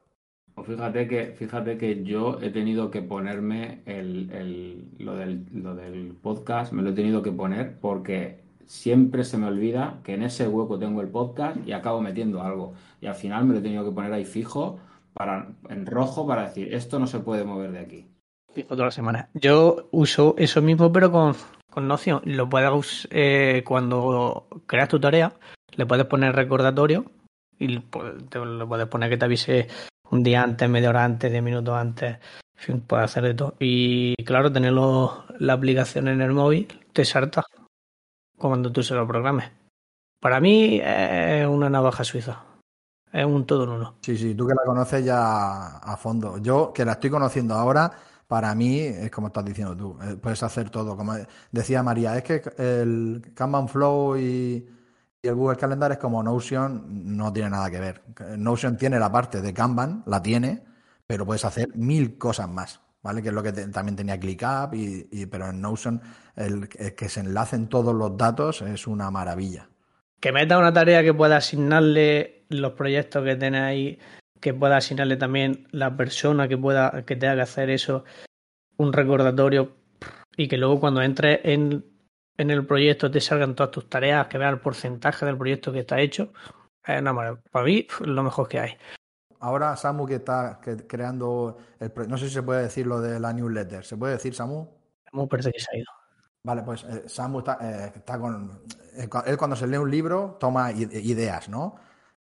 Pues 0.55 0.67
fíjate 0.67 1.09
que, 1.09 1.27
fíjate 1.37 1.79
que 1.79 2.05
yo 2.05 2.39
he 2.43 2.51
tenido 2.51 2.91
que 2.91 3.01
ponerme 3.01 3.81
el, 3.87 4.85
lo, 4.99 5.17
del, 5.17 5.47
lo 5.53 5.75
del 5.75 6.15
podcast, 6.21 6.73
me 6.73 6.83
lo 6.83 6.91
he 6.91 6.95
tenido 6.95 7.23
que 7.23 7.33
poner 7.33 7.79
porque 7.81 8.43
siempre 8.67 9.25
se 9.25 9.39
me 9.39 9.47
olvida 9.47 10.01
que 10.05 10.15
en 10.15 10.23
ese 10.23 10.49
hueco 10.49 10.79
tengo 10.79 11.01
el 11.01 11.09
podcast 11.09 11.57
y 11.67 11.73
acabo 11.73 12.01
metiendo 12.01 12.43
algo. 12.43 12.75
Y 13.01 13.07
al 13.07 13.15
final 13.15 13.45
me 13.45 13.55
lo 13.55 13.61
he 13.61 13.63
tenido 13.63 13.85
que 13.85 13.93
poner 13.93 14.13
ahí 14.13 14.25
fijo, 14.25 14.79
para, 15.15 15.49
en 15.69 15.87
rojo, 15.87 16.27
para 16.27 16.45
decir, 16.45 16.75
esto 16.75 16.99
no 16.99 17.07
se 17.07 17.21
puede 17.21 17.45
mover 17.45 17.73
de 17.73 17.79
aquí. 17.79 18.07
Fijo 18.53 18.69
toda 18.69 18.87
la 18.87 18.91
semana. 18.91 19.29
Yo 19.35 19.89
uso 19.91 20.35
eso 20.39 20.63
mismo, 20.63 20.93
pero 20.93 21.11
con, 21.11 21.35
con 21.71 21.89
Notion. 21.89 22.21
Lo 22.25 22.49
puedes, 22.49 23.09
eh, 23.11 23.63
cuando 23.67 24.47
creas 24.67 24.89
tu 24.89 25.01
tarea, 25.01 25.33
le 25.75 25.87
puedes 25.87 26.07
poner 26.07 26.35
recordatorio 26.35 27.05
y 27.59 27.79
te 27.79 28.39
lo 28.39 28.69
puedes 28.69 28.87
poner 28.89 29.09
que 29.11 29.17
te 29.17 29.25
avise 29.25 29.69
un 30.13 30.23
día 30.23 30.43
antes, 30.43 30.69
media 30.69 30.91
hora 30.91 31.05
antes, 31.05 31.31
diez 31.31 31.43
minutos 31.43 31.75
antes. 31.75 32.19
En 32.57 32.65
fin, 32.65 32.81
puedes 32.83 33.07
hacer 33.07 33.25
de 33.25 33.35
todo. 33.35 33.57
Y 33.59 34.15
claro, 34.25 34.53
tener 34.53 34.73
la 34.73 35.53
aplicación 35.53 36.07
en 36.09 36.21
el 36.21 36.33
móvil 36.33 36.69
te 36.93 37.05
salta 37.05 37.43
cuando 38.39 38.71
tú 38.71 38.83
se 38.83 38.95
lo 38.95 39.07
programes. 39.07 39.51
Para 40.21 40.39
mí 40.39 40.81
es 40.83 41.47
una 41.47 41.69
navaja 41.69 42.05
suiza. 42.05 42.45
Es 43.13 43.25
un 43.25 43.45
todo 43.47 43.65
en 43.65 43.71
uno. 43.71 43.95
Sí, 44.03 44.17
sí, 44.17 44.35
tú 44.35 44.47
que 44.47 44.55
la 44.55 44.65
conoces 44.65 45.05
ya 45.05 45.79
a 45.79 45.97
fondo. 45.97 46.39
Yo 46.39 46.73
que 46.73 46.85
la 46.85 46.93
estoy 46.93 47.11
conociendo 47.11 47.55
ahora, 47.55 47.91
para 48.27 48.55
mí 48.55 48.79
es 48.81 49.11
como 49.11 49.27
estás 49.27 49.45
diciendo 49.45 49.77
tú, 49.77 49.99
eh, 50.03 50.17
puedes 50.17 50.43
hacer 50.43 50.71
todo. 50.71 50.97
Como 50.97 51.15
decía 51.51 51.83
María, 51.83 52.17
es 52.17 52.23
que 52.23 52.43
el 52.59 53.33
Kanban 53.35 53.69
Flow 53.69 54.17
y, 54.17 54.67
el 55.29 55.35
Google 55.37 55.57
Calendar 55.57 55.93
es 55.93 55.99
como 55.99 56.23
Notion, 56.23 57.17
no 57.17 57.33
tiene 57.33 57.51
nada 57.51 57.71
que 57.71 57.81
ver. 57.81 58.03
Notion 58.37 58.77
tiene 58.77 58.99
la 58.99 59.11
parte 59.11 59.41
de 59.41 59.55
Kanban, 59.55 60.03
la 60.07 60.21
tiene, 60.21 60.65
pero 61.07 61.25
puedes 61.25 61.45
hacer 61.45 61.69
mil 61.77 62.19
cosas 62.19 62.49
más, 62.49 62.81
¿vale? 63.03 63.23
Que 63.23 63.29
es 63.29 63.35
lo 63.35 63.43
que 63.43 63.53
también 63.53 63.97
tenía 63.97 64.19
ClickUp, 64.19 64.75
y, 64.75 65.27
pero 65.27 65.51
en 65.51 65.61
Notion 65.61 66.01
el, 66.35 66.69
que 66.69 67.09
se 67.09 67.21
enlacen 67.21 67.69
todos 67.69 67.95
los 67.95 68.17
datos 68.17 68.63
es 68.63 68.87
una 68.87 69.11
maravilla. 69.11 69.69
Que 70.21 70.33
meta 70.33 70.59
una 70.59 70.73
tarea 70.73 71.03
que 71.03 71.15
pueda 71.15 71.37
asignarle 71.37 72.45
los 72.49 72.73
proyectos 72.73 73.25
que 73.25 73.37
tenéis 73.37 73.99
que 74.41 74.53
pueda 74.53 74.77
asignarle 74.77 75.17
también 75.17 75.69
la 75.71 75.97
persona 75.97 76.49
que 76.49 76.59
pueda 76.59 77.05
que 77.07 77.15
tenga 77.15 77.37
que 77.37 77.43
hacer 77.43 77.71
eso 77.71 78.05
un 78.77 78.93
recordatorio 78.93 79.77
y 80.37 80.49
que 80.49 80.57
luego 80.57 80.81
cuando 80.81 81.01
entres 81.01 81.41
en, 81.45 81.85
en 82.43 82.51
el 82.51 82.67
proyecto 82.67 83.11
te 83.11 83.21
salgan 83.21 83.55
todas 83.55 83.71
tus 83.71 83.89
tareas, 83.89 84.27
que 84.27 84.39
veas 84.39 84.53
el 84.53 84.61
porcentaje 84.61 85.25
del 85.25 85.39
proyecto 85.39 85.73
que 85.73 85.81
está 85.81 86.01
hecho. 86.01 86.33
Una 86.87 87.13
maravilla. 87.13 87.43
Para 87.51 87.65
mí, 87.65 87.87
lo 88.01 88.23
mejor 88.23 88.49
que 88.49 88.61
hay. 88.61 88.77
Ahora 89.41 89.77
Samu 89.77 90.07
que 90.07 90.17
está 90.17 90.61
creando, 90.87 91.59
el, 91.81 91.93
no 92.09 92.17
sé 92.17 92.29
si 92.29 92.35
se 92.35 92.43
puede 92.43 92.63
decir 92.63 92.87
lo 92.87 93.01
de 93.01 93.19
la 93.19 93.33
newsletter. 93.33 93.85
¿Se 93.85 93.97
puede 93.97 94.15
decir, 94.15 94.35
Samu? 94.35 94.69
Samu 95.11 95.29
parece 95.29 95.51
que 95.53 95.59
se 95.59 95.67
ha 95.73 95.79
ido. 95.79 95.87
Vale, 96.45 96.63
pues 96.63 96.85
eh, 96.85 97.09
Samu 97.09 97.39
está, 97.39 97.59
eh, 97.61 97.93
está 97.95 98.19
con... 98.19 98.63
Eh, 98.95 99.09
él 99.27 99.37
cuando 99.37 99.57
se 99.57 99.67
lee 99.67 99.79
un 99.79 99.91
libro 99.91 100.37
toma 100.39 100.73
ideas, 100.73 101.49
¿no? 101.49 101.77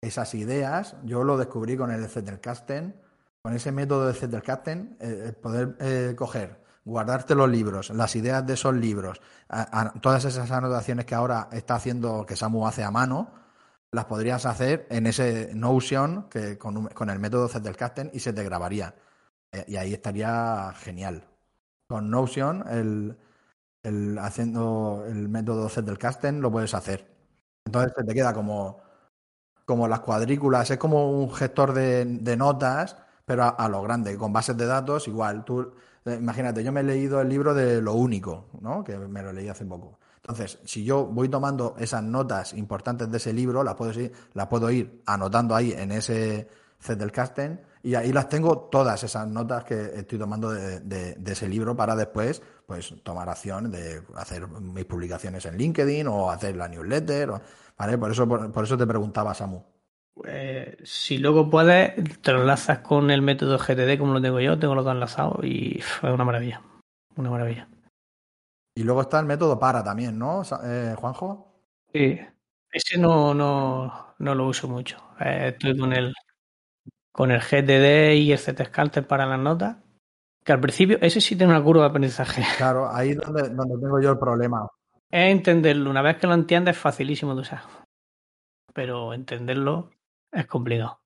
Esas 0.01 0.35
ideas 0.35 0.97
yo 1.05 1.25
lo 1.25 1.37
descubrí 1.37 1.77
con 1.77 1.91
el 1.91 2.07
Zettelkasten, 2.09 3.01
con 3.43 3.55
ese 3.55 3.73
método 3.73 4.07
de 4.09 4.15
Zettelkasten, 4.15 4.97
el 5.01 5.35
poder 5.35 6.17
coger, 6.17 6.61
guardarte 6.87 7.35
los 7.35 7.51
libros, 7.51 7.91
las 7.91 8.17
ideas 8.17 8.47
de 8.47 8.55
esos 8.55 8.75
libros, 8.75 9.21
todas 10.01 10.25
esas 10.25 10.51
anotaciones 10.51 11.05
que 11.05 11.15
ahora 11.15 11.49
está 11.53 11.75
haciendo, 11.75 12.25
que 12.25 12.37
Samu 12.37 12.67
hace 12.67 12.85
a 12.85 12.91
mano, 12.91 13.33
las 13.93 14.07
podrías 14.07 14.47
hacer 14.47 14.87
en 14.91 15.07
ese 15.07 15.51
Notion 15.55 16.29
que 16.31 16.57
con, 16.59 16.87
con 16.89 17.11
el 17.11 17.19
método 17.19 17.49
Zettelkasten 17.49 18.11
y 18.15 18.21
se 18.21 18.33
te 18.33 18.45
grabaría. 18.45 18.95
y 19.67 19.77
ahí 19.77 19.95
estaría 19.95 20.73
genial. 20.79 21.29
Con 21.89 22.11
Notion, 22.11 22.65
el, 22.69 23.19
el, 23.83 24.19
haciendo 24.19 25.05
el 25.09 25.29
método 25.29 25.69
Zettelkasten 25.69 26.41
lo 26.41 26.51
puedes 26.51 26.75
hacer. 26.75 27.07
Entonces 27.67 27.93
te 27.95 28.15
queda 28.15 28.33
como, 28.33 28.81
como 29.65 29.89
las 29.89 30.01
cuadrículas, 30.01 30.71
es 30.71 30.79
como 30.79 31.11
un 31.11 31.33
gestor 31.35 31.75
de, 31.75 32.37
notas, 32.37 32.97
pero 33.25 33.59
a, 33.59 33.69
lo 33.69 33.83
grande, 33.83 34.17
con 34.17 34.33
bases 34.33 34.57
de 34.57 34.67
datos 34.67 35.09
igual. 35.09 35.45
Tú, 35.45 35.61
eh, 35.63 35.75
imagínate, 36.07 36.63
yo 36.63 36.73
me 36.73 36.81
he 36.81 36.85
leído 36.85 37.21
el 37.21 37.29
libro 37.29 37.55
de 37.55 37.83
Lo 37.83 37.95
Único, 37.95 38.47
¿no? 38.61 38.85
que 38.85 38.97
me 38.97 39.23
lo 39.23 39.33
leí 39.33 39.49
hace 39.49 39.65
poco. 39.65 39.99
Entonces, 40.17 40.59
si 40.65 40.85
yo 40.85 41.07
voy 41.07 41.29
tomando 41.29 41.77
esas 41.79 42.03
notas 42.03 42.53
importantes 42.55 43.11
de 43.11 43.17
ese 43.17 43.33
libro, 43.33 43.63
las 43.63 43.75
puedo 43.75 43.93
ir, 44.01 44.13
las 44.35 44.49
puedo 44.49 44.71
ir 44.71 45.03
anotando 45.07 45.55
ahí 45.55 45.73
en 45.73 45.93
ese 45.93 46.49
Zettelkasten 46.81 47.61
y 47.83 47.95
ahí 47.95 48.13
las 48.13 48.29
tengo 48.29 48.69
todas 48.71 49.03
esas 49.05 49.29
notas 49.29 49.65
que 49.65 49.93
estoy 49.95 50.19
tomando 50.19 50.51
de, 50.51 51.17
ese 51.25 51.49
libro 51.49 51.77
para 51.77 51.95
después 51.95 52.43
pues 52.67 52.93
tomar 53.05 53.29
acción 53.29 53.71
de 53.71 54.03
hacer 54.17 54.49
mis 54.49 54.85
publicaciones 54.85 55.47
en 55.47 55.57
LinkedIn 55.57 56.09
o 56.09 56.31
hacer 56.31 56.57
la 56.57 56.69
newsletter. 56.69 57.33
¿vale? 57.79 57.97
Por 57.97 58.11
eso, 58.11 58.27
por, 58.27 58.65
eso 58.65 58.77
te 58.77 58.87
preguntaba, 58.87 59.33
Samu. 59.33 59.63
Pues, 60.17 60.77
si 60.83 61.19
luego 61.19 61.51
puedes, 61.51 61.95
te 62.23 62.33
lo 62.33 62.41
enlazas 62.41 62.79
con 62.79 63.11
el 63.11 63.21
método 63.21 63.59
GTD 63.59 63.99
como 63.99 64.15
lo 64.15 64.23
tengo 64.23 64.41
yo, 64.41 64.59
tengo 64.59 64.75
los 64.75 64.85
dos 64.85 64.95
enlazados 64.95 65.45
y 65.45 65.79
es 65.79 66.03
una 66.03 66.25
maravilla. 66.25 66.63
Una 67.17 67.31
maravilla. 67.31 67.69
Y 68.75 68.83
luego 68.83 69.03
está 69.03 69.21
el 69.21 69.27
método 69.27 69.59
para 69.59 69.85
también, 69.85 70.19
¿no, 70.19 70.43
eh, 70.65 70.95
Juanjo? 70.97 71.53
Sí. 71.93 72.19
Ese 72.73 72.99
no, 72.99 73.35
no, 73.35 74.15
no 74.19 74.35
lo 74.35 74.47
uso 74.47 74.69
mucho. 74.69 74.97
Eh, 75.21 75.49
estoy 75.49 75.79
con 75.79 75.93
el, 75.93 76.15
con 77.13 77.31
el 77.31 77.41
GTD 77.41 78.15
y 78.15 78.33
el 78.33 78.39
Zscaler 78.39 79.07
para 79.07 79.27
las 79.27 79.39
notas. 79.39 79.77
Que 80.43 80.53
al 80.53 80.61
principio, 80.61 80.99
ese 81.03 81.21
sí 81.21 81.37
tiene 81.37 81.53
una 81.53 81.63
curva 81.63 81.83
de 81.83 81.89
aprendizaje. 81.89 82.43
Claro, 82.57 82.89
ahí 82.91 83.11
es 83.11 83.19
donde, 83.19 83.51
donde 83.51 83.79
tengo 83.79 84.01
yo 84.01 84.13
el 84.13 84.19
problema. 84.19 84.67
Es 85.11 85.31
entenderlo. 85.31 85.91
Una 85.91 86.03
vez 86.03 86.17
que 86.17 86.27
lo 86.27 86.35
entiendes, 86.35 86.77
es 86.77 86.81
facilísimo 86.81 87.35
de 87.35 87.43
usar. 87.43 87.63
Pero 88.73 89.13
entenderlo 89.13 89.91
es 90.37 90.47
complicado. 90.47 91.01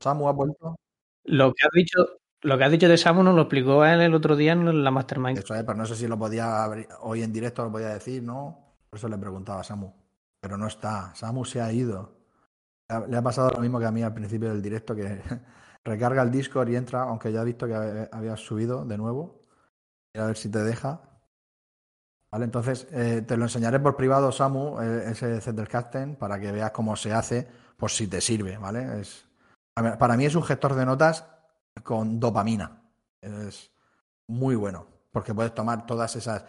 ¿Samu 0.00 0.28
ha 0.28 0.32
vuelto? 0.32 0.76
Lo 1.24 1.52
que 1.52 1.64
has 1.64 1.70
dicho, 1.72 2.06
lo 2.42 2.58
que 2.58 2.64
has 2.64 2.70
dicho 2.70 2.88
de 2.88 2.96
Samu 2.96 3.22
nos 3.22 3.34
lo 3.34 3.42
explicó 3.42 3.84
él 3.84 4.00
el 4.00 4.14
otro 4.14 4.36
día 4.36 4.52
en 4.52 4.84
la 4.84 4.90
Mastermind. 4.90 5.38
Eso 5.38 5.54
es, 5.54 5.62
pero 5.64 5.76
no 5.76 5.86
sé 5.86 5.96
si 5.96 6.06
lo 6.06 6.18
podía 6.18 6.62
abrir, 6.62 6.88
hoy 7.00 7.22
en 7.22 7.32
directo 7.32 7.64
lo 7.64 7.72
podía 7.72 7.88
decir, 7.88 8.22
¿no? 8.22 8.76
Por 8.90 8.98
eso 8.98 9.08
le 9.08 9.18
preguntaba 9.18 9.60
a 9.60 9.64
Samu. 9.64 9.92
Pero 10.40 10.56
no 10.56 10.66
está. 10.66 11.14
Samu 11.14 11.44
se 11.44 11.60
ha 11.60 11.72
ido. 11.72 12.16
Le 13.08 13.16
ha 13.16 13.22
pasado 13.22 13.50
lo 13.50 13.60
mismo 13.60 13.80
que 13.80 13.86
a 13.86 13.90
mí 13.90 14.02
al 14.02 14.14
principio 14.14 14.48
del 14.48 14.62
directo, 14.62 14.94
que 14.94 15.20
recarga 15.84 16.22
el 16.22 16.30
Discord 16.30 16.68
y 16.68 16.76
entra, 16.76 17.02
aunque 17.02 17.32
ya 17.32 17.42
he 17.42 17.44
visto 17.44 17.66
que 17.66 18.08
habías 18.12 18.40
subido 18.40 18.84
de 18.84 18.96
nuevo. 18.96 19.40
A 20.14 20.26
ver 20.26 20.36
si 20.36 20.50
te 20.50 20.62
deja. 20.62 21.00
Vale, 22.30 22.44
entonces 22.44 22.86
eh, 22.90 23.22
te 23.26 23.36
lo 23.36 23.44
enseñaré 23.44 23.78
por 23.80 23.96
privado, 23.96 24.32
Samu, 24.32 24.80
eh, 24.80 25.10
ese 25.10 25.40
Zettelkasten, 25.40 26.16
para 26.16 26.38
que 26.38 26.52
veas 26.52 26.72
cómo 26.72 26.96
se 26.96 27.12
hace, 27.12 27.46
por 27.76 27.90
si 27.90 28.08
te 28.08 28.20
sirve, 28.20 28.58
¿vale? 28.58 29.00
Es, 29.00 29.24
para 29.74 30.16
mí 30.16 30.24
es 30.24 30.34
un 30.34 30.42
gestor 30.42 30.74
de 30.74 30.86
notas 30.86 31.24
con 31.82 32.18
dopamina. 32.18 32.82
Es 33.20 33.70
muy 34.26 34.54
bueno, 34.56 34.86
porque 35.12 35.34
puedes 35.34 35.54
tomar 35.54 35.86
todas 35.86 36.16
esas 36.16 36.44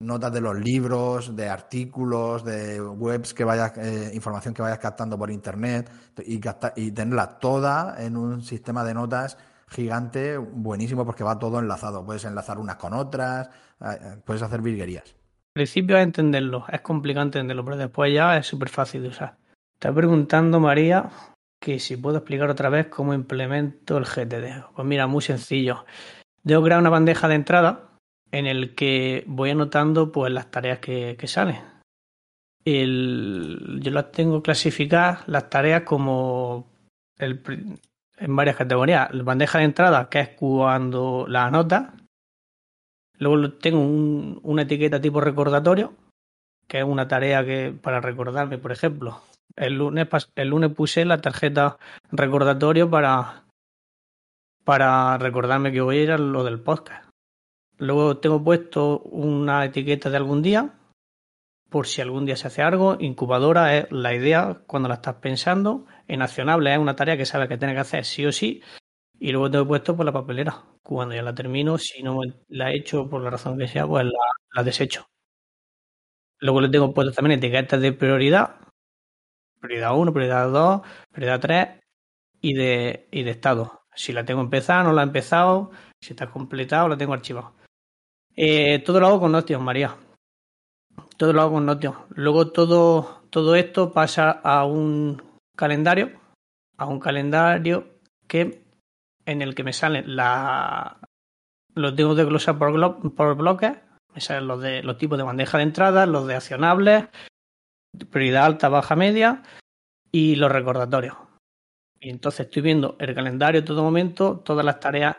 notas 0.00 0.32
de 0.32 0.40
los 0.40 0.56
libros, 0.56 1.34
de 1.34 1.48
artículos, 1.48 2.44
de 2.44 2.80
webs 2.80 3.34
que 3.34 3.44
vayas, 3.44 3.76
eh, 3.78 4.12
información 4.14 4.54
que 4.54 4.62
vayas 4.62 4.78
captando 4.78 5.18
por 5.18 5.30
internet 5.30 5.90
y, 6.24 6.40
y 6.76 6.90
tenerla 6.92 7.38
toda 7.38 8.02
en 8.02 8.16
un 8.16 8.42
sistema 8.42 8.84
de 8.84 8.94
notas 8.94 9.36
gigante, 9.68 10.38
buenísimo 10.38 11.04
porque 11.04 11.24
va 11.24 11.38
todo 11.38 11.58
enlazado. 11.58 12.04
Puedes 12.04 12.24
enlazar 12.24 12.58
unas 12.58 12.76
con 12.76 12.94
otras, 12.94 13.50
eh, 13.80 14.20
puedes 14.24 14.42
hacer 14.42 14.62
virguerías. 14.62 15.17
Principio 15.52 15.96
es 15.96 16.04
entenderlo, 16.04 16.64
es 16.70 16.80
complicado 16.80 17.26
entenderlo, 17.26 17.64
pero 17.64 17.76
después 17.76 18.12
ya 18.12 18.36
es 18.36 18.46
súper 18.46 18.68
fácil 18.68 19.02
de 19.02 19.08
usar. 19.08 19.36
Está 19.74 19.92
preguntando 19.92 20.60
María 20.60 21.10
que 21.60 21.78
si 21.78 21.96
puedo 21.96 22.18
explicar 22.18 22.50
otra 22.50 22.68
vez 22.68 22.86
cómo 22.86 23.14
implemento 23.14 23.96
el 23.96 24.04
GTD. 24.04 24.72
Pues 24.74 24.86
mira, 24.86 25.06
muy 25.06 25.22
sencillo. 25.22 25.84
Debo 26.42 26.62
crear 26.62 26.80
una 26.80 26.90
bandeja 26.90 27.28
de 27.28 27.34
entrada 27.34 27.90
en 28.30 28.46
el 28.46 28.74
que 28.74 29.24
voy 29.26 29.50
anotando 29.50 30.12
pues 30.12 30.32
las 30.32 30.50
tareas 30.50 30.78
que, 30.78 31.16
salen. 31.26 31.60
yo 32.64 33.90
las 33.90 34.12
tengo 34.12 34.42
clasificadas 34.42 35.26
las 35.26 35.50
tareas 35.50 35.82
como 35.82 36.68
en 37.18 38.36
varias 38.36 38.56
categorías. 38.56 39.12
La 39.12 39.22
bandeja 39.22 39.58
de 39.58 39.64
entrada, 39.64 40.08
que 40.08 40.20
es 40.20 40.28
cuando 40.30 41.26
la 41.28 41.46
anota. 41.46 41.94
Luego 43.18 43.52
tengo 43.54 43.80
una 43.80 44.62
etiqueta 44.62 45.00
tipo 45.00 45.20
recordatorio, 45.20 45.94
que 46.66 46.78
es 46.78 46.84
una 46.84 47.08
tarea 47.08 47.44
que 47.44 47.72
para 47.72 48.00
recordarme, 48.00 48.58
por 48.58 48.72
ejemplo. 48.72 49.20
El 49.56 49.74
lunes, 49.74 50.06
el 50.36 50.48
lunes 50.48 50.72
puse 50.72 51.04
la 51.04 51.20
tarjeta 51.20 51.78
recordatorio 52.12 52.88
para, 52.88 53.44
para 54.64 55.18
recordarme 55.18 55.72
que 55.72 55.80
voy 55.80 55.98
a 55.98 56.02
ir 56.02 56.12
a 56.12 56.18
lo 56.18 56.44
del 56.44 56.60
podcast. 56.60 57.08
Luego 57.78 58.18
tengo 58.18 58.42
puesto 58.42 59.00
una 59.00 59.64
etiqueta 59.64 60.10
de 60.10 60.16
algún 60.16 60.42
día, 60.42 60.74
por 61.70 61.86
si 61.86 62.00
algún 62.00 62.24
día 62.24 62.36
se 62.36 62.48
hace 62.48 62.62
algo. 62.62 62.96
Incubadora 62.98 63.76
es 63.76 63.90
la 63.90 64.14
idea 64.14 64.62
cuando 64.66 64.88
la 64.88 64.96
estás 64.96 65.16
pensando. 65.16 65.86
En 66.06 66.22
accionable 66.22 66.72
es 66.72 66.78
una 66.78 66.96
tarea 66.96 67.16
que 67.16 67.26
sabes 67.26 67.48
que 67.48 67.58
tienes 67.58 67.76
que 67.76 67.80
hacer 67.80 68.04
sí 68.04 68.26
o 68.26 68.32
sí. 68.32 68.62
Y 69.18 69.32
luego 69.32 69.50
tengo 69.50 69.66
puesto 69.66 69.96
por 69.96 70.06
la 70.06 70.12
papelera. 70.12 70.64
Cuando 70.82 71.14
ya 71.14 71.22
la 71.22 71.34
termino, 71.34 71.76
si 71.78 72.02
no 72.02 72.20
la 72.48 72.70
he 72.70 72.76
hecho 72.76 73.08
por 73.08 73.22
la 73.22 73.30
razón 73.30 73.58
que 73.58 73.68
sea, 73.68 73.86
pues 73.86 74.06
la, 74.06 74.62
desecho. 74.62 75.06
Luego 76.40 76.60
le 76.60 76.68
tengo 76.68 76.94
puesto 76.94 77.12
también 77.12 77.38
etiquetas 77.38 77.80
de 77.80 77.92
prioridad. 77.92 78.56
Prioridad 79.60 79.96
1, 79.96 80.12
prioridad 80.12 80.50
2, 80.50 80.82
prioridad 81.10 81.40
3 81.40 81.68
y 82.40 82.54
de, 82.54 83.08
y 83.10 83.24
de 83.24 83.30
estado. 83.32 83.82
Si 83.94 84.12
la 84.12 84.24
tengo 84.24 84.40
empezada, 84.40 84.84
no 84.84 84.92
la 84.92 85.02
he 85.02 85.06
empezado. 85.06 85.72
Si 86.00 86.12
está 86.12 86.30
completado, 86.30 86.88
la 86.88 86.96
tengo 86.96 87.12
archivado. 87.12 87.54
Eh, 88.36 88.78
todo 88.86 89.00
lo 89.00 89.08
hago 89.08 89.20
con 89.20 89.32
Notion, 89.32 89.64
María. 89.64 89.96
Todo 91.16 91.32
lo 91.32 91.42
hago 91.42 91.54
con 91.54 91.66
Notion. 91.66 91.94
Luego 92.10 92.52
todo, 92.52 93.24
todo 93.30 93.56
esto 93.56 93.92
pasa 93.92 94.30
a 94.30 94.64
un 94.64 95.20
calendario, 95.56 96.12
a 96.76 96.86
un 96.86 97.00
calendario 97.00 97.98
que 98.28 98.67
en 99.28 99.42
el 99.42 99.54
que 99.54 99.62
me 99.62 99.72
salen 99.72 100.16
la, 100.16 100.98
los 101.74 101.94
tengo 101.94 102.14
de 102.14 102.24
glosar 102.24 102.58
por, 102.58 103.14
por 103.14 103.36
bloques, 103.36 103.72
me 104.14 104.20
salen 104.20 104.48
los 104.48 104.60
de 104.60 104.82
los 104.82 104.96
tipos 104.96 105.18
de 105.18 105.24
bandeja 105.24 105.58
de 105.58 105.64
entrada, 105.64 106.06
los 106.06 106.26
de 106.26 106.36
accionables, 106.36 107.08
prioridad 108.10 108.46
alta, 108.46 108.68
baja, 108.70 108.96
media 108.96 109.42
y 110.10 110.36
los 110.36 110.50
recordatorios. 110.50 111.16
Y 112.00 112.08
entonces 112.08 112.46
estoy 112.46 112.62
viendo 112.62 112.96
el 112.98 113.14
calendario 113.14 113.58
en 113.58 113.66
todo 113.66 113.82
momento, 113.82 114.38
todas 114.38 114.64
las 114.64 114.80
tareas 114.80 115.16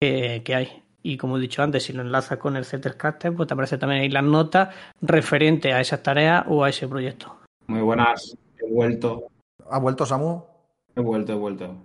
que 0.00 0.54
hay. 0.54 0.82
Y 1.04 1.16
como 1.16 1.36
he 1.36 1.40
dicho 1.40 1.62
antes, 1.62 1.84
si 1.84 1.92
lo 1.92 2.02
enlazas 2.02 2.38
con 2.38 2.56
el 2.56 2.64
Zettelkasten, 2.64 3.36
pues 3.36 3.46
te 3.46 3.54
aparece 3.54 3.78
también 3.78 4.02
ahí 4.02 4.08
las 4.08 4.24
notas 4.24 4.74
referentes 5.00 5.72
a 5.72 5.80
esas 5.80 6.02
tareas 6.02 6.44
o 6.48 6.64
a 6.64 6.68
ese 6.68 6.88
proyecto. 6.88 7.38
Muy 7.68 7.80
buenas, 7.80 8.36
he 8.58 8.72
vuelto. 8.72 9.28
¿Ha 9.70 9.78
vuelto 9.78 10.04
Samu? 10.04 10.51
He 10.94 11.00
vuelto, 11.00 11.32
he 11.32 11.36
vuelto. 11.36 11.84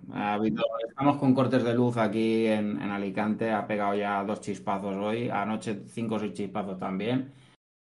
estamos 0.86 1.16
con 1.16 1.34
cortes 1.34 1.64
de 1.64 1.72
luz 1.72 1.96
aquí 1.96 2.46
en, 2.46 2.78
Alicante, 2.78 3.50
ha 3.50 3.66
pegado 3.66 3.94
ya 3.94 4.22
dos 4.22 4.42
chispazos 4.42 4.94
hoy, 4.96 5.30
anoche 5.30 5.84
cinco 5.86 6.16
o 6.16 6.18
seis 6.18 6.34
chispazos 6.34 6.78
también. 6.78 7.32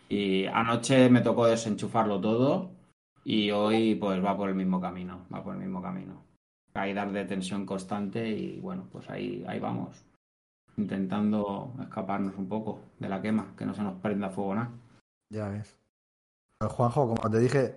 Y 0.07 0.45
anoche 0.45 1.09
me 1.09 1.21
tocó 1.21 1.45
desenchufarlo 1.45 2.21
todo 2.21 2.71
y 3.25 3.51
hoy 3.51 3.95
pues 3.95 4.23
va 4.23 4.35
por 4.37 4.49
el 4.49 4.55
mismo 4.55 4.79
camino, 4.79 5.25
va 5.33 5.43
por 5.43 5.55
el 5.55 5.59
mismo 5.59 5.81
camino. 5.81 6.23
Caídas 6.71 7.11
de 7.11 7.25
tensión 7.25 7.65
constante 7.65 8.29
y 8.29 8.59
bueno, 8.61 8.87
pues 8.89 9.09
ahí, 9.09 9.43
ahí 9.47 9.59
vamos. 9.59 10.05
intentando 10.77 11.73
escaparnos 11.81 12.37
un 12.37 12.47
poco 12.47 12.79
de 12.97 13.09
la 13.09 13.21
quema, 13.21 13.53
que 13.57 13.65
no 13.65 13.73
se 13.73 13.83
nos 13.83 13.99
prenda 13.99 14.29
fuego 14.29 14.55
nada. 14.55 14.71
Ya 15.29 15.49
ves. 15.49 15.75
Juanjo, 16.61 17.13
como 17.13 17.29
te 17.29 17.39
dije, 17.39 17.75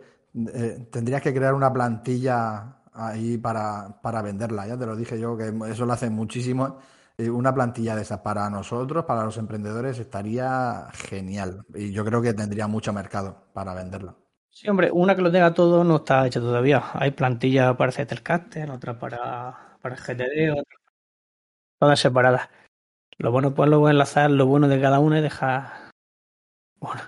eh, 0.54 0.86
tendrías 0.92 1.20
que 1.20 1.34
crear 1.34 1.54
una 1.54 1.72
plantilla 1.72 2.81
ahí 2.92 3.38
para, 3.38 4.00
para 4.02 4.22
venderla. 4.22 4.66
Ya 4.66 4.78
te 4.78 4.86
lo 4.86 4.96
dije 4.96 5.18
yo, 5.18 5.36
que 5.36 5.52
eso 5.70 5.86
lo 5.86 5.92
hacen 5.92 6.12
muchísimo. 6.12 6.78
Eh, 7.18 7.28
una 7.28 7.54
plantilla 7.54 7.94
de 7.94 8.02
esas 8.02 8.20
para 8.20 8.48
nosotros, 8.48 9.04
para 9.04 9.24
los 9.24 9.36
emprendedores, 9.36 9.98
estaría 9.98 10.88
genial. 10.92 11.64
Y 11.74 11.92
yo 11.92 12.04
creo 12.04 12.22
que 12.22 12.34
tendría 12.34 12.66
mucho 12.66 12.92
mercado 12.92 13.44
para 13.52 13.74
venderla. 13.74 14.14
Sí, 14.48 14.68
hombre, 14.68 14.90
una 14.92 15.14
que 15.14 15.22
lo 15.22 15.32
tenga 15.32 15.54
todo 15.54 15.82
no 15.84 15.96
está 15.96 16.26
hecha 16.26 16.40
todavía. 16.40 16.82
Hay 16.94 17.12
plantillas 17.12 17.76
para 17.76 17.92
Zettelkasten, 17.92 18.70
otra 18.70 18.98
para, 18.98 19.78
para 19.80 19.96
GTD, 19.96 20.52
otra, 20.52 20.76
todas 21.78 22.00
separadas. 22.00 22.48
Lo 23.18 23.30
bueno, 23.30 23.54
pues 23.54 23.68
luego 23.68 23.88
enlazar 23.88 24.30
lo 24.30 24.46
bueno 24.46 24.68
de 24.68 24.80
cada 24.80 24.98
una 24.98 25.18
y 25.18 25.22
dejar, 25.22 25.90
bueno, 26.80 27.00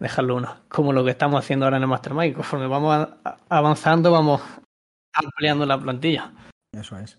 dejarlo 0.00 0.36
uno. 0.36 0.56
Como 0.68 0.92
lo 0.92 1.04
que 1.04 1.10
estamos 1.10 1.38
haciendo 1.38 1.66
ahora 1.66 1.76
en 1.76 1.82
el 1.84 1.88
Mastermind. 1.88 2.34
Conforme 2.34 2.66
vamos 2.66 3.08
avanzando, 3.48 4.10
vamos 4.10 4.40
ampliando 5.22 5.66
la 5.66 5.78
plantilla. 5.78 6.32
Eso 6.72 6.98
es. 6.98 7.18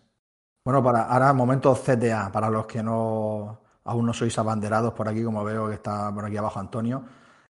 Bueno, 0.66 0.84
para 0.84 1.04
ahora 1.04 1.34
momento 1.34 1.74
CTA, 1.74 2.32
para 2.32 2.50
los 2.50 2.66
que 2.66 2.84
no 2.84 3.62
aún 3.84 4.06
no 4.06 4.14
sois 4.14 4.38
abanderados 4.38 4.94
por 4.94 5.08
aquí, 5.08 5.24
como 5.24 5.44
veo 5.44 5.68
que 5.68 5.76
está 5.76 6.14
por 6.14 6.26
aquí 6.26 6.38
abajo 6.38 6.60
Antonio. 6.60 7.04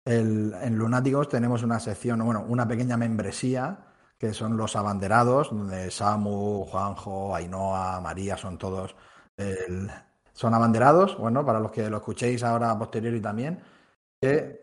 En 0.06 0.78
Lunáticos 0.78 1.30
tenemos 1.30 1.64
una 1.64 1.80
sección, 1.80 2.26
bueno, 2.26 2.44
una 2.48 2.68
pequeña 2.68 2.98
membresía 2.98 3.78
que 4.18 4.34
son 4.34 4.58
los 4.58 4.76
abanderados, 4.76 5.50
donde 5.50 5.92
Samu, 5.92 6.66
Juanjo, 6.66 7.36
Ainhoa, 7.36 8.02
María 8.02 8.38
son 8.38 8.58
todos 8.58 8.96
son 10.34 10.54
abanderados, 10.54 11.18
bueno, 11.18 11.46
para 11.46 11.60
los 11.60 11.72
que 11.72 11.90
lo 11.90 11.98
escuchéis 11.98 12.44
ahora 12.44 12.72
a 12.72 12.78
posteriori 12.78 13.22
también, 13.22 13.62
que 14.20 14.63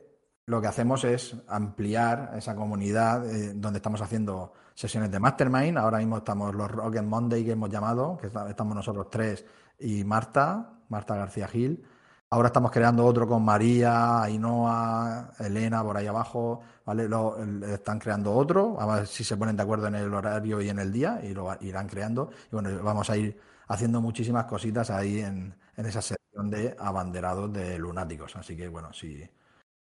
lo 0.50 0.60
que 0.60 0.66
hacemos 0.66 1.04
es 1.04 1.36
ampliar 1.46 2.32
esa 2.36 2.56
comunidad 2.56 3.24
eh, 3.24 3.52
donde 3.54 3.78
estamos 3.78 4.02
haciendo 4.02 4.52
sesiones 4.74 5.08
de 5.08 5.20
mastermind. 5.20 5.78
Ahora 5.78 5.98
mismo 5.98 6.18
estamos 6.18 6.52
los 6.56 6.68
Rocket 6.68 7.04
Monday 7.04 7.44
que 7.44 7.52
hemos 7.52 7.70
llamado, 7.70 8.18
que 8.20 8.26
estamos 8.26 8.74
nosotros 8.74 9.06
tres 9.08 9.46
y 9.78 10.02
Marta, 10.02 10.72
Marta 10.88 11.14
García 11.14 11.46
Gil. 11.46 11.84
Ahora 12.30 12.48
estamos 12.48 12.72
creando 12.72 13.06
otro 13.06 13.28
con 13.28 13.44
María, 13.44 14.22
Ainhoa, 14.22 15.30
Elena 15.38 15.84
por 15.84 15.96
ahí 15.96 16.08
abajo, 16.08 16.60
¿vale? 16.84 17.08
Lo, 17.08 17.36
están 17.66 18.00
creando 18.00 18.32
otro, 18.32 18.80
a 18.80 18.86
ver 18.86 19.06
si 19.06 19.22
se 19.22 19.36
ponen 19.36 19.56
de 19.56 19.62
acuerdo 19.62 19.86
en 19.86 19.94
el 19.94 20.12
horario 20.12 20.60
y 20.60 20.68
en 20.68 20.80
el 20.80 20.90
día 20.90 21.20
y 21.22 21.32
lo 21.32 21.56
irán 21.60 21.86
creando. 21.86 22.30
Y 22.50 22.56
bueno, 22.56 22.70
vamos 22.82 23.08
a 23.08 23.16
ir 23.16 23.40
haciendo 23.68 24.00
muchísimas 24.00 24.46
cositas 24.46 24.90
ahí 24.90 25.20
en, 25.20 25.54
en 25.76 25.86
esa 25.86 26.02
sección 26.02 26.50
de 26.50 26.74
abanderados 26.76 27.52
de 27.52 27.78
lunáticos. 27.78 28.34
Así 28.34 28.56
que 28.56 28.66
bueno, 28.66 28.92
si, 28.92 29.28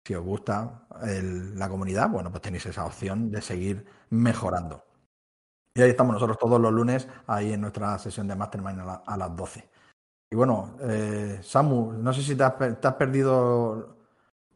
si 0.07 0.15
os 0.15 0.25
gusta 0.25 0.87
la 1.57 1.69
comunidad, 1.69 2.09
bueno, 2.09 2.31
pues 2.31 2.41
tenéis 2.41 2.65
esa 2.67 2.87
opción 2.87 3.29
de 3.29 3.43
seguir 3.43 3.85
mejorando. 4.11 4.85
Y 5.75 5.83
ahí 5.83 5.91
estamos 5.91 6.15
nosotros 6.15 6.39
todos 6.39 6.61
los 6.61 6.73
lunes, 6.73 7.09
ahí 7.27 7.53
en 7.53 7.61
nuestra 7.61 7.99
sesión 7.99 8.29
de 8.29 8.37
Mastermind 8.37 8.83
a 9.05 9.17
las 9.17 9.37
12. 9.37 9.69
Y 10.31 10.37
bueno, 10.37 10.77
eh, 10.81 11.39
Samu, 11.43 11.93
no 11.93 12.13
sé 12.13 12.23
si 12.23 12.37
te 12.37 12.45
has, 12.45 12.57
te 12.57 12.87
has, 12.87 12.95
perdido. 12.95 13.97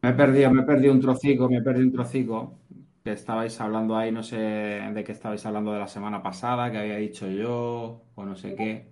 Me 0.01 0.11
he 0.11 0.13
perdido, 0.13 0.51
me 0.51 0.61
he 0.61 0.65
perdido 0.65 0.93
un 0.93 1.01
trocico, 1.01 1.49
me 1.49 1.57
he 1.57 1.61
perdido 1.61 1.85
un 1.85 1.93
trocico. 1.93 2.59
Que 3.03 3.11
estabais 3.11 3.59
hablando 3.59 3.97
ahí, 3.97 4.09
no 4.09 4.23
sé 4.23 4.37
de 4.37 5.03
qué 5.03 5.11
estabais 5.11 5.45
hablando 5.45 5.73
de 5.73 5.79
la 5.79 5.87
semana 5.87 6.23
pasada, 6.23 6.71
que 6.71 6.77
había 6.77 6.95
dicho 6.95 7.27
yo, 7.27 8.05
o 8.15 8.25
no 8.25 8.37
sé 8.37 8.55
qué 8.55 8.90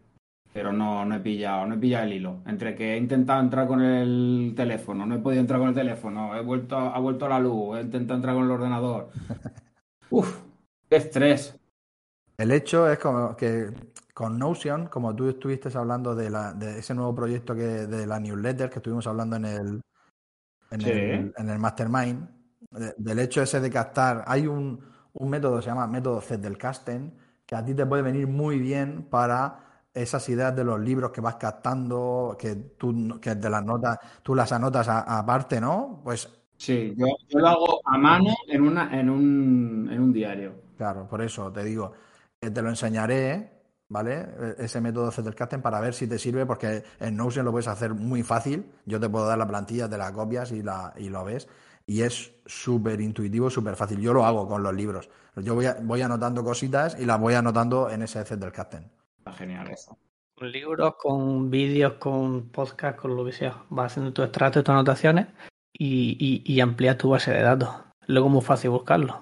pero 0.51 0.73
no, 0.73 1.05
no 1.05 1.15
he 1.15 1.19
pillado, 1.19 1.65
no 1.65 1.75
he 1.75 1.77
pillado 1.77 2.05
el 2.05 2.13
hilo. 2.13 2.41
Entre 2.45 2.75
que 2.75 2.93
he 2.93 2.97
intentado 2.97 3.41
entrar 3.41 3.67
con 3.67 3.81
el 3.81 4.53
teléfono, 4.55 5.05
no 5.05 5.15
he 5.15 5.19
podido 5.19 5.41
entrar 5.41 5.59
con 5.59 5.69
el 5.69 5.75
teléfono, 5.75 6.35
he 6.35 6.41
vuelto, 6.41 6.77
ha 6.77 6.99
vuelto 6.99 7.27
la 7.27 7.39
luz, 7.39 7.77
he 7.77 7.81
intentado 7.81 8.17
entrar 8.17 8.35
con 8.35 8.45
el 8.45 8.51
ordenador. 8.51 9.09
Uf, 10.09 10.41
qué 10.89 10.95
estrés. 10.97 11.55
El 12.37 12.51
hecho 12.51 12.89
es 12.89 12.97
como 12.97 13.35
que 13.35 13.71
con 14.13 14.37
Notion, 14.37 14.87
como 14.87 15.15
tú 15.15 15.29
estuviste 15.29 15.69
hablando 15.77 16.15
de, 16.15 16.29
la, 16.29 16.53
de 16.53 16.79
ese 16.79 16.93
nuevo 16.93 17.13
proyecto 17.13 17.55
que 17.55 17.61
de 17.61 18.07
la 18.07 18.19
newsletter 18.19 18.69
que 18.69 18.79
estuvimos 18.79 19.07
hablando 19.07 19.35
en 19.35 19.45
el, 19.45 19.81
en, 20.71 20.81
sí. 20.81 20.89
el, 20.89 21.33
en 21.37 21.49
el 21.49 21.59
Mastermind, 21.59 22.27
de, 22.71 22.93
del 22.97 23.19
hecho 23.19 23.41
ese 23.41 23.59
de 23.59 23.69
captar, 23.69 24.23
hay 24.27 24.47
un, 24.47 24.83
un 25.13 25.29
método 25.29 25.61
se 25.61 25.69
llama 25.69 25.87
método 25.87 26.21
Z 26.21 26.41
del 26.41 26.57
casting, 26.57 27.11
que 27.45 27.55
a 27.55 27.63
ti 27.63 27.73
te 27.73 27.85
puede 27.85 28.01
venir 28.01 28.27
muy 28.27 28.59
bien 28.59 29.07
para 29.09 29.68
esas 29.93 30.27
ideas 30.29 30.55
de 30.55 30.63
los 30.63 30.79
libros 30.79 31.11
que 31.11 31.21
vas 31.21 31.35
captando, 31.35 32.35
que 32.39 32.55
tú 32.77 33.19
que 33.19 33.35
de 33.35 33.49
las 33.49 33.63
notas, 33.63 33.97
tú 34.21 34.35
las 34.35 34.51
anotas 34.51 34.87
aparte, 34.89 35.59
¿no? 35.59 36.01
Pues 36.03 36.29
sí, 36.57 36.93
yo, 36.95 37.07
yo, 37.27 37.39
lo 37.39 37.47
hago 37.47 37.81
a 37.85 37.97
mano 37.97 38.33
en 38.47 38.61
una, 38.61 38.99
en 38.99 39.09
un, 39.09 39.89
en 39.91 40.01
un 40.01 40.13
diario. 40.13 40.53
Claro, 40.77 41.07
por 41.07 41.21
eso 41.21 41.51
te 41.51 41.63
digo, 41.63 41.91
eh, 42.39 42.51
te 42.51 42.61
lo 42.61 42.69
enseñaré, 42.69 43.51
¿vale? 43.89 44.27
E, 44.39 44.65
ese 44.65 44.79
método 44.79 45.11
Zettelkasten 45.11 45.61
para 45.61 45.79
ver 45.81 45.93
si 45.93 46.07
te 46.07 46.17
sirve, 46.17 46.45
porque 46.45 46.83
en 46.99 47.17
Notion 47.17 47.45
lo 47.45 47.51
puedes 47.51 47.67
hacer 47.67 47.93
muy 47.93 48.23
fácil. 48.23 48.71
Yo 48.85 48.99
te 48.99 49.09
puedo 49.09 49.25
dar 49.25 49.37
la 49.37 49.47
plantilla, 49.47 49.89
te 49.89 49.97
la 49.97 50.13
copias 50.13 50.51
y 50.51 50.63
la, 50.63 50.93
y 50.97 51.09
lo 51.09 51.25
ves. 51.25 51.47
Y 51.85 52.01
es 52.01 52.31
súper 52.45 53.01
intuitivo, 53.01 53.49
súper 53.49 53.75
fácil. 53.75 53.99
Yo 53.99 54.13
lo 54.13 54.23
hago 54.23 54.47
con 54.47 54.61
los 54.61 54.73
libros. 54.73 55.09
Yo 55.35 55.55
voy, 55.55 55.65
a, 55.65 55.77
voy 55.81 56.01
anotando 56.01 56.43
cositas 56.43 56.95
y 56.99 57.05
las 57.05 57.19
voy 57.19 57.33
anotando 57.33 57.89
en 57.89 58.03
ese 58.03 58.23
Zettelkasten. 58.23 58.98
Está 59.19 59.33
genial 59.33 59.69
eso. 59.69 59.97
Con 60.35 60.51
libros, 60.51 60.95
con 60.95 61.51
vídeos, 61.51 61.93
con 61.93 62.49
podcast, 62.49 62.97
con 62.97 63.15
lo 63.15 63.25
que 63.25 63.33
sea. 63.33 63.63
Vas 63.69 63.91
haciendo 63.91 64.13
tu 64.13 64.23
extracto 64.23 64.59
y 64.59 64.63
tus 64.63 64.73
anotaciones 64.73 65.27
y, 65.73 66.17
y, 66.19 66.53
y 66.53 66.59
amplías 66.61 66.97
tu 66.97 67.09
base 67.09 67.31
de 67.31 67.41
datos. 67.41 67.69
Luego 68.07 68.27
es 68.27 68.33
muy 68.33 68.41
fácil 68.41 68.71
buscarlo. 68.71 69.21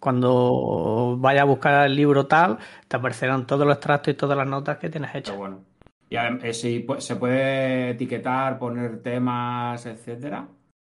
Cuando 0.00 1.16
vayas 1.18 1.42
a 1.42 1.46
buscar 1.46 1.86
el 1.86 1.96
libro 1.96 2.26
tal, 2.26 2.58
te 2.88 2.96
aparecerán 2.96 3.46
todos 3.46 3.66
los 3.66 3.76
extractos 3.76 4.14
y 4.14 4.16
todas 4.16 4.36
las 4.36 4.46
notas 4.46 4.78
que 4.78 4.90
tienes 4.90 5.10
hechas. 5.14 5.34
Pero 5.34 5.38
bueno. 5.38 5.64
Y 6.08 6.16
eh, 6.16 6.52
si 6.52 6.86
se 6.98 7.16
puede 7.16 7.90
etiquetar, 7.90 8.58
poner 8.58 9.02
temas, 9.02 9.84
etcétera. 9.86 10.46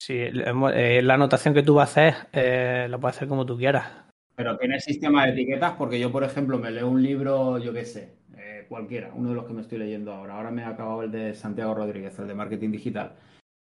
Sí, 0.01 0.14
eh, 0.16 1.01
la 1.03 1.14
anotación 1.14 1.55
que 1.55 1.62
tú 1.62 1.74
vas 1.74 1.89
a 1.89 1.91
hacer 1.91 2.28
eh, 2.32 2.86
la 2.89 2.99
puedes 2.99 3.16
hacer 3.16 3.28
como 3.28 3.45
tú 3.45 3.57
quieras. 3.57 3.89
Pero 4.36 4.57
tiene 4.57 4.78
sistema 4.78 5.24
de 5.24 5.32
etiquetas 5.32 5.72
porque 5.72 5.99
yo, 5.99 6.12
por 6.12 6.22
ejemplo, 6.22 6.59
me 6.59 6.70
leo 6.70 6.89
un 6.89 7.03
libro, 7.03 7.59
yo 7.59 7.72
qué 7.72 7.84
sé, 7.84 8.03
eh, 8.03 8.17
cualquiera, 8.68 9.12
uno 9.14 9.30
de 9.30 9.34
los 9.34 9.44
que 9.44 9.52
me 9.52 9.62
estoy 9.62 9.78
leyendo 9.78 10.12
ahora. 10.12 10.36
Ahora 10.36 10.50
me 10.50 10.62
ha 10.62 10.68
acabado 10.68 11.02
el 11.02 11.10
de 11.10 11.34
Santiago 11.34 11.74
Rodríguez, 11.74 12.18
el 12.18 12.28
de 12.28 12.34
marketing 12.34 12.70
digital. 12.70 13.14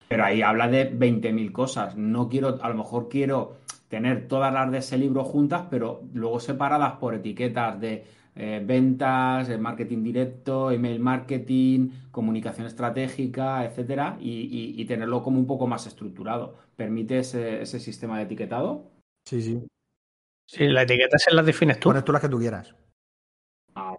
Pero 0.08 0.26
ahí 0.26 0.42
habla 0.42 0.68
de 0.68 0.92
20.000 0.92 1.52
cosas. 1.52 1.96
No 1.96 2.30
quiero, 2.30 2.60
a 2.62 2.70
lo 2.70 2.76
mejor 2.76 3.10
quiero 3.10 3.58
tener 3.88 4.28
todas 4.28 4.54
las 4.54 4.72
de 4.72 4.80
ese 4.80 4.98
libro 4.98 5.24
juntas, 5.24 5.66
pero 5.70 6.02
luego 6.14 6.40
separadas 6.40 6.94
por 6.94 7.16
etiquetas 7.16 7.80
de 7.80 8.06
eh, 8.36 8.62
ventas, 8.64 9.50
marketing 9.60 10.04
directo, 10.04 10.72
email 10.72 11.00
marketing, 11.00 11.90
comunicación 12.12 12.68
estratégica, 12.68 13.66
etcétera, 13.66 14.18
y, 14.20 14.32
y, 14.32 14.82
y, 14.82 14.86
tenerlo 14.86 15.22
como 15.22 15.40
un 15.40 15.48
poco 15.48 15.68
más 15.68 15.88
estructurado. 15.88 16.56
¿Permite 16.76 17.20
ese, 17.20 17.62
ese 17.62 17.80
sistema 17.80 18.18
de 18.18 18.24
etiquetado? 18.24 18.92
Sí, 19.26 19.42
sí. 19.42 19.68
Sí, 20.48 20.68
la 20.68 20.84
etiqueta 20.84 21.18
se 21.20 21.34
las 21.34 21.46
defines 21.46 21.80
tú. 21.80 21.90
Pones 21.90 22.04
tú 22.04 22.12
las 22.12 22.22
que 22.22 22.30
tú 22.30 22.40
quieras. 22.40 22.74
Ah, 23.76 23.96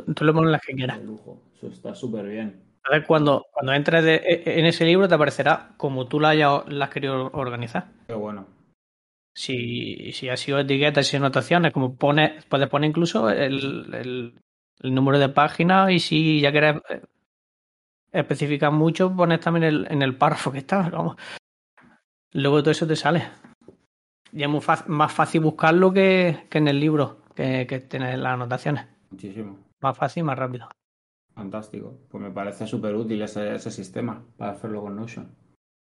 tú, 0.00 0.14
tú 0.14 0.24
le 0.24 0.32
pones 0.32 0.50
las 0.50 0.62
que 0.62 0.74
quieras. 0.74 0.98
de 0.98 1.04
lujo. 1.04 1.42
Eso 1.54 1.66
está 1.68 1.94
súper 1.94 2.26
bien. 2.26 2.62
Entonces, 2.84 3.06
cuando, 3.06 3.46
cuando 3.52 3.72
entres 3.72 4.02
de, 4.04 4.42
en 4.44 4.66
ese 4.66 4.84
libro, 4.84 5.06
te 5.08 5.14
aparecerá 5.14 5.74
como 5.76 6.08
tú 6.08 6.18
la 6.18 6.30
hayas 6.30 6.66
la 6.68 6.86
has 6.86 6.90
querido 6.90 7.30
organizar. 7.32 7.86
Qué 8.08 8.14
bueno. 8.14 8.46
Si, 9.34 10.12
si 10.12 10.28
ha 10.28 10.36
sido 10.36 10.58
etiquetas 10.58 11.12
y 11.12 11.16
anotaciones, 11.16 11.72
como 11.72 11.96
pones, 11.96 12.44
puedes 12.46 12.68
poner 12.68 12.90
incluso 12.90 13.30
el, 13.30 13.94
el, 13.94 14.34
el 14.80 14.94
número 14.94 15.18
de 15.18 15.28
página 15.28 15.90
y 15.92 16.00
si 16.00 16.40
ya 16.40 16.50
quieres 16.50 16.82
especificar 18.10 18.72
mucho, 18.72 19.14
pones 19.14 19.40
también 19.40 19.64
el, 19.64 19.86
en 19.88 20.02
el 20.02 20.16
párrafo 20.16 20.50
que 20.52 20.58
está. 20.58 20.88
Vamos. 20.90 21.16
Luego 22.32 22.60
todo 22.62 22.72
eso 22.72 22.86
te 22.86 22.96
sale. 22.96 23.28
Y 24.32 24.42
es 24.42 24.48
muy 24.48 24.60
más 24.86 25.12
fácil 25.12 25.42
buscarlo 25.42 25.92
que, 25.92 26.46
que 26.50 26.58
en 26.58 26.68
el 26.68 26.80
libro, 26.80 27.22
que, 27.34 27.66
que 27.66 27.80
tienes 27.80 28.18
las 28.18 28.32
anotaciones. 28.34 28.86
Muchísimo. 29.10 29.71
Más 29.82 29.96
fácil 29.96 30.22
y 30.22 30.24
más 30.24 30.38
rápido. 30.38 30.68
Fantástico. 31.34 31.98
Pues 32.08 32.22
me 32.22 32.30
parece 32.30 32.66
súper 32.66 32.94
útil 32.94 33.20
ese, 33.22 33.54
ese, 33.54 33.70
sistema 33.70 34.22
para 34.36 34.52
hacerlo 34.52 34.82
con 34.82 34.96
Notion. 34.96 35.34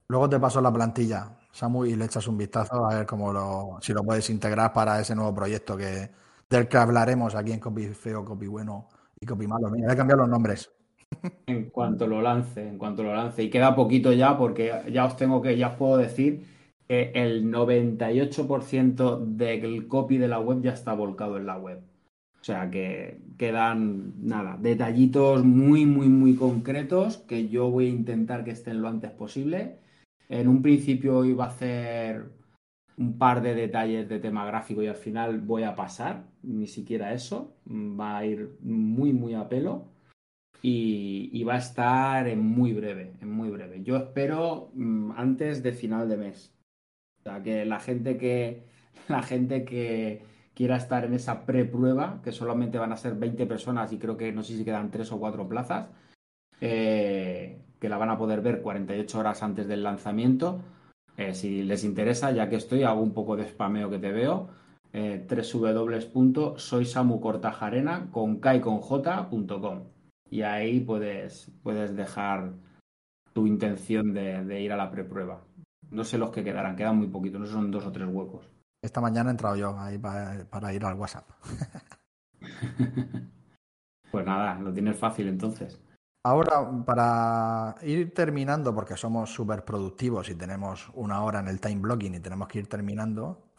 Luego 0.10 0.30
te 0.30 0.40
paso 0.40 0.62
la 0.62 0.72
plantilla, 0.72 1.38
Samu, 1.52 1.86
y 1.86 1.96
le 1.96 2.06
echas 2.06 2.28
un 2.28 2.38
vistazo 2.38 2.86
a 2.86 2.96
ver 2.96 3.06
cómo 3.06 3.32
lo, 3.32 3.78
si 3.82 3.94
lo 3.94 4.04
puedes 4.04 4.30
integrar 4.30 4.72
para 4.74 5.00
ese 5.00 5.16
nuevo 5.16 5.36
proyecto 5.36 5.76
que, 5.76 6.10
del 6.50 6.68
que 6.68 6.78
hablaremos 6.78 7.36
aquí 7.36 7.52
en 7.52 7.60
Copy 7.60 7.88
Feo, 7.88 8.24
Copy 8.24 8.48
Bueno 8.48 8.88
y 9.20 9.26
Copy 9.26 9.48
Malo. 9.48 9.70
Mira, 9.70 9.88
voy 9.88 9.94
a 9.94 9.98
cambiar 9.98 10.20
los 10.20 10.30
nombres. 10.30 10.72
En 11.48 11.70
cuanto 11.70 12.06
lo 12.06 12.22
lance, 12.22 12.68
en 12.68 12.78
cuanto 12.78 13.04
lo 13.04 13.16
lance. 13.16 13.42
Y 13.42 13.50
queda 13.50 13.76
poquito 13.76 14.12
ya 14.12 14.38
porque 14.38 14.84
ya 14.92 15.06
os 15.06 15.16
tengo 15.16 15.42
que, 15.42 15.58
ya 15.58 15.70
os 15.70 15.76
puedo 15.76 15.98
decir 15.98 16.46
que 16.88 17.12
el 17.16 17.50
98% 17.52 19.20
del 19.26 19.88
copy 19.88 20.18
de 20.18 20.28
la 20.28 20.40
web 20.40 20.62
ya 20.62 20.72
está 20.72 20.94
volcado 20.94 21.38
en 21.38 21.46
la 21.46 21.58
web. 21.58 21.82
O 22.42 22.44
sea 22.44 22.70
que 22.70 23.20
quedan, 23.38 24.14
nada, 24.26 24.58
detallitos 24.60 25.44
muy, 25.44 25.86
muy, 25.86 26.08
muy 26.08 26.36
concretos 26.36 27.18
que 27.18 27.50
yo 27.50 27.70
voy 27.70 27.88
a 27.88 27.90
intentar 27.90 28.44
que 28.44 28.52
estén 28.52 28.82
lo 28.82 28.88
antes 28.88 29.12
posible. 29.12 29.80
En 30.30 30.48
un 30.48 30.62
principio 30.62 31.26
iba 31.26 31.46
a 31.46 31.50
hacer 31.50 32.26
un 32.98 33.18
par 33.18 33.42
de 33.42 33.54
detalles 33.54 34.10
de 34.10 34.20
tema 34.20 34.46
gráfico 34.46 34.82
y 34.82 34.88
al 34.88 34.96
final 34.96 35.40
voy 35.40 35.64
a 35.64 35.76
pasar, 35.76 36.26
ni 36.42 36.68
siquiera 36.68 37.14
eso, 37.14 37.56
va 37.68 38.18
a 38.18 38.26
ir 38.26 38.58
muy, 38.62 39.14
muy 39.14 39.36
a 39.36 39.48
pelo 39.48 39.92
y, 40.62 41.44
va 41.44 41.56
a 41.56 41.60
estar 41.60 42.28
en 42.28 42.40
muy 42.40 42.74
breve, 42.74 43.14
en 43.22 43.32
muy 43.32 43.50
breve. 43.50 43.84
Yo 43.84 43.98
espero 43.98 44.72
mm, 44.74 45.12
antes 45.16 45.64
de 45.64 45.72
final 45.74 46.10
de 46.10 46.18
mes. 46.18 46.54
O 47.20 47.24
sea, 47.24 47.44
que 47.44 47.66
la 47.66 47.80
gente 47.80 48.18
que, 48.18 48.64
la 49.08 49.22
gente 49.22 49.64
que 49.64 50.22
quiera 50.58 50.78
estar 50.78 51.06
en 51.06 51.14
esa 51.14 51.46
preprueba, 51.46 52.20
que 52.24 52.32
solamente 52.32 52.80
van 52.80 52.92
a 52.92 52.98
ser 52.98 53.14
20 53.14 53.46
personas 53.46 53.94
y 53.94 54.00
creo 54.00 54.18
que 54.18 54.32
no 54.32 54.42
sé 54.42 54.58
si 54.58 54.66
quedan 54.66 54.90
3 54.90 55.12
o 55.12 55.20
4 55.20 55.48
plazas, 55.48 55.90
eh, 56.62 57.62
que 57.80 57.90
la 57.90 58.00
van 58.00 58.10
a 58.10 58.18
poder 58.18 58.42
ver 58.42 58.64
48 58.64 59.20
horas 59.20 59.44
antes 59.44 59.68
del 59.68 59.84
lanzamiento. 59.84 60.60
Eh, 61.16 61.36
si 61.36 61.62
les 61.62 61.84
interesa, 61.84 62.32
ya 62.32 62.50
que 62.50 62.56
estoy, 62.56 62.82
hago 62.82 63.02
un 63.02 63.14
poco 63.14 63.36
de 63.36 63.46
spameo 63.46 63.92
que 63.92 64.00
te 64.00 64.12
veo. 64.12 64.50
Eh, 64.94 65.28
www.soysamucortajarena 65.30 68.10
con 68.12 68.40
K 68.40 68.56
y 68.56 68.62
con 68.62 68.80
J.com 68.80 69.84
y 70.32 70.42
ahí 70.42 70.80
puedes, 70.80 71.52
puedes 71.62 71.96
dejar 71.96 72.54
tu 73.34 73.46
intención 73.46 74.14
de, 74.14 74.60
ir 74.60 74.72
a 74.72 74.78
la 74.78 74.90
preprueba. 74.90 75.44
No 75.92 76.04
sé 76.04 76.18
los 76.18 76.32
que 76.32 76.44
quedarán, 76.44 76.76
quedan 76.76 76.98
muy 76.98 77.08
poquitos, 77.08 77.40
no 77.40 77.46
son 77.46 77.70
dos 77.70 77.86
o 77.86 77.92
tres 77.92 78.08
huecos. 78.12 78.57
Esta 78.82 79.02
mañana 79.02 79.30
he 79.30 79.32
entrado 79.32 79.56
yo 79.56 79.78
ahí 79.80 79.98
para, 79.98 80.74
ir 80.74 80.86
al 80.86 80.96
WhatsApp. 80.96 81.30
pues 84.12 84.26
nada, 84.26 84.60
lo 84.60 84.72
tienes 84.72 84.98
fácil 84.98 85.28
entonces. 85.28 85.80
Ahora, 86.24 86.70
para 86.86 87.76
ir 87.84 88.14
terminando, 88.14 88.76
porque 88.76 88.98
somos 88.98 89.34
súper 89.34 89.64
productivos 89.64 90.30
y 90.30 90.36
tenemos 90.36 90.90
una 90.94 91.24
hora 91.24 91.40
en 91.40 91.48
el 91.48 91.62
time 91.62 91.78
blocking 91.78 92.16
y 92.16 92.20
tenemos 92.20 92.50
que 92.50 92.60
ir 92.60 92.68
terminando. 92.68 93.54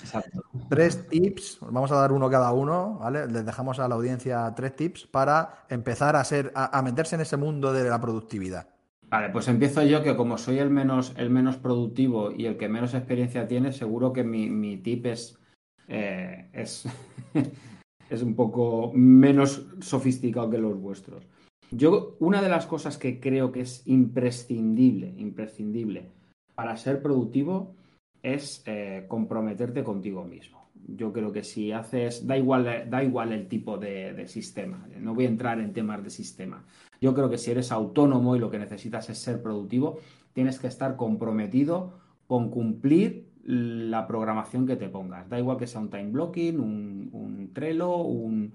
Exacto. 0.00 0.42
tres 0.68 1.08
tips, 1.08 1.58
vamos 1.60 1.92
a 1.92 1.96
dar 1.96 2.10
uno 2.10 2.28
cada 2.28 2.52
uno, 2.52 2.98
¿vale? 2.98 3.28
Les 3.28 3.46
dejamos 3.46 3.78
a 3.78 3.86
la 3.86 3.94
audiencia 3.94 4.52
tres 4.56 4.74
tips 4.74 5.06
para 5.06 5.64
empezar 5.68 6.16
a 6.16 6.24
ser, 6.24 6.52
a, 6.56 6.82
meterse 6.82 7.14
en 7.14 7.20
ese 7.20 7.36
mundo 7.36 7.72
de 7.72 7.88
la 7.88 8.00
productividad. 8.00 8.66
Vale, 9.10 9.30
pues 9.30 9.48
empiezo 9.48 9.82
yo, 9.84 10.02
que 10.02 10.16
como 10.16 10.36
soy 10.36 10.58
el 10.58 10.68
menos, 10.68 11.14
el 11.16 11.30
menos 11.30 11.56
productivo 11.56 12.30
y 12.30 12.44
el 12.44 12.58
que 12.58 12.68
menos 12.68 12.92
experiencia 12.92 13.48
tiene, 13.48 13.72
seguro 13.72 14.12
que 14.12 14.22
mi, 14.22 14.76
tip 14.78 15.06
es, 15.06 15.38
eh, 15.88 16.50
es, 16.52 18.22
un 18.22 18.34
poco 18.34 18.92
menos 18.94 19.66
sofisticado 19.80 20.50
que 20.50 20.58
los 20.58 20.78
vuestros. 20.78 21.26
Yo, 21.70 22.16
una 22.18 22.42
de 22.42 22.50
las 22.50 22.66
cosas 22.66 22.98
que 22.98 23.18
creo 23.18 23.50
que 23.50 23.60
es 23.60 23.82
imprescindible, 23.86 25.14
imprescindible 25.16 26.10
para 26.54 26.76
ser 26.76 27.00
productivo 27.00 27.74
es 28.22 28.62
eh, 28.66 29.04
comprometerte 29.08 29.84
contigo 29.84 30.24
mismo. 30.24 30.70
Yo 30.86 31.12
creo 31.12 31.32
que 31.32 31.44
si 31.44 31.72
haces, 31.72 32.26
da 32.26 32.36
igual, 32.36 32.88
da 32.88 33.04
igual 33.04 33.32
el 33.32 33.48
tipo 33.48 33.78
de, 33.78 34.26
sistema, 34.26 34.86
no 34.98 35.14
voy 35.14 35.26
a 35.26 35.28
entrar 35.28 35.60
en 35.60 35.72
temas 35.72 36.02
de 36.02 36.10
sistema. 36.10 36.64
Yo 37.00 37.14
creo 37.14 37.30
que 37.30 37.38
si 37.38 37.50
eres 37.50 37.72
autónomo 37.72 38.36
y 38.36 38.38
lo 38.38 38.50
que 38.50 38.58
necesitas 38.58 39.08
es 39.10 39.18
ser 39.18 39.42
productivo, 39.42 39.98
tienes 40.32 40.58
que 40.58 40.66
estar 40.66 40.96
comprometido 40.96 41.92
con 42.26 42.50
cumplir 42.50 43.28
la 43.44 44.06
programación 44.06 44.66
que 44.66 44.76
te 44.76 44.88
pongas. 44.88 45.28
Da 45.28 45.38
igual 45.38 45.56
que 45.56 45.66
sea 45.66 45.80
un 45.80 45.90
time 45.90 46.10
blocking, 46.10 46.60
un, 46.60 47.50
Trello, 47.54 47.96
un, 47.96 48.52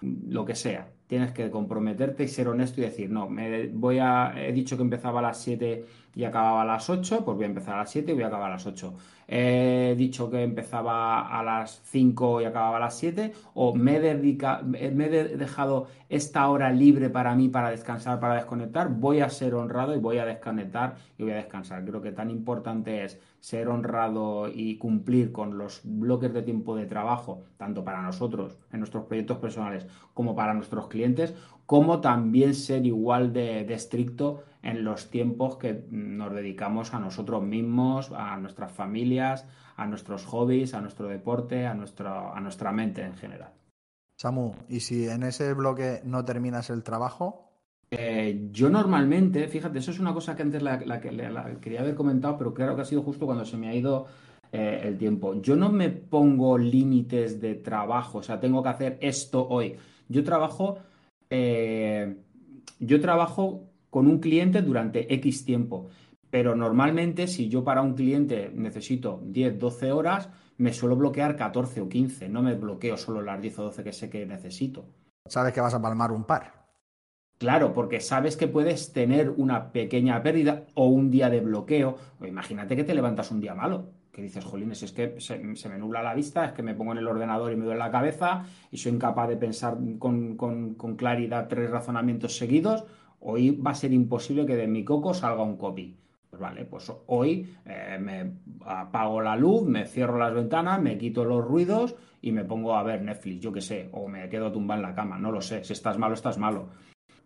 lo 0.00 0.44
que 0.44 0.54
sea. 0.54 0.90
Tienes 1.10 1.32
que 1.32 1.50
comprometerte 1.50 2.22
y 2.22 2.28
ser 2.28 2.46
honesto 2.46 2.80
y 2.80 2.84
decir, 2.84 3.10
no, 3.10 3.28
me 3.28 3.66
voy 3.66 3.98
a, 3.98 4.32
he 4.36 4.52
dicho 4.52 4.76
que 4.76 4.84
empezaba 4.84 5.18
a 5.18 5.22
las 5.22 5.42
7 5.42 5.84
y 6.14 6.22
acababa 6.22 6.62
a 6.62 6.64
las 6.64 6.88
8, 6.88 7.24
pues 7.24 7.36
voy 7.36 7.46
a 7.46 7.48
empezar 7.48 7.74
a 7.74 7.78
las 7.78 7.90
7 7.90 8.12
y 8.12 8.14
voy 8.14 8.22
a 8.22 8.28
acabar 8.28 8.48
a 8.48 8.54
las 8.54 8.64
8. 8.64 8.94
He 9.26 9.96
dicho 9.98 10.30
que 10.30 10.44
empezaba 10.44 11.36
a 11.36 11.42
las 11.42 11.82
5 11.86 12.42
y 12.42 12.44
acababa 12.44 12.76
a 12.76 12.80
las 12.80 12.96
7, 12.96 13.32
o 13.54 13.74
me 13.74 13.96
he, 13.96 14.14
me 14.14 15.06
he 15.06 15.36
dejado 15.36 15.88
esta 16.08 16.48
hora 16.48 16.70
libre 16.70 17.10
para 17.10 17.34
mí, 17.34 17.48
para 17.48 17.70
descansar, 17.70 18.20
para 18.20 18.36
desconectar, 18.36 18.88
voy 18.88 19.18
a 19.18 19.30
ser 19.30 19.56
honrado 19.56 19.96
y 19.96 19.98
voy 19.98 20.18
a 20.18 20.24
desconectar 20.24 20.94
y 21.18 21.24
voy 21.24 21.32
a 21.32 21.36
descansar. 21.38 21.84
Creo 21.84 22.00
que 22.00 22.12
tan 22.12 22.30
importante 22.30 23.02
es 23.02 23.18
ser 23.40 23.68
honrado 23.68 24.48
y 24.48 24.76
cumplir 24.76 25.32
con 25.32 25.58
los 25.58 25.80
bloques 25.84 26.32
de 26.32 26.42
tiempo 26.42 26.76
de 26.76 26.86
trabajo, 26.86 27.42
tanto 27.56 27.84
para 27.84 28.02
nosotros 28.02 28.58
en 28.72 28.80
nuestros 28.80 29.06
proyectos 29.06 29.38
personales 29.38 29.86
como 30.14 30.36
para 30.36 30.54
nuestros 30.54 30.88
clientes, 30.88 31.34
como 31.66 32.00
también 32.00 32.54
ser 32.54 32.84
igual 32.84 33.32
de, 33.32 33.60
estricto 33.72 34.42
en 34.62 34.84
los 34.84 35.10
tiempos 35.10 35.56
que 35.56 35.86
nos 35.90 36.34
dedicamos 36.34 36.92
a 36.92 36.98
nosotros 36.98 37.42
mismos, 37.42 38.12
a 38.12 38.36
nuestras 38.36 38.72
familias, 38.72 39.46
a 39.76 39.86
nuestros 39.86 40.26
hobbies, 40.26 40.74
a 40.74 40.80
nuestro 40.80 41.08
deporte, 41.08 41.66
a, 41.66 41.74
nuestro, 41.74 42.34
a 42.34 42.40
nuestra 42.40 42.72
mente 42.72 43.02
en 43.02 43.14
general. 43.14 43.52
Samu, 44.16 44.52
¿y 44.68 44.80
si 44.80 45.08
en 45.08 45.22
ese 45.22 45.54
bloque 45.54 46.02
no 46.04 46.24
terminas 46.24 46.68
el 46.68 46.82
trabajo? 46.82 47.49
Eh, 47.90 48.48
yo 48.52 48.70
normalmente, 48.70 49.48
fíjate, 49.48 49.80
eso 49.80 49.90
es 49.90 49.98
una 49.98 50.14
cosa 50.14 50.36
que 50.36 50.42
antes 50.42 50.62
la, 50.62 51.00
quería 51.00 51.80
haber 51.80 51.94
comentado, 51.94 52.38
pero 52.38 52.54
creo 52.54 52.76
que 52.76 52.82
ha 52.82 52.84
sido 52.84 53.02
justo 53.02 53.26
cuando 53.26 53.44
se 53.44 53.56
me 53.56 53.68
ha 53.68 53.74
ido 53.74 54.06
eh, 54.52 54.80
el 54.84 54.96
tiempo. 54.96 55.40
Yo 55.40 55.56
no 55.56 55.70
me 55.70 55.90
pongo 55.90 56.56
límites 56.56 57.40
de 57.40 57.56
trabajo, 57.56 58.18
o 58.18 58.22
sea, 58.22 58.38
tengo 58.38 58.62
que 58.62 58.68
hacer 58.68 58.98
esto 59.00 59.46
hoy. 59.48 59.76
Yo 60.08 60.22
trabajo 60.22 60.78
eh, 61.30 62.16
yo 62.80 63.00
trabajo 63.00 63.68
con 63.88 64.06
un 64.08 64.18
cliente 64.18 64.62
durante 64.62 65.12
X 65.14 65.44
tiempo, 65.44 65.88
pero 66.28 66.56
normalmente 66.56 67.28
si 67.28 67.48
yo 67.48 67.62
para 67.62 67.82
un 67.82 67.94
cliente 67.94 68.50
necesito 68.54 69.20
10, 69.24 69.58
12 69.58 69.92
horas, 69.92 70.28
me 70.58 70.72
suelo 70.72 70.96
bloquear 70.96 71.36
14 71.36 71.80
o 71.80 71.88
15, 71.88 72.28
no 72.28 72.42
me 72.42 72.54
bloqueo 72.54 72.96
solo 72.96 73.22
las 73.22 73.40
10 73.40 73.58
o 73.60 73.62
12 73.64 73.84
que 73.84 73.92
sé 73.92 74.10
que 74.10 74.26
necesito. 74.26 74.84
Sabes 75.26 75.52
que 75.52 75.60
vas 75.60 75.74
a 75.74 75.80
palmar 75.80 76.10
un 76.10 76.24
par. 76.24 76.59
Claro, 77.40 77.72
porque 77.72 78.00
sabes 78.00 78.36
que 78.36 78.48
puedes 78.48 78.92
tener 78.92 79.30
una 79.30 79.72
pequeña 79.72 80.22
pérdida 80.22 80.66
o 80.74 80.88
un 80.88 81.10
día 81.10 81.30
de 81.30 81.40
bloqueo. 81.40 81.96
O 82.20 82.26
imagínate 82.26 82.76
que 82.76 82.84
te 82.84 82.94
levantas 82.94 83.30
un 83.30 83.40
día 83.40 83.54
malo 83.54 83.92
que 84.12 84.20
dices, 84.20 84.44
jolines, 84.44 84.82
es 84.82 84.92
que 84.92 85.18
se, 85.20 85.38
me 85.38 85.78
nubla 85.78 86.02
la 86.02 86.12
vista, 86.12 86.44
es 86.44 86.52
que 86.52 86.62
me 86.62 86.74
pongo 86.74 86.92
en 86.92 86.98
el 86.98 87.08
ordenador 87.08 87.50
y 87.50 87.56
me 87.56 87.64
duele 87.64 87.78
la 87.78 87.90
cabeza 87.90 88.44
y 88.70 88.76
soy 88.76 88.92
incapaz 88.92 89.26
de 89.30 89.38
pensar 89.38 89.78
con, 89.98 90.36
claridad 90.98 91.48
tres 91.48 91.70
razonamientos 91.70 92.36
seguidos, 92.36 92.84
hoy 93.20 93.52
va 93.52 93.70
a 93.70 93.74
ser 93.74 93.94
imposible 93.94 94.44
que 94.44 94.56
de 94.56 94.66
mi 94.66 94.84
coco 94.84 95.14
salga 95.14 95.42
un 95.42 95.56
copy. 95.56 95.96
Pues 96.28 96.42
vale, 96.42 96.66
pues 96.66 96.92
hoy 97.06 97.54
eh, 97.64 97.98
me 97.98 98.32
apago 98.66 99.22
la 99.22 99.36
luz, 99.36 99.62
me 99.62 99.86
cierro 99.86 100.18
las 100.18 100.34
ventanas, 100.34 100.82
me 100.82 100.98
quito 100.98 101.24
los 101.24 101.42
ruidos 101.42 101.96
y 102.20 102.32
me 102.32 102.44
pongo 102.44 102.76
a 102.76 102.82
ver 102.82 103.00
Netflix, 103.00 103.40
yo 103.40 103.50
qué 103.50 103.62
sé, 103.62 103.88
o 103.92 104.08
me 104.08 104.28
quedo 104.28 104.52
tumbado 104.52 104.82
en 104.82 104.88
la 104.88 104.94
cama, 104.94 105.18
no 105.18 105.32
lo 105.32 105.40
sé, 105.40 105.64
si 105.64 105.72
estás 105.72 105.96
malo, 105.96 106.12
estás 106.12 106.36
malo 106.36 106.68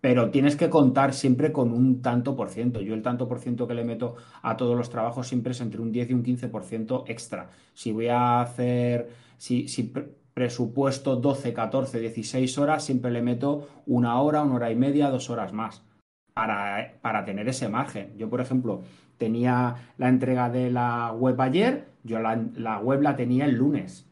pero 0.00 0.30
tienes 0.30 0.56
que 0.56 0.68
contar 0.68 1.14
siempre 1.14 1.52
con 1.52 1.72
un 1.72 2.02
tanto 2.02 2.36
por 2.36 2.50
ciento. 2.50 2.80
Yo 2.80 2.94
el 2.94 3.02
tanto 3.02 3.28
por 3.28 3.38
ciento 3.38 3.66
que 3.66 3.74
le 3.74 3.84
meto 3.84 4.16
a 4.42 4.56
todos 4.56 4.76
los 4.76 4.90
trabajos 4.90 5.26
siempre 5.26 5.52
es 5.52 5.60
entre 5.60 5.80
un 5.80 5.92
10 5.92 6.10
y 6.10 6.14
un 6.14 6.22
15% 6.22 7.04
extra. 7.06 7.50
Si 7.72 7.92
voy 7.92 8.08
a 8.08 8.40
hacer, 8.40 9.08
si, 9.38 9.92
presupuesto 10.34 11.16
12, 11.16 11.52
14, 11.54 12.00
16 12.00 12.58
horas, 12.58 12.84
siempre 12.84 13.10
le 13.10 13.22
meto 13.22 13.68
una 13.86 14.20
hora, 14.20 14.42
una 14.42 14.56
hora 14.56 14.70
y 14.70 14.76
media, 14.76 15.10
dos 15.10 15.30
horas 15.30 15.52
más 15.52 15.82
para, 16.34 16.98
para 17.00 17.24
tener 17.24 17.48
ese 17.48 17.68
margen. 17.68 18.16
Yo, 18.18 18.28
por 18.28 18.40
ejemplo, 18.40 18.82
tenía 19.16 19.92
la 19.96 20.08
entrega 20.08 20.50
de 20.50 20.70
la 20.70 21.12
web 21.12 21.40
ayer, 21.40 21.88
yo 22.02 22.18
la, 22.18 22.44
la 22.56 22.78
web 22.78 23.00
la 23.00 23.16
tenía 23.16 23.46
el 23.46 23.54
lunes 23.54 24.06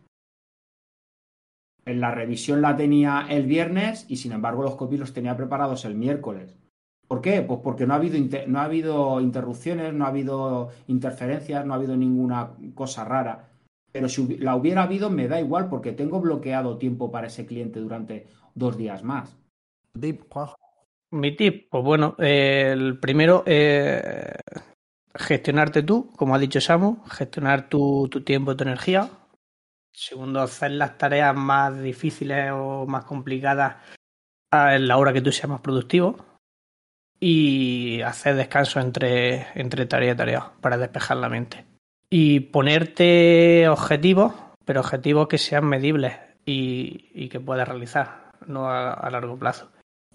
la 1.85 2.11
revisión 2.13 2.63
la 2.63 2.77
tenía 2.77 3.27
el 3.29 3.47
viernes 3.47 4.07
y 4.09 4.17
sin 4.17 4.33
embargo 4.33 4.63
los 4.63 4.77
copies 4.77 5.01
los 5.01 5.13
tenía 5.13 5.37
preparados 5.37 5.85
el 5.85 5.95
miércoles. 5.95 6.57
¿Por 7.09 7.21
qué? 7.21 7.43
Pues 7.43 7.61
porque 7.63 7.87
no 7.87 7.95
ha 7.95 7.97
habido, 7.97 8.19
no 8.47 8.61
ha 8.61 8.65
habido 8.65 9.21
interrupciones, 9.21 9.93
no 9.93 10.05
ha 10.05 10.09
habido 10.09 10.71
interferencias, 10.87 11.67
no 11.67 11.75
ha 11.75 11.77
habido 11.77 11.97
ninguna 11.97 12.53
cosa 12.75 13.05
rara. 13.05 13.51
Pero 13.91 14.09
si 14.09 14.39
la 14.39 14.57
hubiera 14.57 14.85
habido, 14.85 15.11
me 15.11 15.29
da 15.29 15.39
igual 15.39 15.69
porque 15.69 15.93
tengo 15.93 16.21
bloqueado 16.21 16.79
tiempo 16.79 17.11
para 17.11 17.27
ese 17.27 17.45
cliente 17.45 17.81
durante 17.81 18.29
dos 18.55 18.79
días 18.79 19.03
más. 19.03 19.37
Mi 21.11 21.37
tip, 21.37 21.69
pues 21.71 21.85
bueno, 21.85 22.15
el 22.17 22.99
primero, 22.99 23.43
eh, 23.45 24.33
gestionarte 25.15 25.83
tú, 25.83 26.11
como 26.17 26.35
ha 26.35 26.39
dicho 26.39 26.63
Samu, 26.63 27.05
gestionar 27.05 27.69
tu, 27.69 28.09
tu 28.11 28.23
tiempo, 28.23 28.57
tu 28.57 28.65
energía, 28.65 29.11
Segundo, 29.93 30.41
hacer 30.41 30.73
las 30.73 30.97
tareas 30.97 31.35
más 31.35 31.81
difíciles 31.81 32.51
o 32.53 32.87
más 32.87 33.05
complicadas 33.05 33.77
en 34.51 34.89
la 34.89 34.97
hora 34.97 35.13
que 35.13 35.21
tú 35.21 35.33
seas 35.33 35.49
más 35.49 35.61
productivo. 35.61 36.17
Y 37.21 38.01
hacer 38.03 38.35
descanso 38.35 38.81
entre, 38.81 39.47
entre 39.55 39.87
tarea 39.87 40.13
y 40.13 40.17
tarea 40.17 40.53
para 40.61 40.77
despejar 40.77 41.19
la 41.19 41.29
mente. 41.29 41.65
Y 42.11 42.41
ponerte 42.41 43.69
objetivos, 43.69 44.35
pero 44.65 44.81
objetivos 44.81 45.29
que 45.29 45.39
sean 45.39 45.67
medibles. 45.67 46.15
y, 46.45 47.29
que 47.29 47.39
puedas 47.39 47.69
realizar, 47.69 48.33
no 48.47 48.69
a, 48.69 49.09
largo 49.11 49.39
plazo. 49.39 49.71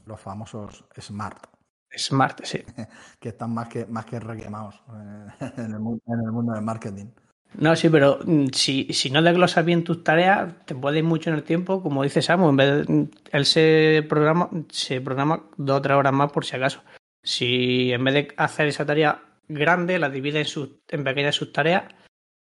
Los 0.05 0.19
famosos 0.19 0.86
smart. 0.99 1.47
Smart, 1.95 2.43
sí. 2.43 2.63
que 3.19 3.30
están 3.30 3.53
más 3.53 3.69
que, 3.69 3.86
más 3.86 4.05
que 4.05 4.19
requemados 4.19 4.75
eh, 4.93 5.28
en 5.57 5.73
el, 5.73 5.80
mundo 5.80 6.53
del 6.53 6.61
marketing. 6.61 7.07
No, 7.55 7.75
sí, 7.75 7.89
pero 7.89 8.19
mm, 8.23 8.47
si, 8.53 8.93
si 8.93 9.09
no 9.09 9.21
desglosas 9.21 9.65
bien 9.65 9.83
tus 9.83 10.03
tareas, 10.03 10.53
te 10.65 10.75
puedes 10.75 10.99
ir 10.99 11.03
mucho 11.03 11.29
en 11.29 11.37
el 11.37 11.43
tiempo, 11.43 11.81
como 11.81 12.03
dice 12.03 12.21
Samu, 12.21 12.49
en 12.49 12.57
vez 12.57 12.87
de, 12.87 12.93
mm, 12.93 13.09
él 13.31 13.45
se 13.45 14.05
programa, 14.07 14.49
se 14.69 15.01
programa 15.01 15.43
dos 15.57 15.79
o 15.79 15.81
tres 15.81 15.97
horas 15.97 16.13
más 16.13 16.31
por 16.31 16.45
si 16.45 16.55
acaso. 16.55 16.83
Si 17.23 17.91
en 17.91 18.03
vez 18.03 18.13
de 18.13 18.27
hacer 18.37 18.67
esa 18.67 18.85
tarea 18.85 19.21
grande, 19.47 19.99
la 19.99 20.09
divide 20.09 20.39
en, 20.39 20.45
sus, 20.45 20.69
en 20.89 21.03
pequeñas 21.03 21.35
subtareas, 21.35 21.93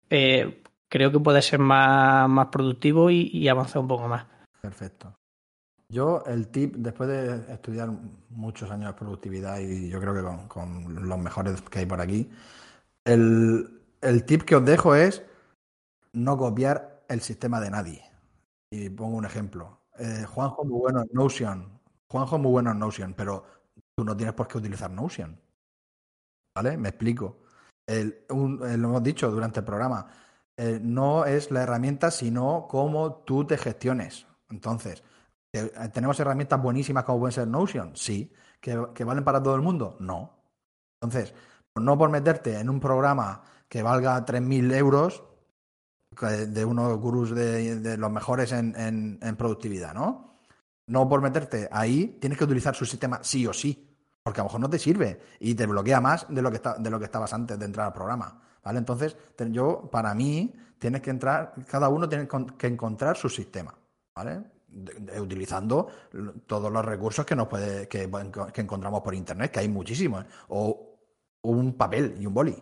eh, 0.10 0.64
creo 0.90 1.12
que 1.12 1.20
puede 1.20 1.42
ser 1.42 1.60
más, 1.60 2.30
más 2.30 2.48
productivo 2.48 3.10
y, 3.10 3.48
avanzar 3.48 3.82
un 3.82 3.88
poco 3.88 4.08
más. 4.08 4.26
Perfecto. 4.62 5.14
Yo, 5.90 6.22
el 6.26 6.50
tip, 6.50 6.76
después 6.76 7.08
de 7.08 7.54
estudiar 7.54 7.90
muchos 8.30 8.70
años 8.72 8.88
de 8.88 9.00
productividad 9.00 9.60
y 9.60 9.90
yo 9.90 10.02
creo 10.02 10.14
que 10.14 10.48
con, 10.48 11.08
los 11.08 11.18
mejores 11.18 11.62
que 11.62 11.80
hay 11.80 11.86
por 11.86 12.02
aquí, 12.02 12.30
el, 13.06 13.77
tip 14.26 14.44
que 14.44 14.56
os 14.56 14.66
dejo 14.66 14.96
es 14.96 15.24
no 16.14 16.38
copiar 16.38 17.04
el 17.08 17.22
sistema 17.22 17.60
de 17.60 17.72
nadie. 17.72 18.04
Y 18.72 18.90
pongo 18.90 19.18
un 19.18 19.26
ejemplo. 19.26 19.82
Eh, 19.98 20.26
Juanjo 20.28 20.66
muy 20.66 20.80
bueno 20.80 21.02
en 21.02 21.10
Notion. 21.12 21.80
Juanjo 22.10 22.38
muy 22.38 22.52
bueno 22.52 22.72
en 22.72 22.80
Notion, 22.80 23.14
pero 23.14 23.46
tú 23.96 24.04
no 24.04 24.16
tienes 24.16 24.36
por 24.36 24.48
qué 24.48 24.58
utilizar 24.58 24.90
Notion. 24.92 25.40
¿Vale? 26.56 26.78
Me 26.78 26.90
explico. 26.90 27.40
lo 27.88 28.26
hemos 28.30 29.04
dicho 29.04 29.30
durante 29.32 29.60
el 29.60 29.66
programa 29.66 30.08
eh, 30.60 30.80
no 30.82 31.26
es 31.26 31.52
la 31.52 31.62
herramienta, 31.64 32.10
sino 32.10 32.68
cómo 32.68 33.18
tú 33.26 33.46
te 33.46 33.58
gestiones. 33.58 34.26
Entonces, 34.50 35.04
eh, 35.54 35.72
¿tenemos 35.94 36.20
herramientas 36.20 36.62
buenísimas 36.62 37.04
como 37.04 37.20
pueden 37.20 37.34
ser 37.34 37.48
Notion? 37.48 37.96
Sí. 37.96 38.34
¿Que, 38.60 38.76
valen 38.76 39.24
para 39.24 39.42
todo 39.42 39.56
el 39.56 39.62
mundo? 39.62 39.98
No. 40.00 40.34
Entonces, 41.00 41.34
no 41.76 41.98
por 41.98 42.10
meterte 42.10 42.60
en 42.60 42.70
un 42.70 42.80
programa 42.80 43.44
que 43.70 43.84
valga 43.84 44.26
3.000 44.26 44.74
euros 44.76 45.24
de 46.22 46.66
unos 46.66 46.98
gurús 46.98 47.36
de, 47.36 47.98
los 47.98 48.12
mejores 48.12 48.52
en, 48.52 49.36
productividad, 49.38 49.94
¿no? 49.94 50.40
No 50.88 51.08
por 51.10 51.22
meterte 51.22 51.68
ahí, 51.72 52.18
tienes 52.20 52.38
que 52.38 52.46
utilizar 52.46 52.74
su 52.74 52.86
sistema 52.86 53.20
sí 53.22 53.46
o 53.46 53.54
sí, 53.54 53.96
porque 54.24 54.40
a 54.40 54.44
lo 54.44 54.48
mejor 54.48 54.62
no 54.62 54.70
te 54.70 54.80
sirve 54.80 55.20
y 55.40 55.54
te 55.54 55.66
bloquea 55.66 56.00
más 56.00 56.26
de 56.30 56.42
lo 56.42 56.50
que, 56.50 56.62
de 56.80 56.90
lo 56.90 56.98
que 56.98 57.06
estabas 57.06 57.34
antes 57.34 57.60
de 57.60 57.66
entrar 57.66 57.88
al 57.88 57.94
programa. 57.94 58.42
¿Vale? 58.64 58.80
Entonces, 58.80 59.16
yo, 59.52 59.90
para 59.92 60.14
mí, 60.14 60.54
tienes 60.80 61.02
que 61.02 61.10
entrar, 61.10 61.54
cada 61.70 61.90
uno 61.90 62.08
tiene 62.08 62.28
que 62.58 62.68
encontrar 62.68 63.16
su 63.16 63.30
sistema, 63.30 63.74
¿vale? 64.16 64.44
utilizando 65.20 65.88
todos 66.46 66.72
los 66.72 66.84
recursos 66.84 67.26
que 67.26 67.36
nos 67.36 67.48
puede, 67.48 67.88
que, 67.88 68.10
encontramos 68.56 69.02
por 69.02 69.16
internet, 69.16 69.52
que 69.52 69.60
hay 69.62 69.70
muchísimos, 69.70 70.24
¿eh? 70.24 70.28
o 70.50 70.98
un 71.44 71.74
papel 71.74 72.16
y 72.20 72.26
un 72.26 72.34
boli, 72.34 72.56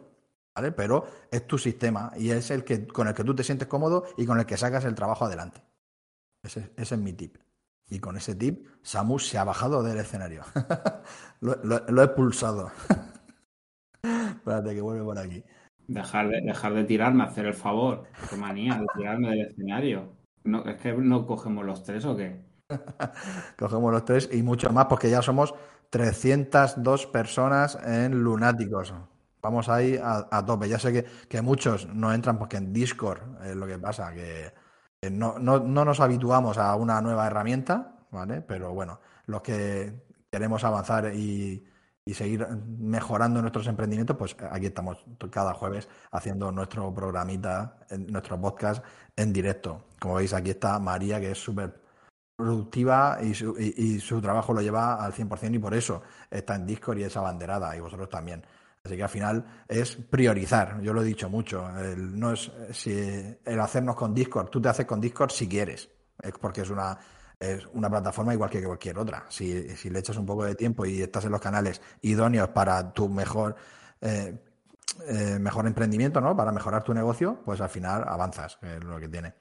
¿vale? 0.56 0.72
Pero 0.72 1.06
es 1.32 1.46
tu 1.46 1.58
sistema 1.58 2.12
y 2.18 2.32
es 2.32 2.50
el 2.52 2.64
que 2.64 2.88
con 2.88 3.08
el 3.08 3.14
que 3.14 3.24
tú 3.24 3.36
te 3.36 3.44
sientes 3.44 3.68
cómodo 3.68 4.06
y 4.18 4.26
con 4.26 4.40
el 4.40 4.46
que 4.46 4.58
sacas 4.58 4.86
el 4.86 4.96
trabajo 4.96 5.26
adelante. 5.26 5.62
Ese, 6.44 6.72
es 6.78 6.98
mi 6.98 7.14
tip. 7.14 7.38
Y 7.88 8.00
con 8.00 8.18
ese 8.18 8.36
tip, 8.36 8.68
Samus 8.82 9.28
se 9.28 9.38
ha 9.38 9.44
bajado 9.44 9.84
del 9.84 9.98
escenario. 9.98 10.44
lo, 11.42 11.56
lo, 11.64 12.02
he 12.02 12.06
expulsado. 12.06 12.72
Espérate 14.04 14.74
que 14.74 14.82
vuelve 14.82 15.04
por 15.04 15.20
aquí. 15.20 15.44
Dejar 15.88 16.30
de, 16.30 16.42
dejar 16.42 16.74
de 16.74 16.84
tirarme, 16.84 17.24
hacer 17.24 17.46
el 17.46 17.54
favor. 17.54 18.06
Qué 18.30 18.38
manía 18.38 18.76
de 18.76 18.86
tirarme 18.96 19.30
del 19.30 19.48
escenario. 19.48 20.14
No, 20.44 20.64
¿Es 20.66 20.80
que 20.80 20.94
no 20.94 21.26
cogemos 21.26 21.66
los 21.66 21.84
tres 21.84 22.06
o 22.06 22.16
qué? 22.16 22.44
cogemos 23.58 23.92
los 23.92 24.06
tres 24.06 24.30
y 24.32 24.42
mucho 24.42 24.72
más 24.72 24.86
porque 24.86 25.10
ya 25.10 25.22
somos 25.22 25.54
302 25.92 27.08
personas 27.08 27.78
en 27.84 28.24
Lunáticos. 28.24 28.94
Vamos 29.46 29.70
ahí 29.70 30.00
a, 30.02 30.44
tope. 30.44 30.68
Ya 30.68 30.80
sé 30.80 30.92
que, 30.92 31.04
que, 31.30 31.40
muchos 31.44 31.88
no 31.88 32.12
entran 32.12 32.40
porque 32.40 32.58
en 32.58 32.74
Discord 32.74 33.20
es 33.46 33.56
lo 33.56 33.68
que 33.68 33.78
pasa, 33.78 34.12
que, 34.12 34.52
no, 35.12 35.38
no, 35.38 35.60
no 35.60 35.86
nos 35.86 36.00
habituamos 36.00 36.58
a 36.58 36.76
una 36.76 37.00
nueva 37.00 37.28
herramienta, 37.28 38.08
¿vale? 38.10 38.42
Pero 38.42 38.74
bueno, 38.74 39.00
los 39.28 39.44
que 39.44 40.08
queremos 40.32 40.64
avanzar 40.64 41.14
y, 41.14 41.64
y 42.04 42.14
seguir 42.16 42.48
mejorando 42.80 43.40
nuestros 43.40 43.68
emprendimientos, 43.68 44.18
pues 44.18 44.36
aquí 44.50 44.66
estamos 44.66 45.06
cada 45.30 45.54
jueves 45.54 45.88
haciendo 46.12 46.52
nuestro 46.52 46.92
programita, 46.92 47.78
nuestro 48.00 48.42
podcast 48.42 48.84
en 49.16 49.32
directo. 49.32 49.86
Como 50.00 50.16
veis, 50.16 50.34
aquí 50.34 50.50
está 50.50 50.80
María, 50.80 51.20
que 51.20 51.32
es 51.32 51.38
súper 51.38 51.86
productiva 52.36 53.20
y 53.22 53.34
su, 53.34 53.56
y, 53.58 54.00
su, 54.00 54.22
trabajo 54.22 54.54
lo 54.54 54.62
lleva 54.62 55.04
al 55.04 55.14
100% 55.14 55.56
y 55.56 55.60
por 55.60 55.74
eso 55.74 56.02
está 56.30 56.56
en 56.56 56.66
Discord 56.66 57.00
y 57.00 57.04
es 57.04 57.16
abanderada 57.16 57.76
y 57.76 57.80
vosotros 57.80 58.10
también. 58.10 58.46
Así 58.86 58.96
que 58.96 59.04
al 59.04 59.10
final 59.10 59.64
es 59.68 59.96
priorizar, 59.96 60.80
yo 60.80 60.94
lo 60.94 61.02
he 61.02 61.06
dicho 61.06 61.28
mucho, 61.28 61.68
no 61.98 62.34
es 62.34 62.52
si 62.72 62.94
el 63.44 63.60
hacernos 63.60 63.96
con 63.96 64.14
Discord, 64.14 64.50
tú 64.50 64.62
te 64.62 64.70
haces 64.70 64.86
con 64.86 65.02
Discord 65.02 65.32
si 65.32 65.50
quieres, 65.50 65.90
es 66.22 66.34
porque 66.40 66.62
es 66.62 66.70
una 66.70 66.96
es 67.40 67.66
una 67.74 67.90
plataforma 67.90 68.34
igual 68.34 68.50
que 68.50 68.64
cualquier 68.64 68.98
otra. 68.98 69.26
Si, 69.28 69.76
si, 69.76 69.90
le 69.90 70.00
echas 70.00 70.18
un 70.18 70.26
poco 70.26 70.46
de 70.46 70.56
tiempo 70.56 70.86
y 70.86 71.02
estás 71.02 71.26
en 71.26 71.32
los 71.32 71.42
canales 71.42 71.82
idóneos 72.02 72.50
para 72.50 72.94
tu 72.94 73.10
mejor, 73.10 73.56
eh, 74.02 74.42
eh, 75.08 75.38
mejor 75.40 75.68
emprendimiento, 75.68 76.22
¿no? 76.22 76.36
Para 76.36 76.52
mejorar 76.52 76.84
tu 76.84 76.94
negocio, 76.94 77.42
pues 77.44 77.60
al 77.62 77.70
final 77.70 78.06
avanzas, 78.08 78.58
es 78.62 78.84
lo 78.84 79.00
que 79.00 79.10
tiene. 79.10 79.34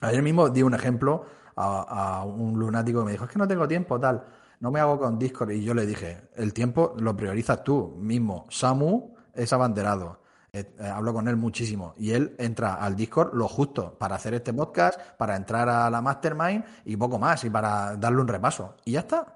Ayer 0.00 0.22
mismo 0.22 0.48
di 0.50 0.62
un 0.62 0.74
ejemplo 0.74 1.24
a, 1.56 2.18
a, 2.20 2.24
un 2.24 2.58
lunático 2.58 3.00
que 3.00 3.06
me 3.06 3.12
dijo, 3.12 3.24
es 3.24 3.30
que 3.30 3.38
no 3.38 3.48
tengo 3.48 3.66
tiempo, 3.66 3.98
tal, 3.98 4.24
no 4.60 4.70
me 4.70 4.80
hago 4.80 4.98
con 4.98 5.18
Discord. 5.18 5.52
Y 5.52 5.64
yo 5.64 5.74
le 5.74 5.86
dije, 5.86 6.28
el 6.34 6.52
tiempo 6.52 6.94
lo 6.98 7.16
priorizas 7.16 7.62
tú 7.62 7.96
mismo. 7.98 8.46
Samu 8.50 9.14
es 9.34 9.52
abanderado. 9.52 10.20
Eh, 10.52 10.74
eh, 10.78 10.86
hablo 10.86 11.12
con 11.12 11.28
él 11.28 11.36
muchísimo 11.36 11.92
y 11.98 12.12
él 12.12 12.34
entra 12.38 12.76
al 12.76 12.96
Discord 12.96 13.34
lo 13.34 13.46
justo 13.46 13.98
para 13.98 14.14
hacer 14.14 14.32
este 14.32 14.54
podcast, 14.54 14.98
para 15.18 15.36
entrar 15.36 15.68
a 15.68 15.90
la 15.90 16.00
Mastermind 16.00 16.64
y 16.86 16.96
poco 16.96 17.18
más 17.18 17.44
y 17.44 17.50
para 17.50 17.96
darle 17.96 18.22
un 18.22 18.28
repaso. 18.28 18.76
Y 18.84 18.92
ya 18.92 19.00
está. 19.00 19.34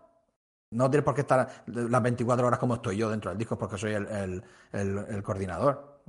No 0.70 0.88
tienes 0.88 1.04
por 1.04 1.14
qué 1.14 1.22
estar 1.22 1.64
las 1.66 2.02
24 2.02 2.46
horas 2.46 2.58
como 2.58 2.74
estoy 2.74 2.96
yo 2.96 3.10
dentro 3.10 3.30
del 3.30 3.38
Discord 3.38 3.58
porque 3.58 3.76
soy 3.76 3.92
el, 3.92 4.42
el 4.72 5.22
coordinador. 5.22 6.00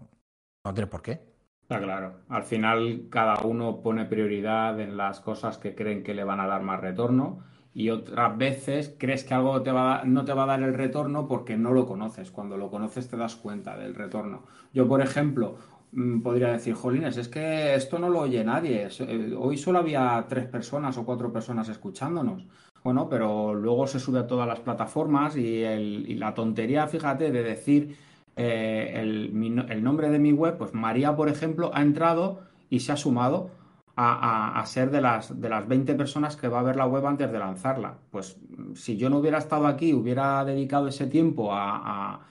No 0.63 0.73
tienes 0.73 0.89
por 0.89 1.01
qué. 1.01 1.19
Está 1.63 1.79
claro. 1.81 2.21
Al 2.29 2.43
final 2.43 3.07
cada 3.09 3.41
uno 3.43 3.81
pone 3.81 4.05
prioridad 4.05 4.79
en 4.79 4.95
las 4.95 5.19
cosas 5.19 5.57
que 5.57 5.73
creen 5.73 6.03
que 6.03 6.13
le 6.13 6.23
van 6.23 6.39
a 6.39 6.47
dar 6.47 6.61
más 6.61 6.79
retorno 6.79 7.43
y 7.73 7.89
otras 7.89 8.37
veces 8.37 8.95
crees 8.97 9.23
que 9.23 9.33
algo 9.33 9.61
te 9.61 9.71
va 9.71 10.03
no 10.05 10.25
te 10.25 10.33
va 10.33 10.43
a 10.43 10.47
dar 10.47 10.61
el 10.61 10.73
retorno 10.73 11.27
porque 11.27 11.57
no 11.57 11.71
lo 11.71 11.85
conoces. 11.85 12.31
Cuando 12.31 12.57
lo 12.57 12.69
conoces 12.69 13.07
te 13.07 13.17
das 13.17 13.35
cuenta 13.35 13.77
del 13.77 13.95
retorno. 13.95 14.43
Yo, 14.73 14.87
por 14.87 15.01
ejemplo, 15.01 15.55
mm, 15.93 16.21
podría 16.21 16.51
decir, 16.51 16.73
Jolines, 16.73 17.17
es 17.17 17.27
que 17.29 17.75
esto 17.75 17.99
no 17.99 18.09
lo 18.09 18.19
oye 18.21 18.43
nadie. 18.43 18.87
Eh, 18.99 19.35
hoy 19.37 19.57
solo 19.57 19.79
había 19.79 20.25
tres 20.27 20.45
personas 20.47 20.97
o 20.97 21.05
cuatro 21.05 21.31
personas 21.31 21.69
escuchándonos. 21.69 22.45
Bueno, 22.83 23.07
pero 23.09 23.53
luego 23.53 23.87
se 23.87 23.99
sube 23.99 24.19
a 24.19 24.27
todas 24.27 24.47
las 24.47 24.59
plataformas 24.59 25.37
y, 25.37 26.15
la 26.15 26.33
tontería, 26.33 26.87
fíjate, 26.87 27.31
de 27.31 27.43
decir 27.43 27.95
eh, 28.35 28.93
el, 28.95 29.65
el 29.69 29.83
nombre 29.83 30.09
de 30.09 30.19
mi 30.19 30.31
web, 30.33 30.57
pues 30.57 30.73
María, 30.73 31.15
por 31.15 31.29
ejemplo, 31.29 31.71
ha 31.73 31.81
entrado 31.81 32.41
y 32.69 32.79
se 32.79 32.91
ha 32.91 32.97
sumado 32.97 33.51
a, 33.95 34.63
ser 34.65 34.89
de 34.91 35.01
las, 35.01 35.39
de 35.39 35.49
las 35.49 35.67
20 35.67 35.95
personas 35.95 36.35
que 36.35 36.47
va 36.47 36.59
a 36.59 36.63
ver 36.63 36.75
la 36.75 36.85
web 36.85 37.05
antes 37.05 37.31
de 37.31 37.39
lanzarla. 37.39 37.97
Pues 38.09 38.37
si 38.75 38.97
yo 38.97 39.09
no 39.09 39.17
hubiera 39.17 39.37
estado 39.37 39.67
aquí, 39.67 39.93
hubiera 39.93 40.43
dedicado 40.45 40.87
ese 40.87 41.07
tiempo 41.07 41.49
a, 41.51 42.27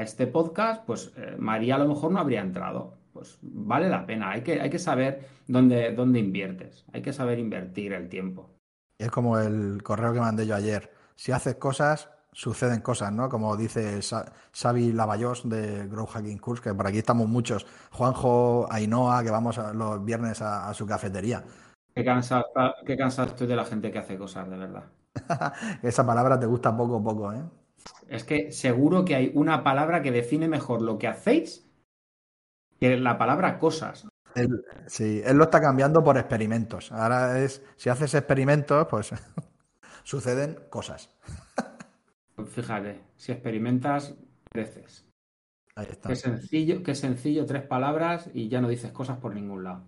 este 0.00 0.26
podcast, 0.26 0.84
pues 0.84 1.12
eh, 1.16 1.36
María 1.38 1.76
a 1.76 1.78
lo 1.78 1.88
mejor 1.88 2.12
no 2.12 2.18
habría 2.18 2.42
entrado. 2.42 2.98
Pues 3.12 3.38
vale 3.40 3.88
la 3.88 4.06
pena, 4.06 4.30
hay 4.30 4.42
que, 4.42 4.60
hay 4.60 4.70
que 4.70 4.78
saber 4.78 5.26
dónde, 5.46 5.92
dónde 5.92 6.18
inviertes, 6.18 6.84
hay 6.92 7.02
que 7.02 7.12
saber 7.12 7.38
invertir 7.38 7.92
el 7.94 8.08
tiempo. 8.08 8.50
Es 8.98 9.10
como 9.10 9.38
el 9.38 9.82
correo 9.82 10.12
que 10.12 10.20
mandé 10.20 10.46
yo 10.46 10.54
ayer. 10.54 10.92
Si 11.16 11.32
haces 11.32 11.56
cosas, 11.56 12.10
suceden 12.32 12.80
cosas, 12.80 13.12
¿no? 13.12 13.28
Como 13.28 13.56
dice 13.56 14.00
Xavi 14.52 14.92
Lavallós 14.92 15.48
de 15.48 15.86
Grow 15.88 16.06
Hacking 16.06 16.38
Course, 16.38 16.62
que 16.62 16.74
por 16.74 16.86
aquí 16.86 16.98
estamos 16.98 17.28
muchos. 17.28 17.66
Juanjo 17.90 18.66
Ainhoa, 18.70 19.22
que 19.22 19.30
vamos 19.30 19.58
los 19.74 20.04
viernes 20.04 20.40
a, 20.42 20.72
su 20.74 20.86
cafetería. 20.86 21.44
Qué 21.94 22.04
cansado, 22.04 22.44
qué 22.86 22.96
cansado 22.96 23.28
estoy 23.28 23.46
de 23.46 23.56
la 23.56 23.64
gente 23.64 23.90
que 23.90 23.98
hace 23.98 24.16
cosas, 24.16 24.48
de 24.48 24.56
verdad. 24.56 24.84
Esa 25.82 26.06
palabra 26.06 26.38
te 26.38 26.46
gusta 26.46 26.76
poco 26.76 26.98
a 26.98 27.02
poco, 27.02 27.32
¿eh? 27.32 27.42
Es 28.08 28.24
que 28.24 28.52
seguro 28.52 29.04
que 29.04 29.14
hay 29.14 29.32
una 29.34 29.62
palabra 29.64 30.02
que 30.02 30.12
define 30.12 30.48
mejor 30.48 30.82
lo 30.82 30.98
que 30.98 31.08
hacéis 31.08 31.66
que 32.78 32.96
la 32.96 33.18
palabra 33.18 33.58
cosas. 33.58 34.08
sí, 34.86 35.22
él 35.24 35.36
lo 35.36 35.44
está 35.44 35.60
cambiando 35.60 36.02
por 36.02 36.16
experimentos. 36.16 36.90
Ahora 36.92 37.38
es, 37.38 37.62
si 37.76 37.90
haces 37.90 38.14
experimentos, 38.14 38.86
pues 38.88 39.10
suceden 40.02 40.58
cosas. 40.70 41.10
Fíjate, 42.46 43.00
si 43.16 43.32
experimentas, 43.32 44.16
creces. 44.50 45.06
Ahí 45.76 45.86
está. 45.90 46.08
Qué 46.08 46.16
sencillo, 46.16 46.82
qué 46.82 46.94
sencillo, 46.94 47.46
tres 47.46 47.62
palabras 47.62 48.30
y 48.34 48.48
ya 48.48 48.60
no 48.60 48.68
dices 48.68 48.92
cosas 48.92 49.18
por 49.18 49.34
ningún 49.34 49.64
lado. 49.64 49.84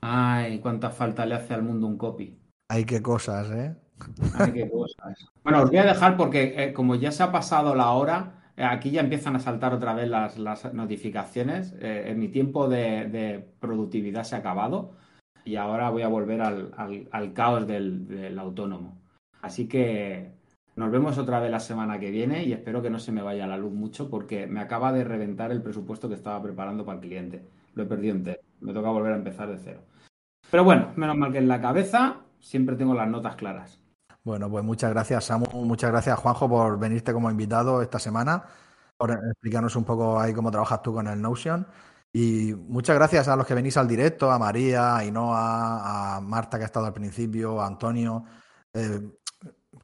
Ay, 0.00 0.60
cuánta 0.60 0.90
falta 0.90 1.24
le 1.26 1.34
hace 1.34 1.54
al 1.54 1.62
mundo 1.62 1.86
un 1.86 1.96
copy. 1.96 2.38
Ay, 2.70 2.84
qué 2.84 3.00
cosas, 3.02 3.50
¿eh? 3.50 3.74
Ay, 4.34 4.52
qué 4.52 4.70
cosas. 4.70 5.26
Bueno, 5.42 5.62
os 5.62 5.70
voy 5.70 5.78
a 5.78 5.84
dejar 5.84 6.16
porque 6.16 6.54
eh, 6.56 6.72
como 6.72 6.94
ya 6.94 7.10
se 7.10 7.22
ha 7.22 7.32
pasado 7.32 7.74
la 7.74 7.90
hora, 7.92 8.50
eh, 8.56 8.64
aquí 8.64 8.90
ya 8.90 9.00
empiezan 9.00 9.36
a 9.36 9.40
saltar 9.40 9.72
otra 9.72 9.94
vez 9.94 10.08
las, 10.08 10.38
las 10.38 10.72
notificaciones. 10.74 11.74
Eh, 11.80 12.04
en 12.10 12.18
mi 12.18 12.28
tiempo 12.28 12.68
de, 12.68 13.08
de 13.08 13.38
productividad 13.60 14.24
se 14.24 14.36
ha 14.36 14.38
acabado 14.38 14.96
y 15.44 15.56
ahora 15.56 15.90
voy 15.90 16.02
a 16.02 16.08
volver 16.08 16.40
al, 16.42 16.72
al- 16.76 17.08
al 17.10 17.32
caos 17.32 17.66
del, 17.66 18.06
del 18.06 18.38
autónomo. 18.38 19.00
Así 19.40 19.68
que 19.68 20.32
nos 20.76 20.90
vemos 20.90 21.18
otra 21.18 21.38
vez 21.38 21.50
la 21.50 21.60
semana 21.60 22.00
que 22.00 22.10
viene 22.10 22.42
y 22.44 22.52
espero 22.52 22.82
que 22.82 22.90
no 22.90 22.98
se 22.98 23.12
me 23.12 23.22
vaya 23.22 23.46
la 23.46 23.56
luz 23.56 23.72
mucho 23.72 24.10
porque 24.10 24.46
me 24.46 24.60
acaba 24.60 24.92
de 24.92 25.04
reventar 25.04 25.52
el 25.52 25.62
presupuesto 25.62 26.08
que 26.08 26.16
estaba 26.16 26.42
preparando 26.42 26.84
para 26.84 26.98
el 26.98 27.04
cliente. 27.04 27.44
Lo 27.74 27.84
he 27.84 27.86
perdido 27.86 28.14
entero. 28.16 28.40
Me 28.60 28.72
toca 28.72 28.90
volver 28.90 29.12
a 29.12 29.16
empezar 29.16 29.48
de 29.48 29.58
cero. 29.58 29.80
Pero 30.50 30.64
bueno, 30.64 30.92
menos 30.96 31.16
mal 31.16 31.32
que 31.32 31.38
en 31.38 31.48
la 31.48 31.60
cabeza 31.60 32.16
siempre 32.40 32.76
tengo 32.76 32.94
las 32.94 33.08
notas 33.08 33.36
claras. 33.36 33.80
Bueno, 34.24 34.50
pues 34.50 34.64
muchas 34.64 34.90
gracias, 34.90 35.24
Samu. 35.24 35.46
Muchas 35.64 35.90
gracias, 35.90 36.18
Juanjo, 36.18 36.48
por 36.48 36.78
venirte 36.78 37.12
como 37.12 37.30
invitado 37.30 37.82
esta 37.82 37.98
semana, 37.98 38.42
por 38.96 39.10
explicarnos 39.10 39.76
un 39.76 39.84
poco 39.84 40.18
ahí 40.18 40.32
cómo 40.32 40.50
trabajas 40.50 40.82
tú 40.82 40.92
con 40.94 41.06
el 41.06 41.20
Notion. 41.20 41.66
Y 42.12 42.54
muchas 42.54 42.96
gracias 42.96 43.28
a 43.28 43.36
los 43.36 43.46
que 43.46 43.54
venís 43.54 43.76
al 43.76 43.88
directo, 43.88 44.30
a 44.30 44.38
María, 44.38 44.94
a 44.94 44.98
Ainhoa, 44.98 46.16
a 46.16 46.20
Marta, 46.20 46.56
que 46.56 46.64
ha 46.64 46.66
estado 46.66 46.86
al 46.86 46.92
principio, 46.92 47.60
a 47.60 47.66
Antonio. 47.66 48.24
Eh, 48.72 49.00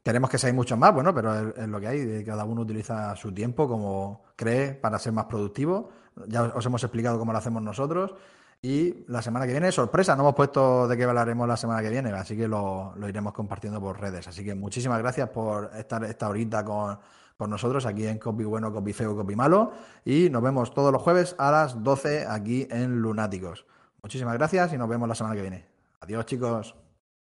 queremos 0.03 0.29
que 0.29 0.37
seáis 0.37 0.55
muchos 0.55 0.77
más, 0.77 0.93
bueno, 0.93 1.13
pero 1.13 1.49
es, 1.49 1.67
lo 1.67 1.79
que 1.79 1.87
hay. 1.87 2.23
Cada 2.23 2.45
uno 2.45 2.61
utiliza 2.61 3.15
su 3.15 3.33
tiempo 3.33 3.67
como 3.67 4.23
cree 4.35 4.73
para 4.73 4.99
ser 4.99 5.13
más 5.13 5.25
productivo. 5.25 5.89
Ya 6.27 6.43
os 6.43 6.65
hemos 6.65 6.83
explicado 6.83 7.19
cómo 7.19 7.31
lo 7.31 7.37
hacemos 7.37 7.61
nosotros. 7.61 8.15
Y 8.61 9.05
la 9.07 9.21
semana 9.23 9.47
que 9.47 9.53
viene, 9.53 9.71
sorpresa, 9.71 10.15
no 10.15 10.21
hemos 10.21 10.35
puesto 10.35 10.87
de 10.87 10.95
qué 10.95 11.03
hablaremos 11.05 11.47
la 11.47 11.57
semana 11.57 11.81
que 11.81 11.89
viene, 11.89 12.11
así 12.11 12.37
que 12.37 12.47
lo, 12.47 12.93
lo 12.95 13.09
iremos 13.09 13.33
compartiendo 13.33 13.81
por 13.81 13.99
redes. 13.99 14.27
Así 14.27 14.45
que 14.45 14.53
muchísimas 14.53 14.99
gracias 14.99 15.29
por 15.29 15.71
estar 15.75 16.03
esta 16.03 16.29
horita 16.29 16.63
con, 16.63 16.99
con 17.41 17.49
nosotros 17.49 17.87
aquí 17.87 18.05
en 18.05 18.19
Copy 18.19 18.43
Bueno, 18.43 18.71
Copy 18.71 18.93
Feo, 18.93 19.15
Copy 19.15 19.35
Malo. 19.35 19.71
Y 20.05 20.29
nos 20.29 20.43
vemos 20.43 20.75
todos 20.75 20.91
los 20.91 21.01
jueves 21.01 21.35
a 21.39 21.49
las 21.49 21.83
12 21.83 22.27
aquí 22.27 22.67
en 22.69 23.01
Lunáticos. 23.01 23.65
Muchísimas 24.03 24.35
gracias 24.35 24.73
y 24.73 24.77
nos 24.77 24.87
vemos 24.87 25.09
la 25.09 25.15
semana 25.15 25.35
que 25.35 25.41
viene. 25.41 25.65
Adiós, 26.01 26.25
chicos. 26.27 26.75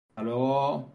Hasta 0.09 0.23
luego. 0.23 0.95